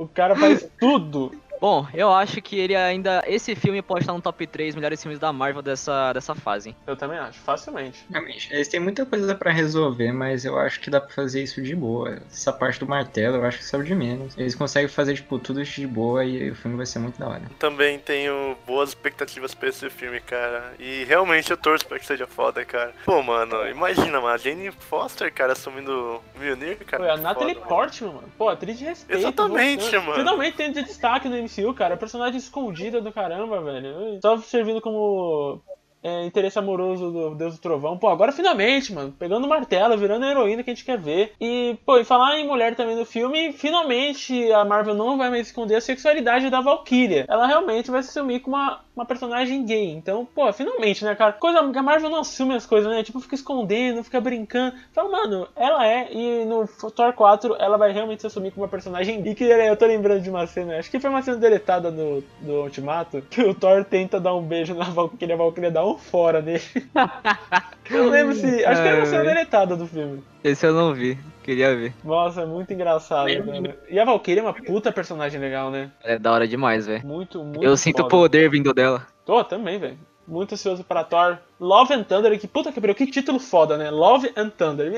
[0.00, 1.30] O cara faz tudo.
[1.60, 3.22] Bom, eu acho que ele ainda.
[3.26, 6.74] Esse filme pode estar no top 3 melhores filmes da Marvel dessa, dessa fase.
[6.86, 8.04] Eu também acho, facilmente.
[8.10, 11.60] Realmente, eles têm muita coisa pra resolver, mas eu acho que dá pra fazer isso
[11.62, 12.18] de boa.
[12.30, 14.36] Essa parte do martelo, eu acho que saiu de menos.
[14.38, 17.28] Eles conseguem fazer, tipo, tudo isso de boa e o filme vai ser muito da
[17.28, 17.42] hora.
[17.58, 20.72] Também tenho boas expectativas pra esse filme, cara.
[20.78, 22.94] E realmente eu torço pra que seja foda, cara.
[23.04, 27.04] Pô, mano, imagina, mano, a Jane Foster, cara, assumindo Mjolnir, cara.
[27.04, 28.32] Foi a Natalie foda, Portman, mano.
[28.38, 29.18] Pô, atriz de respeito.
[29.18, 30.02] Exatamente, voltando.
[30.04, 30.18] mano.
[30.18, 31.96] Finalmente tem de destaque no MCU, cara.
[31.96, 34.18] Personagem escondida do caramba, velho.
[34.22, 35.60] Só servindo como
[36.02, 37.98] é, interesse amoroso do Deus do Trovão.
[37.98, 39.14] Pô, agora finalmente, mano.
[39.18, 41.32] Pegando martelo, virando a heroína que a gente quer ver.
[41.40, 45.48] E, pô, e falar em mulher também no filme, finalmente a Marvel não vai mais
[45.48, 47.26] esconder a sexualidade da Valkyria.
[47.28, 49.90] Ela realmente vai se assumir como uma, uma personagem gay.
[49.90, 51.32] Então, pô, finalmente, né, cara?
[51.32, 53.02] Coisa que a Marvel não assume as coisas, né?
[53.02, 54.76] Tipo, fica escondendo, fica brincando.
[54.92, 58.70] Fala, mano, ela é, e no Thor 4 ela vai realmente se assumir como uma
[58.70, 59.34] personagem gay.
[59.34, 62.62] Que eu tô lembrando de uma cena, acho que foi uma cena deletada no, do
[62.62, 66.42] Ultimato, que o Thor tenta dar um beijo na Valkyria, a Valkyria dá um fora
[66.42, 66.62] nele.
[67.90, 68.64] eu não lembro se.
[68.64, 70.22] Acho que era uma cena deletada do filme.
[70.42, 71.92] Esse eu não vi, queria ver.
[72.02, 73.74] Nossa, é muito engraçado, velho.
[73.88, 75.90] E a Valkyria é uma puta personagem legal, né?
[76.02, 77.06] É da hora demais, velho.
[77.06, 79.06] Muito, muito Eu sinto o poder vindo dela.
[79.24, 79.98] Tô, também, velho.
[80.26, 81.38] Muito ansioso para Thor.
[81.58, 83.90] Love and Thunder, que puta que pariu, que título foda, né?
[83.90, 84.90] Love and Thunder.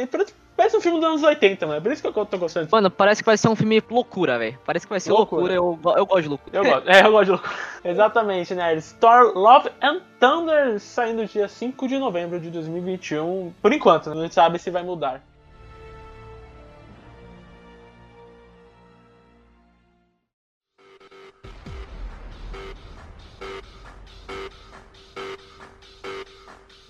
[0.55, 1.79] Parece- um filme dos anos 80, mano.
[1.79, 2.69] É por isso que eu tô gostando.
[2.71, 4.59] Mano, parece que vai ser um filme loucura, velho.
[4.65, 5.59] Parece que vai ser Loucura.
[5.59, 6.57] loucura, eu, eu gosto de loucura.
[6.57, 6.89] Eu gosto.
[6.89, 7.55] É, eu gosto de loucura.
[7.85, 8.79] Exatamente, né?
[9.01, 13.53] Thor Love and Thunder saindo dia 5 de novembro de 2021.
[13.61, 15.23] Por enquanto, não sabe se vai mudar.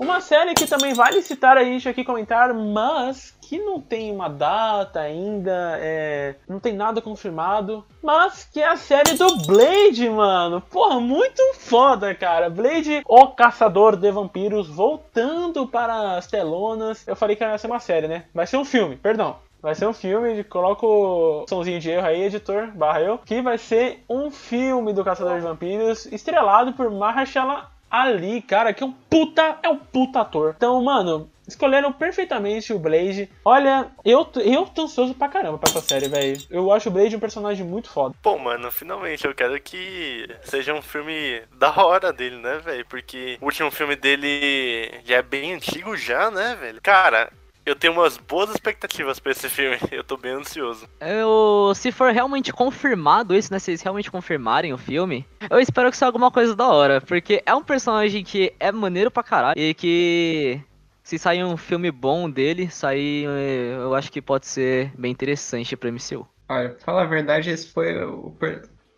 [0.03, 4.29] Uma série que também vale citar a gente aqui comentar, mas que não tem uma
[4.29, 10.61] data ainda, é, não tem nada confirmado, mas que é a série do Blade, mano.
[10.61, 12.51] Porra, muito foda, cara.
[12.51, 17.07] Blade, o caçador de vampiros, voltando para as telonas.
[17.07, 18.25] Eu falei que ia ser uma série, né?
[18.35, 19.37] Vai ser um filme, perdão.
[19.63, 23.57] Vai ser um filme, coloca o somzinho de erro aí, editor, barra eu, que vai
[23.57, 28.93] ser um filme do Caçador de Vampiros, estrelado por Mahershala Ali, cara, que é um
[28.93, 30.55] puta, é um puta ator.
[30.57, 33.29] Então, mano, escolheram perfeitamente o Blade.
[33.45, 36.41] Olha, eu, eu tô ansioso pra caramba pra essa série, velho.
[36.49, 38.15] Eu acho o Blade um personagem muito foda.
[38.23, 42.87] Pô, mano, finalmente eu quero que seja um filme da hora dele, né, velho?
[42.87, 46.81] Porque o último filme dele já é bem antigo já, né, velho?
[46.83, 47.31] Cara,
[47.65, 49.77] eu tenho umas boas expectativas pra esse filme.
[49.93, 50.87] Eu tô bem ansioso.
[51.01, 53.59] Eu, se for realmente confirmado isso, né?
[53.59, 57.01] Se eles realmente confirmarem o filme, eu espero que seja alguma coisa da hora.
[57.01, 59.59] Porque é um personagem que é maneiro pra caralho.
[59.59, 60.61] E que
[61.03, 63.27] se sair um filme bom dele, sair.
[63.29, 66.27] eh, Eu acho que pode ser bem interessante pra MCU.
[66.49, 68.35] Olha, pra falar a verdade, esse foi o,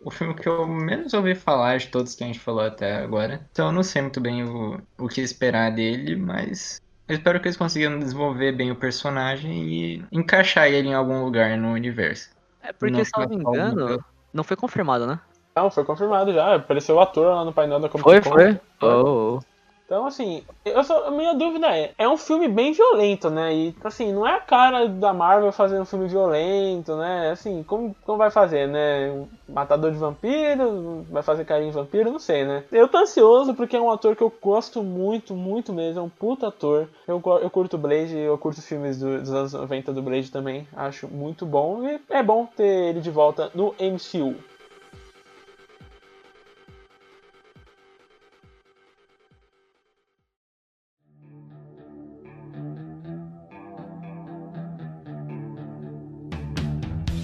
[0.03, 3.47] o filme que eu menos ouvi falar de todos que a gente falou até agora.
[3.51, 7.47] Então eu não sei muito bem o, o que esperar dele, mas eu espero que
[7.47, 12.29] eles consigam desenvolver bem o personagem e encaixar ele em algum lugar no universo.
[12.61, 15.19] É porque, Não se eu não me engano, não foi confirmado, né?
[15.55, 16.55] Não, foi confirmado já.
[16.55, 18.31] Apareceu o ator lá no painel da Comic Foi, Con.
[18.31, 18.59] foi.
[18.81, 19.54] Oh, oh.
[19.85, 23.53] Então, assim, eu só, a minha dúvida é, é um filme bem violento, né?
[23.53, 27.29] E, assim, não é a cara da Marvel fazer um filme violento, né?
[27.29, 29.11] Assim, como, como vai fazer, né?
[29.11, 32.63] Um matador de vampiro, vai fazer carinho em vampiro, não sei, né?
[32.71, 36.09] Eu tô ansioso porque é um ator que eu gosto muito, muito mesmo, é um
[36.09, 36.87] puta ator.
[37.07, 40.67] Eu, eu curto Blade, eu curto os filmes do- dos anos 90 do Blade também,
[40.75, 41.83] acho muito bom.
[41.87, 44.33] E é bom ter ele de volta no MCU.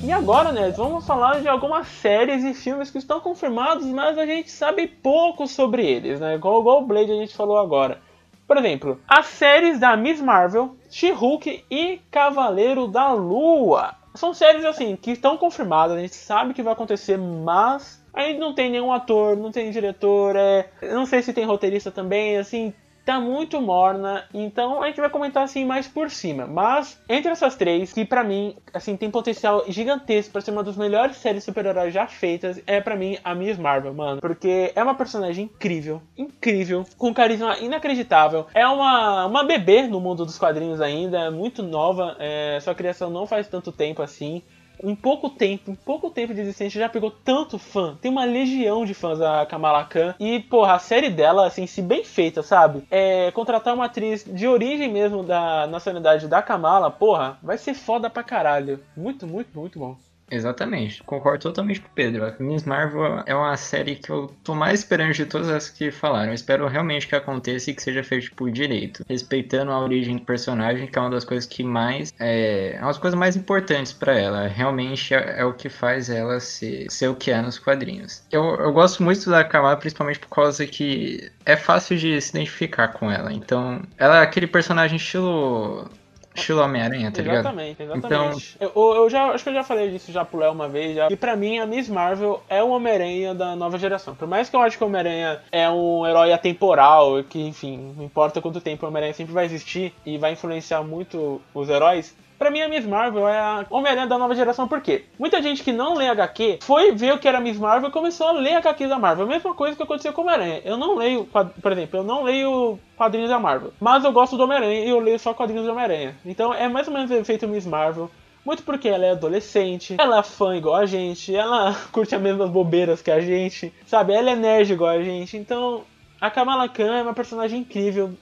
[0.03, 4.25] E agora, né, vamos falar de algumas séries e filmes que estão confirmados, mas a
[4.25, 6.35] gente sabe pouco sobre eles, né?
[6.35, 8.01] Igual, igual o Blade a gente falou agora.
[8.47, 13.95] Por exemplo, as séries da Miss Marvel, She-Hulk e Cavaleiro da Lua.
[14.15, 18.55] São séries assim que estão confirmadas, a gente sabe que vai acontecer, mas ainda não
[18.55, 22.73] tem nenhum ator, não tem diretor, é, não sei se tem roteirista também, assim,
[23.05, 26.45] tá muito morna, então a gente vai comentar assim mais por cima.
[26.45, 30.77] Mas entre essas três, que pra mim, assim, tem potencial gigantesco pra ser uma das
[30.77, 34.95] melhores séries super-heróis já feitas, é pra mim a Miss Marvel, mano, porque é uma
[34.95, 38.45] personagem incrível, incrível, com carisma inacreditável.
[38.53, 43.09] É uma uma bebê no mundo dos quadrinhos ainda, é muito nova, é, sua criação
[43.09, 44.41] não faz tanto tempo assim
[44.83, 47.97] em pouco tempo, em pouco tempo de existência, já pegou tanto fã.
[48.01, 50.15] Tem uma legião de fãs da Kamala Khan.
[50.19, 52.83] E, porra, a série dela, assim, se bem feita, sabe?
[52.89, 58.09] É, contratar uma atriz de origem mesmo da nacionalidade da Kamala, porra, vai ser foda
[58.09, 58.79] pra caralho.
[58.95, 59.97] Muito, muito, muito bom.
[60.31, 62.25] Exatamente, concordo totalmente com o Pedro.
[62.25, 65.91] A Miss Marvel é uma série que eu tô mais esperando de todas as que
[65.91, 66.29] falaram.
[66.29, 70.23] Eu espero realmente que aconteça e que seja feito por direito, respeitando a origem do
[70.23, 73.91] personagem, que é uma das coisas que mais é, é uma das coisas mais importantes
[73.91, 74.47] para ela.
[74.47, 78.23] Realmente é, é, o que faz ela ser, ser o que é nos quadrinhos.
[78.31, 82.87] Eu, eu gosto muito da Kamala, principalmente por causa que é fácil de se identificar
[82.89, 83.33] com ela.
[83.33, 85.89] Então, ela é aquele personagem estilo
[86.33, 87.39] Estilo Homem-Aranha, tá ligado?
[87.39, 88.55] Exatamente, exatamente.
[88.55, 88.71] Então...
[88.73, 90.95] Eu, eu, já, acho que eu já falei disso já pro Léo uma vez.
[90.95, 91.09] Já.
[91.09, 94.15] E pra mim, a Miss Marvel é o Homem-Aranha da nova geração.
[94.15, 98.05] Por mais que eu acho que o Homem-Aranha é um herói atemporal, que, enfim, não
[98.05, 102.49] importa quanto tempo o Homem-Aranha sempre vai existir e vai influenciar muito os heróis, Pra
[102.49, 105.03] mim, a Miss Marvel é a Homem-Aranha da nova geração, por quê?
[105.19, 108.29] Muita gente que não lê HQ foi ver o que era Miss Marvel e começou
[108.29, 109.27] a ler HQ da Marvel.
[109.27, 110.59] Mesma coisa que aconteceu com Homem-Aranha.
[110.65, 114.43] Eu não leio, por exemplo, eu não leio quadrinhos da Marvel, mas eu gosto do
[114.43, 116.15] Homem-Aranha e eu leio só quadrinhos do Homem-Aranha.
[116.25, 118.09] Então é mais ou menos o efeito Miss Marvel.
[118.43, 122.49] Muito porque ela é adolescente, ela é fã igual a gente, ela curte as mesmas
[122.49, 124.13] bobeiras que a gente, sabe?
[124.13, 125.37] Ela é nerd igual a gente.
[125.37, 125.83] Então,
[126.19, 128.13] a Kamala Khan é uma personagem incrível,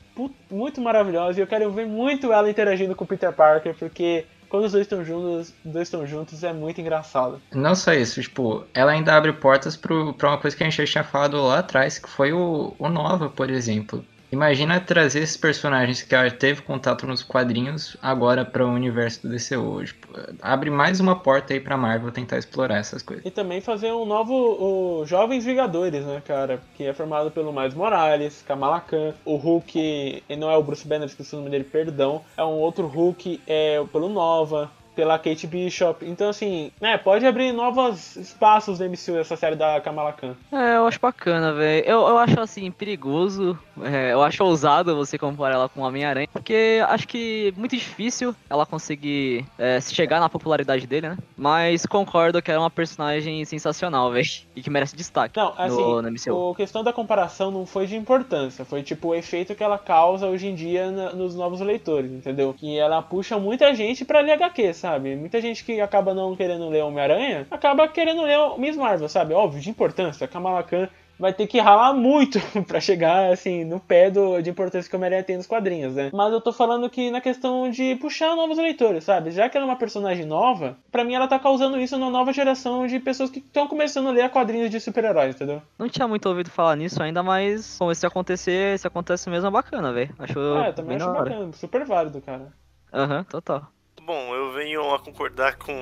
[0.50, 4.66] muito maravilhosa e eu quero ver muito ela interagindo com o Peter Parker, porque quando
[4.66, 7.40] os dois estão juntos, dois estão juntos é muito engraçado.
[7.54, 10.78] Não só isso, tipo, ela ainda abre portas pro, pra uma coisa que a gente
[10.78, 14.04] já tinha falado lá atrás, que foi o, o Nova, por exemplo.
[14.32, 19.34] Imagina trazer esses personagens que ela teve contato nos quadrinhos agora para o universo do
[19.34, 19.84] DCU.
[19.84, 20.08] Tipo,
[20.42, 23.26] abre mais uma porta aí pra Marvel tentar explorar essas coisas.
[23.26, 26.62] E também fazer um novo o Jovens Vingadores, né, cara?
[26.76, 30.88] Que é formado pelo Miles Morales, Kamala Khan, o Hulk, e não é o Bruce
[30.88, 32.22] Banner, esqueci o nome dele, perdão.
[32.38, 34.70] É um outro Hulk, é pelo Nova,
[35.00, 36.06] pela Kate Bishop.
[36.06, 40.36] Então, assim, né, pode abrir novos espaços do MCU essa série da Kamala Khan.
[40.52, 41.86] É, eu acho bacana, velho.
[41.86, 43.58] Eu, eu acho, assim, perigoso.
[43.84, 46.28] É, eu acho ousado você comparar ela com Homem-Aranha.
[46.32, 51.18] Porque acho que é muito difícil ela conseguir é, chegar na popularidade dele, né?
[51.36, 54.30] Mas concordo que ela é uma personagem sensacional, velho.
[54.56, 56.52] E que merece destaque não, assim, no, no MCU.
[56.52, 58.66] A questão da comparação não foi de importância.
[58.66, 62.54] Foi, tipo, o efeito que ela causa hoje em dia na, nos novos leitores, entendeu?
[62.54, 65.00] Que ela puxa muita gente pra ler HQ, sabe?
[65.00, 65.16] sabe?
[65.16, 69.34] Muita gente que acaba não querendo ler Homem-Aranha, acaba querendo ler Miss Marvel, sabe?
[69.34, 70.28] Óbvio, de importância.
[70.28, 70.90] Kamala Khan
[71.20, 74.98] vai ter que ralar muito para chegar, assim, no pé do, de importância que o
[74.98, 76.10] Homem-Aranha tem nos quadrinhos, né?
[76.14, 79.32] Mas eu tô falando que na questão de puxar novos leitores, sabe?
[79.32, 82.32] Já que ela é uma personagem nova, para mim ela tá causando isso na nova
[82.32, 85.62] geração de pessoas que estão começando a ler quadrinhos de super-heróis, entendeu?
[85.78, 89.52] Não tinha muito ouvido falar nisso ainda, mas bom, se acontecer, se acontece mesmo é
[89.52, 90.14] bacana, velho.
[90.20, 92.54] Acho É, também acho bacana, super válido, cara.
[92.94, 93.68] Aham, uhum, total.
[94.02, 95.74] Bom, eu venho a concordar com,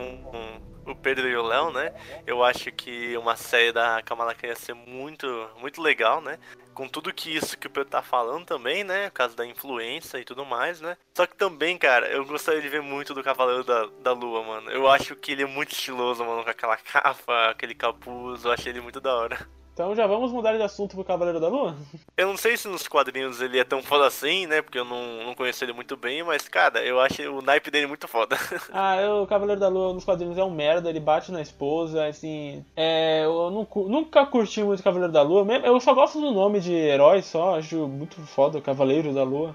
[0.91, 1.93] o Pedro e o Léo, né?
[2.25, 5.27] Eu acho que uma série da Kamala Khan ia ser muito,
[5.59, 6.39] muito legal, né?
[6.73, 9.09] Com tudo que isso que o Pedro tá falando também, né?
[9.09, 10.95] Por causa da influência e tudo mais, né?
[11.15, 14.71] Só que também, cara, eu gostaria de ver muito do Cavaleiro da, da Lua, mano.
[14.71, 18.45] Eu acho que ele é muito estiloso, mano, com aquela capa, aquele capuz.
[18.45, 19.56] Eu achei ele muito da hora.
[19.77, 21.75] Então já vamos mudar de assunto pro Cavaleiro da Lua?
[22.17, 24.59] Eu não sei se nos quadrinhos ele é tão foda assim, né?
[24.59, 27.85] Porque eu não, não conheço ele muito bem, mas, cara, eu acho o naipe dele
[27.85, 28.35] muito foda.
[28.73, 32.07] ah, eu, o Cavaleiro da Lua nos quadrinhos é um merda, ele bate na esposa,
[32.07, 32.65] assim.
[32.75, 36.59] É, eu não, nunca curti muito o Cavaleiro da Lua, eu só gosto do nome
[36.59, 39.53] de herói só, acho muito foda o Cavaleiro da Lua.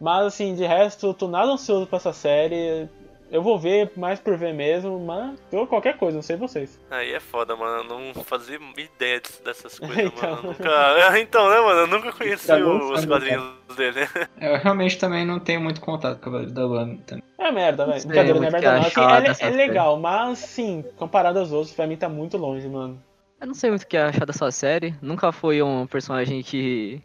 [0.00, 2.88] Mas assim, de resto, tô nada ansioso pra essa série.
[3.30, 6.80] Eu vou ver mais por ver mesmo, mas eu qualquer coisa, não sei vocês.
[6.90, 7.84] Aí é foda, mano.
[7.84, 10.30] Eu não fazia ideia dessas coisas, então.
[10.30, 10.48] mano.
[10.48, 11.18] Nunca...
[11.20, 11.80] então, né, mano?
[11.80, 13.76] Eu nunca conheci tá os quadrinhos cara.
[13.76, 14.08] dele.
[14.40, 16.98] Eu realmente também não tenho muito contato com o da Lua.
[17.38, 18.06] É merda, velho.
[18.06, 19.30] Brincadeira, não é merda, não.
[19.30, 23.00] Assim, é, é legal, mas sim, comparado aos outros, pra mim tá muito longe, mano.
[23.40, 24.94] Eu não sei muito o que achar dessa série.
[25.00, 27.00] Nunca foi um personagem que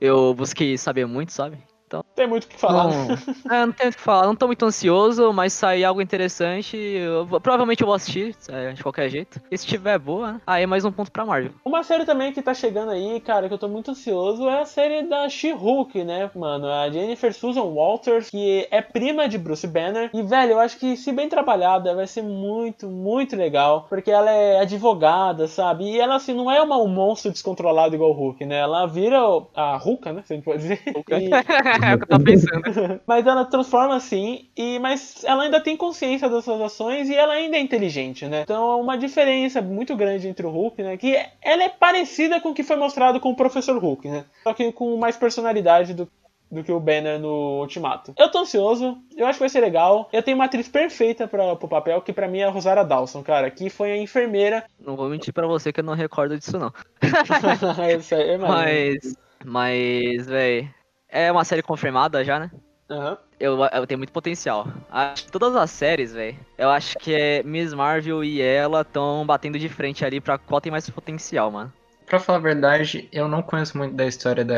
[0.00, 1.58] eu busquei saber muito, sabe?
[1.90, 2.84] Então, tem muito o que falar.
[2.84, 4.26] Não, é, não tem muito o que falar.
[4.26, 8.80] Não tô muito ansioso, mas sair algo interessante, eu, provavelmente eu vou assistir, é, de
[8.80, 9.40] qualquer jeito.
[9.50, 10.40] E se tiver boa, né?
[10.46, 11.50] aí é mais um ponto pra Marvel.
[11.64, 14.64] Uma série também que tá chegando aí, cara, que eu tô muito ansioso, é a
[14.64, 16.68] série da She-Hulk, né, mano?
[16.68, 20.10] A Jennifer Susan Walters, que é prima de Bruce Banner.
[20.14, 23.86] E, velho, eu acho que se bem trabalhada, vai ser muito, muito legal.
[23.88, 25.90] Porque ela é advogada, sabe?
[25.90, 28.60] E ela, assim, não é uma, um monstro descontrolado igual o Hulk, né?
[28.60, 29.18] Ela vira
[29.56, 30.22] a Hulka, né?
[30.24, 30.80] Se a gente pode dizer.
[30.86, 31.79] E...
[31.82, 32.62] é o que eu tava pensando.
[33.06, 37.34] mas ela transforma assim, e mas ela ainda tem consciência das suas ações e ela
[37.34, 38.42] ainda é inteligente, né?
[38.42, 40.96] Então é uma diferença muito grande entre o Hulk, né?
[40.96, 44.24] Que ela é parecida com o que foi mostrado com o Professor Hulk, né?
[44.42, 46.08] Só que com mais personalidade do
[46.50, 48.12] do que o Banner no Ultimato.
[48.18, 50.08] Eu tô ansioso, eu acho que vai ser legal.
[50.12, 53.22] Eu tenho uma atriz perfeita para pro papel, que para mim é a Rosária Dawson,
[53.22, 54.64] cara, que foi a enfermeira.
[54.84, 56.72] Não vou mentir para você que eu não recordo disso não.
[57.88, 60.68] eu sei, mas mas, velho,
[61.10, 62.50] é uma série confirmada já, né?
[62.90, 63.16] Uhum.
[63.38, 64.66] eu, eu tenho muito potencial.
[64.90, 69.24] Acho que todas as séries, velho, eu acho que é Miss Marvel e ela estão
[69.24, 71.72] batendo de frente ali pra qual tem mais potencial, mano.
[72.04, 74.56] Pra falar a verdade, eu não conheço muito da história da,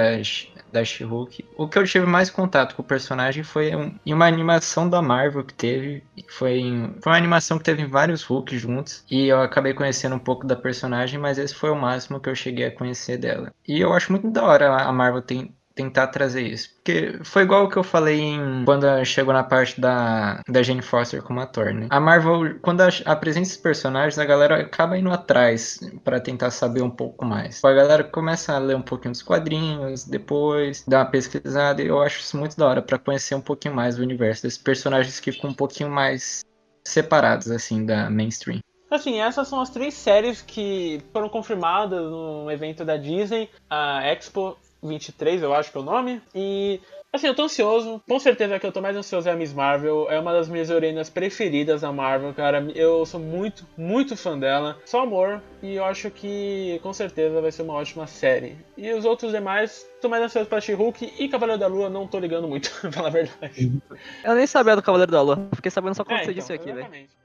[0.73, 1.45] da She-Hulk.
[1.55, 5.03] O que eu tive mais contato com o personagem foi um, em uma animação da
[5.03, 6.03] Marvel que teve.
[6.31, 9.05] Foi, em, foi uma animação que teve vários Hulks juntos.
[9.11, 12.35] E eu acabei conhecendo um pouco da personagem, mas esse foi o máximo que eu
[12.35, 13.53] cheguei a conhecer dela.
[13.69, 16.71] E eu acho muito da hora a Marvel tem, tentar trazer isso.
[16.77, 20.83] Porque foi igual o que eu falei em, quando chegou na parte da, da Jane
[20.83, 21.87] Foster como ator, né?
[21.91, 26.91] A Marvel, quando apresenta esses personagens, a galera acaba indo atrás para tentar saber um
[26.91, 27.63] pouco mais.
[27.65, 32.01] A galera começa a ler um pouquinho dos quadrinhos, depois dá uma pesquisada, e eu
[32.01, 35.33] acho isso muito da hora para conhecer um pouquinho mais do universo desses personagens que
[35.33, 36.45] ficam um pouquinho mais
[36.85, 38.61] separados, assim, da mainstream.
[38.91, 44.59] Assim, essas são as três séries que foram confirmadas no evento da Disney, a Expo
[44.83, 46.21] 23, eu acho que é o nome.
[46.35, 46.81] E
[47.13, 48.03] assim, eu tô ansioso.
[48.09, 50.11] Com certeza que eu tô mais ansioso é a Miss Marvel.
[50.11, 52.67] É uma das minhas heroínas preferidas da Marvel, cara.
[52.75, 54.79] Eu sou muito, muito fã dela.
[54.85, 55.43] Só amor.
[55.63, 58.57] E eu acho que com certeza vai ser uma ótima série.
[58.77, 62.19] E os outros demais, tô mais ansioso pra She-Hulk e Cavaleiro da Lua, não tô
[62.19, 63.81] ligando muito, pra falar a verdade.
[64.25, 65.49] Eu nem sabia do Cavaleiro da Lua.
[65.55, 67.22] Fiquei sabendo só quando É, você então, disse aqui, velho.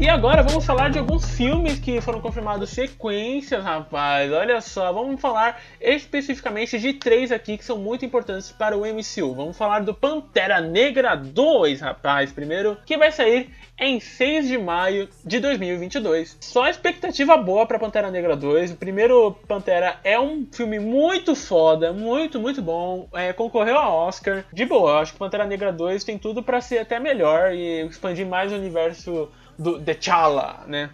[0.00, 4.32] E agora vamos falar de alguns filmes que foram confirmados sequências, rapaz.
[4.32, 9.34] Olha só, vamos falar especificamente de três aqui que são muito importantes para o MCU.
[9.34, 12.32] Vamos falar do Pantera Negra 2, rapaz.
[12.32, 16.38] Primeiro, que vai sair em 6 de maio de 2022.
[16.40, 18.72] Só expectativa boa para Pantera Negra 2.
[18.72, 23.06] O primeiro Pantera é um filme muito foda, muito, muito bom.
[23.12, 24.46] É, concorreu a Oscar.
[24.50, 28.26] De boa, acho que Pantera Negra 2 tem tudo para ser até melhor e expandir
[28.26, 29.28] mais o universo
[29.60, 30.90] do T'Challa, né?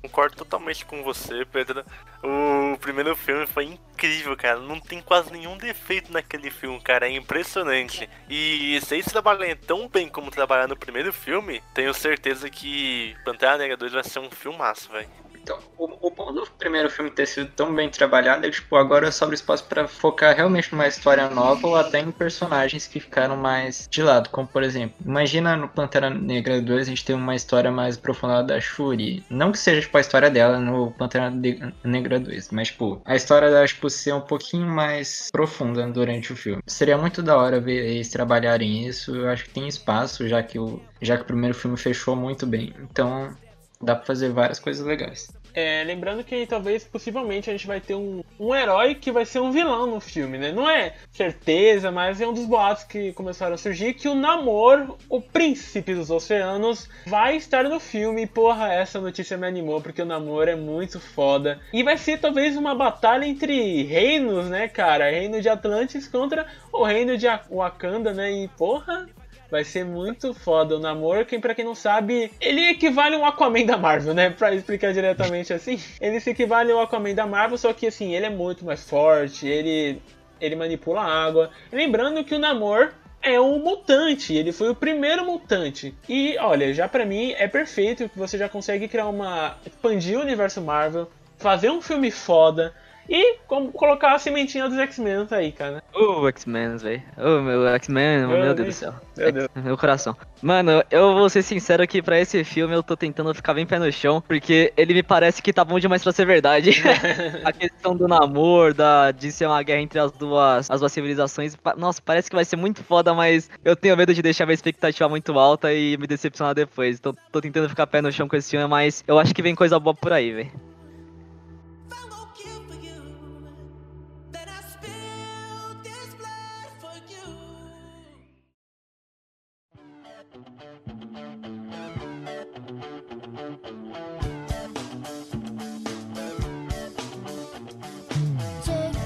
[0.00, 1.84] Concordo totalmente com você, Pedro.
[2.22, 4.60] O primeiro filme foi incrível, cara.
[4.60, 7.08] Não tem quase nenhum defeito naquele filme, cara.
[7.08, 8.08] É impressionante.
[8.28, 13.58] E se eles trabalharem tão bem como trabalharam no primeiro filme, tenho certeza que Pantera
[13.58, 15.08] Negra 2 vai ser um filmaço, velho.
[15.44, 18.76] Então, o, o bom do primeiro filme ter sido tão bem trabalhado é que, tipo,
[18.76, 23.36] agora sobra espaço para focar realmente numa história nova ou até em personagens que ficaram
[23.36, 24.30] mais de lado.
[24.30, 28.54] Como, por exemplo, imagina no Pantera Negra 2 a gente tem uma história mais aprofundada
[28.54, 29.22] da Shuri.
[29.28, 33.14] Não que seja, tipo, a história dela no Pantera Ne- Negra 2, mas, tipo, a
[33.14, 36.62] história dela, tipo, ser um pouquinho mais profunda durante o filme.
[36.66, 39.14] Seria muito da hora ver eles trabalharem isso.
[39.14, 42.46] Eu acho que tem espaço, já que o, já que o primeiro filme fechou muito
[42.46, 42.74] bem.
[42.78, 43.36] Então,
[43.80, 45.28] dá pra fazer várias coisas legais.
[45.54, 49.38] É, lembrando que talvez, possivelmente, a gente vai ter um, um herói que vai ser
[49.38, 50.50] um vilão no filme, né?
[50.50, 54.96] Não é certeza, mas é um dos boatos que começaram a surgir que o Namor,
[55.08, 58.22] o príncipe dos oceanos, vai estar no filme.
[58.22, 61.60] E, porra, essa notícia me animou, porque o Namor é muito foda.
[61.72, 65.08] E vai ser talvez uma batalha entre reinos, né, cara?
[65.08, 68.32] Reino de Atlantis contra o reino de Wakanda, né?
[68.32, 69.06] E, porra,
[69.50, 73.64] Vai ser muito foda o Namor, quem pra quem não sabe, ele equivale um Aquaman
[73.64, 74.30] da Marvel, né?
[74.30, 75.80] Pra explicar diretamente assim.
[76.00, 79.46] Ele se equivale ao Aquaman da Marvel, só que assim, ele é muito mais forte,
[79.46, 80.00] ele,
[80.40, 81.50] ele manipula a água.
[81.70, 82.92] Lembrando que o Namor
[83.24, 85.94] é um mutante, ele foi o primeiro mutante.
[86.08, 89.56] E olha, já pra mim é perfeito que você já consegue criar uma.
[89.66, 92.74] expandir o universo Marvel, fazer um filme foda.
[93.08, 95.82] E como colocar a sementinha dos X-Men aí, cara.
[95.92, 97.02] Ô, X-Men, velho.
[97.16, 98.74] Ô, meu X-Men, meu, Meu Deus do Deus.
[98.74, 98.94] céu.
[99.16, 99.48] Meu Deus.
[99.54, 100.16] Meu coração.
[100.42, 103.78] Mano, eu vou ser sincero que pra esse filme eu tô tentando ficar bem pé
[103.78, 106.82] no chão, porque ele me parece que tá bom demais pra ser verdade.
[107.44, 111.56] a questão do namoro, da, de ser uma guerra entre as duas, as duas civilizações.
[111.76, 115.08] Nossa, parece que vai ser muito foda, mas eu tenho medo de deixar minha expectativa
[115.08, 116.98] muito alta e me decepcionar depois.
[116.98, 119.54] Então tô tentando ficar pé no chão com esse filme, mas eu acho que vem
[119.54, 120.73] coisa boa por aí, velho.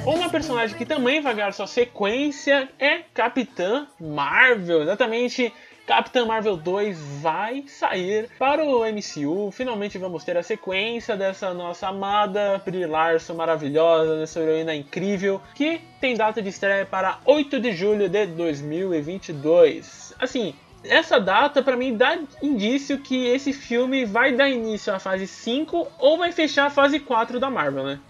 [0.09, 4.81] Uma personagem que também vai ganhar sua sequência é Capitã Marvel.
[4.81, 5.53] Exatamente,
[5.87, 9.51] Capitã Marvel 2 vai sair para o MCU.
[9.51, 15.79] Finalmente vamos ter a sequência dessa nossa amada Brie Larson maravilhosa, dessa heroína incrível, que
[16.01, 20.15] tem data de estreia para 8 de julho de 2022.
[20.19, 20.55] Assim,
[20.85, 25.87] essa data pra mim dá indício que esse filme vai dar início à fase 5
[25.99, 28.01] ou vai fechar a fase 4 da Marvel, né?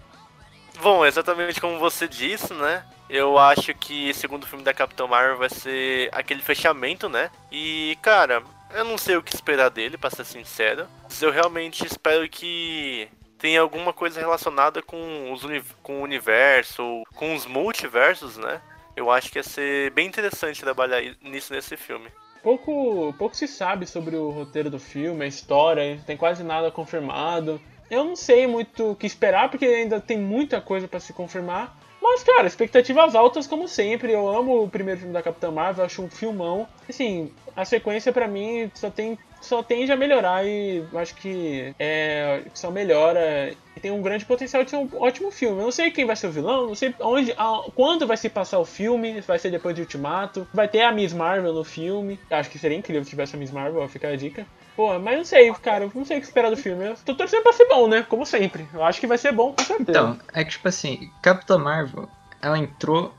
[0.81, 2.83] Bom, exatamente como você disse, né?
[3.09, 7.29] Eu acho que esse segundo filme da Capitã Marvel vai ser aquele fechamento, né?
[7.51, 8.43] E, cara,
[8.73, 10.87] eu não sei o que esperar dele, pra ser sincero.
[11.21, 15.41] Eu realmente espero que tenha alguma coisa relacionada com, os
[15.81, 18.61] com o universo, com os multiversos, né?
[18.95, 22.09] Eu acho que ia ser bem interessante trabalhar nisso nesse filme.
[22.43, 27.59] Pouco, pouco se sabe sobre o roteiro do filme, a história, tem quase nada confirmado.
[27.89, 31.77] Eu não sei muito o que esperar, porque ainda tem muita coisa pra se confirmar.
[32.01, 34.13] Mas, cara, expectativas altas como sempre.
[34.13, 36.67] Eu amo o primeiro filme da Capitã Marvel, acho um filmão.
[36.87, 42.43] Assim, a sequência pra mim só tem só tende a melhorar e acho que é,
[42.53, 45.57] só melhora e tem um grande potencial de ser um ótimo filme.
[45.59, 48.29] Eu não sei quem vai ser o vilão, não sei onde, a- quando vai se
[48.29, 52.19] passar o filme, vai ser depois de Ultimato, vai ter a Miss Marvel no filme.
[52.29, 54.45] Acho que seria incrível se tivesse a Miss Marvel, fica a dica.
[54.75, 56.85] Pô, mas não sei, cara, não sei o que esperar do filme.
[56.85, 58.05] Eu tô torcendo pra ser bom, né?
[58.07, 58.65] Como sempre.
[58.73, 59.89] Eu acho que vai ser bom, com certeza.
[59.91, 62.07] Então, é que tipo assim, Capitã Marvel,
[62.41, 63.13] ela entrou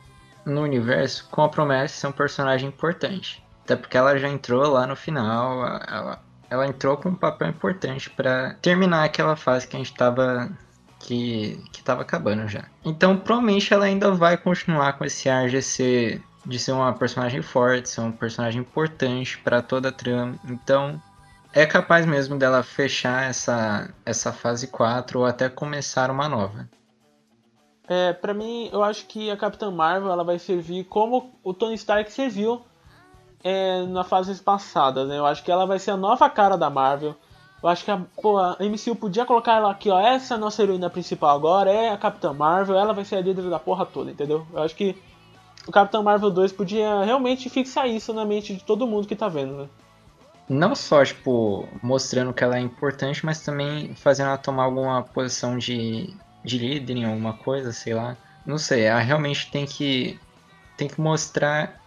[0.46, 3.42] no universo com a promessa de ser um personagem importante.
[3.70, 6.20] Até porque ela já entrou lá no final, ela,
[6.50, 10.50] ela entrou com um papel importante pra terminar aquela fase que a gente tava.
[10.98, 12.64] Que, que tava acabando já.
[12.84, 17.40] Então, provavelmente ela ainda vai continuar com esse ar de ser, de ser uma personagem
[17.40, 20.34] forte, ser um personagem importante pra toda a trama.
[20.44, 21.00] Então,
[21.52, 26.68] é capaz mesmo dela fechar essa, essa fase 4 ou até começar uma nova.
[27.88, 31.76] É, pra mim, eu acho que a Capitã Marvel ela vai servir como o Tony
[31.76, 32.62] Stark serviu
[33.42, 35.18] é, na fase passada, né?
[35.18, 37.14] Eu acho que ela vai ser a nova cara da Marvel.
[37.62, 40.00] Eu acho que a, pô, a MCU podia colocar ela aqui, ó.
[40.00, 43.20] Essa é a nossa heroína principal agora, é a Capitã Marvel, ela vai ser a
[43.20, 44.46] líder da porra toda, entendeu?
[44.52, 44.96] Eu acho que
[45.66, 49.28] o Capitão Marvel 2 podia realmente fixar isso na mente de todo mundo que tá
[49.28, 49.68] vendo, né?
[50.48, 55.56] Não só, tipo, mostrando que ela é importante, mas também fazendo ela tomar alguma posição
[55.56, 56.12] de,
[56.44, 58.16] de líder em alguma coisa, sei lá.
[58.44, 60.18] Não sei, ela realmente tem que.
[60.76, 61.79] Tem que mostrar.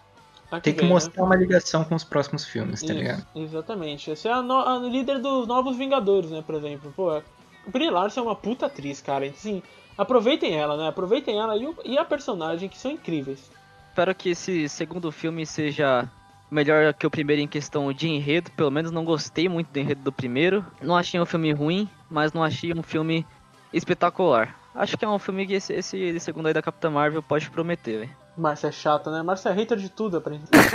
[0.50, 0.94] Tá Tem que vem, né?
[0.94, 3.26] mostrar uma ligação com os próximos filmes, tá Isso, ligado?
[3.34, 4.10] Exatamente.
[4.10, 6.92] Essa é a, no- a líder dos Novos Vingadores, né, por exemplo.
[6.94, 7.22] Pô, a
[7.66, 9.26] Brie Larson é uma puta atriz, cara.
[9.26, 9.62] Assim,
[9.96, 10.88] aproveitem ela, né?
[10.88, 13.50] Aproveitem ela e, o- e a personagem, que são incríveis.
[13.88, 16.08] Espero que esse segundo filme seja
[16.50, 18.50] melhor que o primeiro em questão de enredo.
[18.52, 20.64] Pelo menos não gostei muito do enredo do primeiro.
[20.80, 23.26] Não achei um filme ruim, mas não achei um filme
[23.72, 24.56] espetacular.
[24.74, 27.98] Acho que é um filme que esse, esse segundo aí da Capitã Marvel pode prometer,
[28.00, 28.23] velho.
[28.36, 29.22] Márcia é chata, né?
[29.22, 30.68] Márcia é hater de tudo, aparentemente.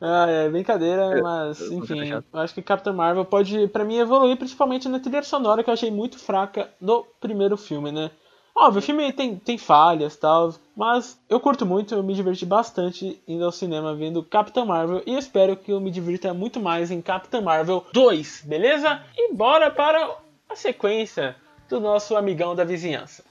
[0.00, 2.10] Ah, é brincadeira, mas enfim.
[2.10, 5.74] Eu acho que Capitã Marvel pode, pra mim, evoluir, principalmente na trilha sonora, que eu
[5.74, 8.10] achei muito fraca do primeiro filme, né?
[8.54, 12.44] Óbvio, o filme tem, tem falhas e tal, mas eu curto muito, eu me diverti
[12.44, 16.90] bastante indo ao cinema vendo Capitã Marvel e espero que eu me divirta muito mais
[16.90, 19.02] em Capitã Marvel 2, beleza?
[19.16, 20.16] E bora para
[20.50, 21.34] a sequência
[21.66, 23.24] do nosso amigão da vizinhança.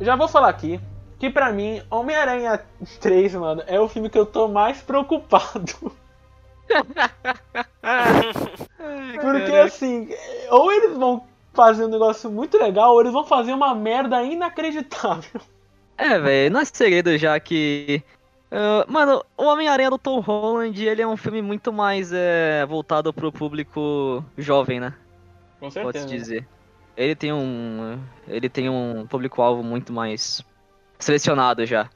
[0.00, 0.80] Já vou falar aqui
[1.20, 2.62] que pra mim, Homem-Aranha
[2.98, 5.92] 3, mano, é o filme que eu tô mais preocupado.
[9.20, 10.08] Porque assim,
[10.50, 11.22] ou eles vão
[11.52, 15.40] fazer um negócio muito legal, ou eles vão fazer uma merda inacreditável.
[15.98, 18.02] É, velho, não é segredo já que.
[18.50, 23.12] ah, mano, o Homem-Aranha do Tom Holland, ele é um filme muito mais é, voltado
[23.12, 24.94] pro público jovem, né?
[25.58, 26.46] Com Pode-se dizer.
[26.96, 27.98] Ele tem um.
[28.28, 30.42] Ele tem um público-alvo muito mais
[30.98, 31.88] selecionado já.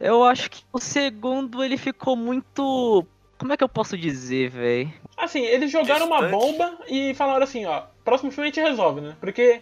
[0.00, 3.06] Eu acho que o segundo ele ficou muito.
[3.38, 4.92] Como é que eu posso dizer, velho?
[5.16, 6.40] Assim, eles jogaram uma Distante.
[6.40, 9.16] bomba e falaram assim, ó, próximo filme a gente resolve, né?
[9.20, 9.60] Porque,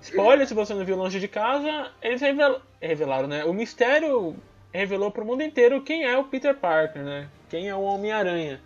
[0.00, 3.44] spoiler, se você não viu Longe de Casa, eles revel- revelaram, né?
[3.44, 4.36] O mistério
[4.72, 7.28] revelou pro mundo inteiro quem é o Peter Parker, né?
[7.48, 8.60] Quem é o Homem-Aranha.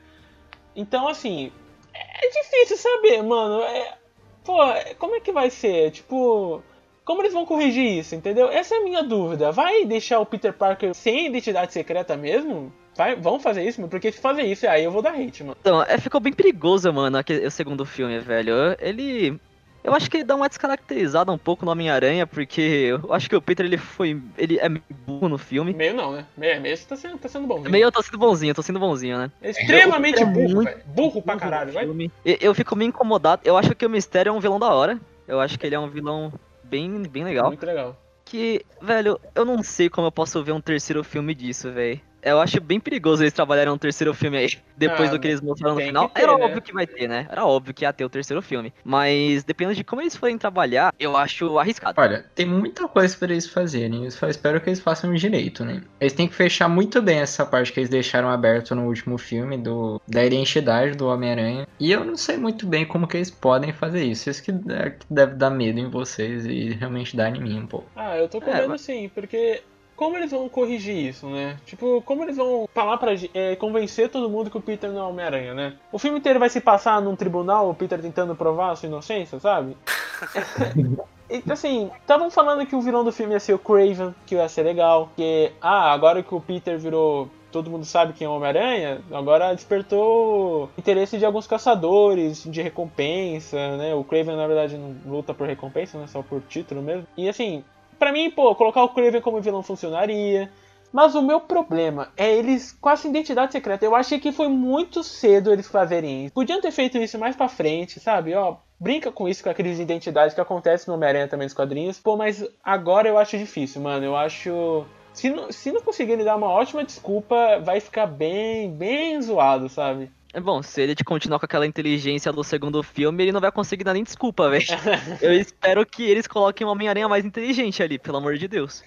[0.77, 1.51] Então, assim,
[1.95, 3.63] é difícil saber, mano.
[3.63, 3.97] É,
[4.45, 4.59] pô,
[4.99, 5.91] como é que vai ser?
[5.91, 6.63] Tipo,
[7.05, 8.49] como eles vão corrigir isso, entendeu?
[8.49, 9.51] Essa é a minha dúvida.
[9.51, 12.73] Vai deixar o Peter Parker sem identidade secreta mesmo?
[12.97, 13.87] Vai, vão fazer isso?
[13.89, 15.57] Porque se fazer isso, aí eu vou dar hate, mano.
[15.61, 18.55] Então, é, ficou bem perigoso, mano, aque- o segundo filme, velho.
[18.79, 19.39] Ele.
[19.85, 22.61] Eu acho que ele dá uma descaracterizada um pouco no Homem-Aranha, porque
[23.05, 24.19] eu acho que o Peter ele foi.
[24.39, 25.75] Ele é meio burro no filme.
[25.75, 26.27] Meio não, né?
[26.37, 27.61] Meio, meio você tá sendo, tá sendo bom.
[27.61, 29.31] Meio eu tô sendo bonzinho, eu tô sendo bonzinho, né?
[29.43, 30.81] É extremamente O Peter é burro, velho.
[30.87, 31.85] Burro pra burro caralho, vai.
[31.85, 32.11] filme.
[32.25, 33.43] E- Eu fico meio incomodado.
[33.45, 34.99] Eu acho que o Mistério é um vilão da hora.
[35.29, 36.33] Eu acho que ele é um vilão
[36.63, 37.49] bem, bem legal.
[37.49, 37.95] Muito legal.
[38.25, 42.01] Que, velho, eu não sei como eu posso ver um terceiro filme disso, velho.
[42.25, 45.41] Eu acho bem perigoso eles trabalharem um terceiro filme aí, depois Ah, do que eles
[45.43, 46.09] mostraram no final.
[46.09, 46.45] ter, Era né?
[46.45, 47.27] óbvio que vai ter, né?
[47.31, 48.73] Era óbvio que ia ter o terceiro filme.
[48.83, 52.01] Mas dependendo de como eles forem trabalhar, eu acho arriscado.
[52.01, 54.05] Olha, tem muita coisa pra eles fazerem.
[54.05, 55.83] Eu só espero que eles façam direito, né?
[56.01, 59.59] Eles têm que fechar muito bem essa parte que eles deixaram aberto no último filme
[59.59, 61.67] do da identidade do Homem-Aranha.
[61.79, 64.31] E eu não sei muito bem como que eles podem fazer isso.
[64.31, 67.67] Isso que é que deve dar medo em vocês e realmente dar em mim um
[67.67, 67.91] pouco.
[67.95, 69.63] Ah, eu tô com É, medo mas- sim, porque
[69.97, 71.57] como eles vão corrigir isso, né?
[71.65, 75.09] Tipo, como eles vão falar pra é, convencer todo mundo que o Peter não é
[75.09, 75.75] Homem-Aranha, né?
[75.93, 79.39] O filme inteiro vai se passar num tribunal, o Peter tentando provar a sua inocência,
[79.39, 79.77] sabe?
[81.29, 84.49] E, assim, estavam falando que o vilão do filme ia ser o Craven, que ia
[84.49, 85.09] ser legal.
[85.17, 87.29] Que, ah, agora que o Peter virou.
[87.51, 93.77] Todo mundo sabe quem é o Homem-Aranha, agora despertou interesse de alguns caçadores, de recompensa,
[93.77, 93.95] né?
[93.95, 96.09] O Craven, na verdade, não luta por recompensa, né?
[96.09, 97.07] Só por título mesmo.
[97.17, 97.63] E assim,
[97.99, 100.51] Pra mim, pô, colocar o Craven como vilão funcionaria.
[100.95, 103.85] Mas o meu problema é eles com essa identidade secreta.
[103.85, 106.35] Eu achei que foi muito cedo eles fazerem isso.
[106.35, 108.33] Podiam ter feito isso mais pra frente, sabe?
[108.33, 111.53] Ó, brinca com isso, com a crise de identidade que acontece no Homem-Aranha também nos
[111.53, 111.99] quadrinhos.
[111.99, 114.05] Pô, mas agora eu acho difícil, mano.
[114.07, 114.87] Eu acho.
[115.13, 120.13] Se não, se não conseguirem dar uma ótima desculpa, vai ficar bem, bem zoado, sabe?
[120.35, 123.53] É bom, se ele te continuar com aquela inteligência do segundo filme, ele não vai
[123.53, 124.65] conseguir dar nem desculpa, velho.
[125.23, 128.83] Eu espero que eles coloquem um Homem-Aranha mais inteligente ali, pelo amor de Deus.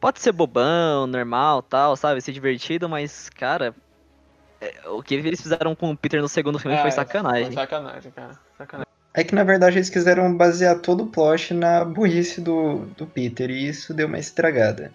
[0.00, 2.20] Pode ser bobão, normal, tal, sabe?
[2.20, 3.72] Ser divertido, mas, cara.
[4.60, 7.44] é, O que eles fizeram com o Peter no segundo filme foi É, sacanagem.
[7.44, 8.36] Foi sacanagem, cara.
[8.58, 8.92] Sacanagem.
[9.14, 13.48] É que na verdade eles quiseram basear todo o plot na burrice do, do Peter
[13.50, 14.90] e isso deu uma estragada.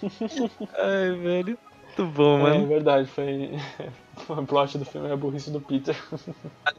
[0.78, 1.58] Ai, velho.
[1.98, 2.66] Muito bom, É mano.
[2.68, 3.50] verdade, foi.
[4.28, 5.96] o plot do filme é a burrice do Peter.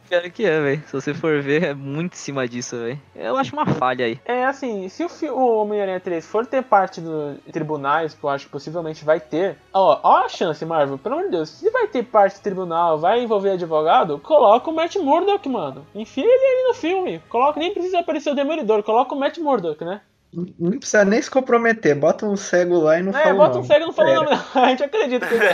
[0.10, 0.84] Pior que é, velho.
[0.88, 3.00] Se você for ver, é muito em cima disso, velho.
[3.16, 4.20] Eu acho uma falha aí.
[4.26, 8.46] É assim, se o, o Homem-Aranha 3 for ter parte do tribunais, que eu acho
[8.46, 11.88] que possivelmente vai ter, ó, ó a chance, Marvel, pelo amor de Deus, se vai
[11.88, 15.86] ter parte do tribunal, vai envolver advogado, coloca o Matt Murdock, mano.
[15.94, 17.20] Enfia ele aí no filme.
[17.30, 20.02] Coloca, nem precisa aparecer o Demolidor, coloca o Matt Murdock, né?
[20.60, 23.58] Não precisa nem se comprometer, bota um cego lá e não é, fala o bota
[23.58, 24.24] um cego e não fala Era.
[24.24, 24.62] nome, não.
[24.64, 25.54] A gente acredita que é.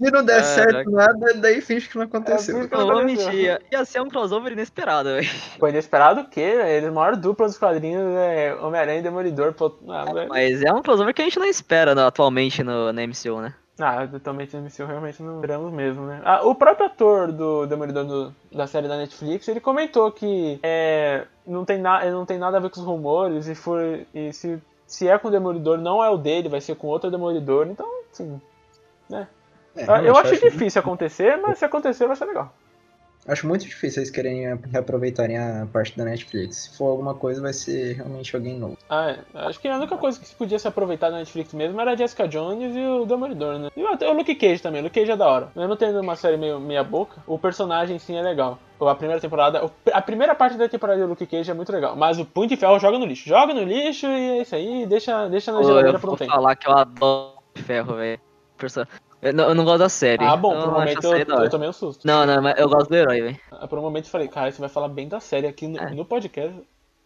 [0.02, 2.62] Se não der É, certo nada, daí finge que não aconteceu.
[2.62, 5.28] É, Não vou mentir, ia- ser um crossover inesperado, velho.
[5.60, 6.40] Foi inesperado o quê?
[6.40, 9.52] Eles, a maior dupla dos quadrinhos é Homem-Aranha e Demolidor.
[9.52, 10.28] Pô, ah, velho.
[10.30, 13.54] Mas é um crossover que a gente não espera né, atualmente no, na MCU, né?
[13.84, 16.20] Ah, totalmente MCU realmente não viramos mesmo, né?
[16.24, 21.26] Ah, o próprio ator do Demolidor do- da série da Netflix, ele comentou que é,
[21.46, 23.80] não, tem na, não tem nada a ver com os rumores e, for,
[24.14, 27.10] e se, se é com o Demolidor, não é o dele, vai ser com outro
[27.10, 28.40] Demolidor, então, assim,
[29.10, 29.26] né?
[29.74, 32.52] É, eu realmente, acho difícil acontecer, mas se acontecer vai ser legal.
[33.26, 36.56] Acho muito difícil eles querem reaproveitarem a parte da Netflix.
[36.56, 38.76] Se for alguma coisa, vai ser realmente alguém novo.
[38.90, 39.18] Ah, é.
[39.46, 41.96] Acho que a única coisa que se podia se aproveitar da Netflix mesmo era a
[41.96, 43.70] Jessica Jones e o Demolidor, né?
[43.76, 44.80] E até o Luke Cage também.
[44.80, 45.52] O Luke Cage é da hora.
[45.54, 48.58] Mesmo tendo uma série meio meia boca, o personagem sim é legal.
[48.80, 51.94] A primeira temporada, a primeira parte da temporada do Luke Cage é muito legal.
[51.94, 53.28] Mas o Punho de Ferro joga no lixo.
[53.28, 54.84] Joga no lixo e é isso aí.
[54.86, 56.32] Deixa, deixa na geladeira eu por um vou tempo.
[56.32, 58.20] falar que eu adoro ferro, velho.
[59.22, 60.24] Eu não, eu não gosto da série.
[60.24, 62.04] Ah, bom, eu por um momento eu, eu tomei um susto.
[62.06, 63.40] Não, não, mas eu gosto do herói, velho.
[63.52, 65.78] Ah, Por um momento eu falei, cara, você vai falar bem da série aqui no,
[65.78, 65.90] É.
[65.90, 66.60] no podcast.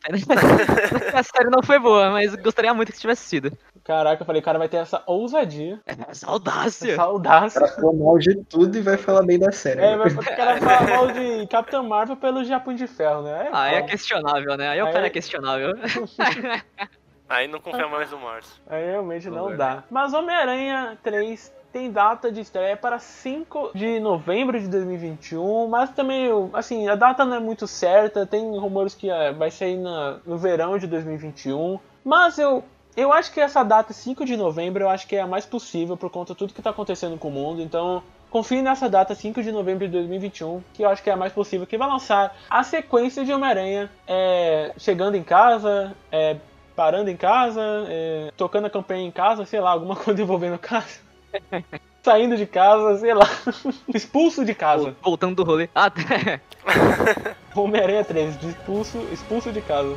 [1.15, 3.53] a série não foi boa, mas gostaria muito que tivesse sido.
[3.83, 6.93] Caraca, eu falei, cara, vai ter essa ousadia, Essa audácia.
[6.93, 7.59] essa audácia.
[7.59, 9.81] Ela falou mal de tudo e vai falar bem da série.
[9.81, 13.49] É, vai o cara falar mal de Capitão Marvel pelo Japão de Ferro, né?
[13.53, 14.69] Ah, é questionável, né?
[14.69, 15.75] Aí o Aí- cara é questionável.
[17.29, 18.63] Aí não confia mais no Márcio.
[18.69, 19.83] Aí realmente não Não dá.
[19.91, 26.31] Mas Homem-Aranha 3 tem data de estreia para 5 de novembro de 2021, mas também,
[26.55, 30.39] assim, a data não é muito certa, tem rumores que eh, vai sair na- no
[30.39, 32.65] verão de 2021, mas eu,
[32.97, 35.99] eu acho que essa data, 5 de novembro, eu acho que é a mais possível
[35.99, 39.43] por conta de tudo que está acontecendo com o mundo, então confie nessa data, 5
[39.43, 42.35] de novembro de 2021, que eu acho que é a mais possível, que vai lançar
[42.49, 46.37] a sequência de Homem-Aranha é, chegando em casa, é,
[46.75, 51.05] parando em casa, é, tocando a campanha em casa, sei lá, alguma coisa envolvendo casa.
[52.03, 53.29] Saindo de casa, sei lá.
[53.93, 54.95] Expulso de casa.
[55.03, 55.69] Voltando do rolê.
[55.75, 55.91] Ah,
[56.27, 56.41] é.
[57.55, 59.97] Homem-Aranha 3, de expulso, expulso de casa.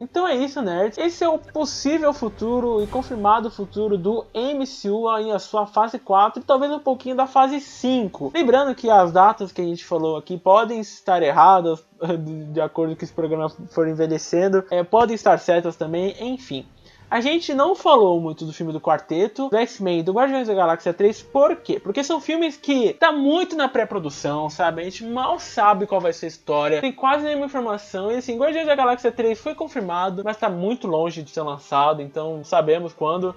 [0.00, 0.96] Então é isso, nerds.
[0.96, 6.40] Esse é o possível futuro e confirmado futuro do MCU em a sua fase 4
[6.40, 8.30] e talvez um pouquinho da fase 5.
[8.34, 11.84] Lembrando que as datas que a gente falou aqui podem estar erradas
[12.52, 16.64] de- acordo com esse programa for envelhecendo, é, podem estar certas também, enfim.
[17.10, 20.94] A gente não falou muito do filme do Quarteto, do X-Men do Guardiões da Galáxia
[20.94, 21.80] 3, por quê?
[21.80, 24.80] Porque são filmes que tá muito na pré-produção, sabe?
[24.80, 28.12] A gente mal sabe qual vai ser a história, tem quase nenhuma informação.
[28.12, 32.00] E assim, Guardiões da Galáxia 3 foi confirmado, mas tá muito longe de ser lançado,
[32.00, 33.34] então sabemos quando.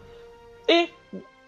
[0.67, 0.89] E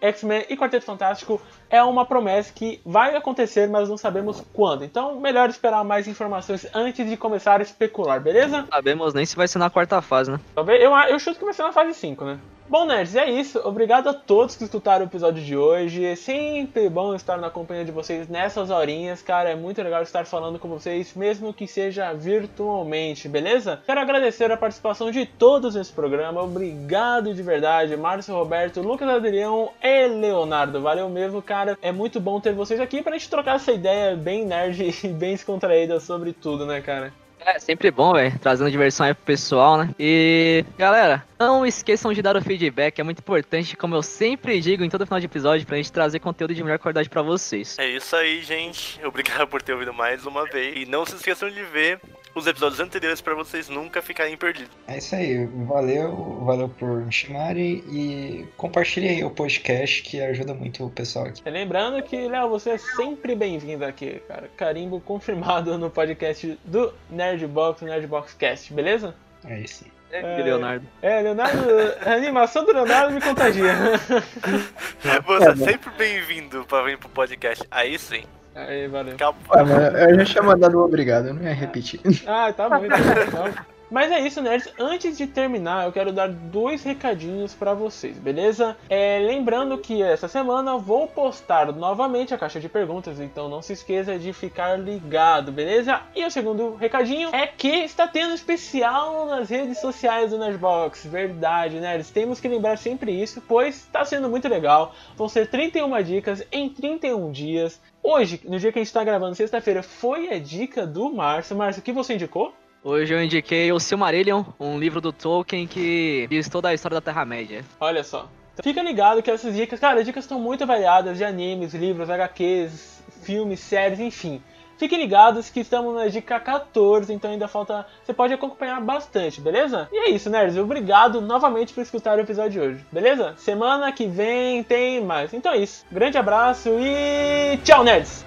[0.06, 4.84] X-Men e Quarteto Fantástico é uma promessa que vai acontecer, mas não sabemos quando.
[4.84, 8.66] Então, melhor esperar mais informações antes de começar a especular, beleza?
[8.70, 10.40] Sabemos nem se vai ser na quarta fase, né?
[10.54, 12.38] Talvez eu, eu chuto que vai ser na fase 5, né?
[12.68, 13.60] Bom, nerds, é isso.
[13.64, 16.04] Obrigado a todos que escutaram o episódio de hoje.
[16.04, 19.50] É sempre bom estar na companhia de vocês nessas horinhas, cara.
[19.50, 23.80] É muito legal estar falando com vocês, mesmo que seja virtualmente, beleza?
[23.86, 26.42] Quero agradecer a participação de todos nesse programa.
[26.42, 30.80] Obrigado de verdade, Márcio Roberto, Lucas Adrião e Leonardo.
[30.80, 31.78] Valeu mesmo, cara.
[31.80, 35.34] É muito bom ter vocês aqui pra gente trocar essa ideia bem nerd e bem
[35.34, 37.12] descontraída sobre tudo, né, cara?
[37.46, 38.36] É, sempre bom, velho.
[38.40, 39.94] Trazendo diversão aí pro pessoal, né?
[40.00, 42.98] E, galera, não esqueçam de dar o feedback.
[42.98, 46.18] É muito importante, como eu sempre digo em todo final de episódio, pra gente trazer
[46.18, 47.78] conteúdo de melhor qualidade pra vocês.
[47.78, 48.98] É isso aí, gente.
[49.06, 50.76] Obrigado por ter ouvido mais uma vez.
[50.76, 52.00] E não se esqueçam de ver
[52.36, 54.70] os episódios anteriores pra vocês nunca ficarem perdidos.
[54.86, 60.52] É isso aí, valeu, valeu por me chamarem e compartilhe aí o podcast que ajuda
[60.52, 61.42] muito o pessoal aqui.
[61.48, 64.50] Lembrando que, Léo, você é sempre bem-vindo aqui, cara.
[64.54, 69.14] Carimbo confirmado no podcast do Nerdbox, Nerdbox Cast, beleza?
[69.46, 69.96] É isso aí.
[70.12, 70.86] E Leonardo.
[71.02, 71.64] É, Leonardo,
[72.04, 73.72] a animação do Leonardo me contagia.
[75.26, 77.66] Você é sempre bem-vindo pra vir pro podcast.
[77.70, 78.22] Aí sim.
[78.56, 79.14] Aí, valeu.
[79.14, 79.42] Acabou.
[79.50, 82.00] Ah, eu já tinha mandado um obrigado, eu não ia repetir.
[82.26, 83.75] Ah, tá bom, então.
[83.90, 84.72] Mas é isso, nerds.
[84.78, 88.76] Antes de terminar, eu quero dar dois recadinhos pra vocês, beleza?
[88.88, 93.72] É, lembrando que essa semana vou postar novamente a caixa de perguntas, então não se
[93.72, 96.00] esqueça de ficar ligado, beleza?
[96.14, 101.06] E o segundo recadinho é que está tendo especial nas redes sociais do Nerdbox.
[101.06, 102.10] Verdade, nerds.
[102.10, 104.94] Temos que lembrar sempre isso, pois está sendo muito legal.
[105.16, 107.80] Vão ser 31 dicas em 31 dias.
[108.02, 111.56] Hoje, no dia que a gente está gravando, sexta-feira, foi a dica do Márcio.
[111.56, 112.52] Márcio, o que você indicou?
[112.88, 117.00] Hoje eu indiquei o Silmarillion, um livro do Tolkien que diz toda a história da
[117.00, 117.64] Terra-média.
[117.80, 118.28] Olha só.
[118.62, 123.02] Fica ligado que essas dicas, cara, as dicas estão muito variadas de animes, livros, HQs,
[123.22, 124.40] filmes, séries, enfim.
[124.78, 127.84] Fiquem ligados que estamos na dica 14, então ainda falta.
[128.04, 129.88] Você pode acompanhar bastante, beleza?
[129.90, 130.56] E é isso, nerds.
[130.56, 133.34] Obrigado novamente por escutar o episódio de hoje, beleza?
[133.36, 135.34] Semana que vem tem mais.
[135.34, 135.84] Então é isso.
[135.90, 138.24] Grande abraço e tchau, nerds!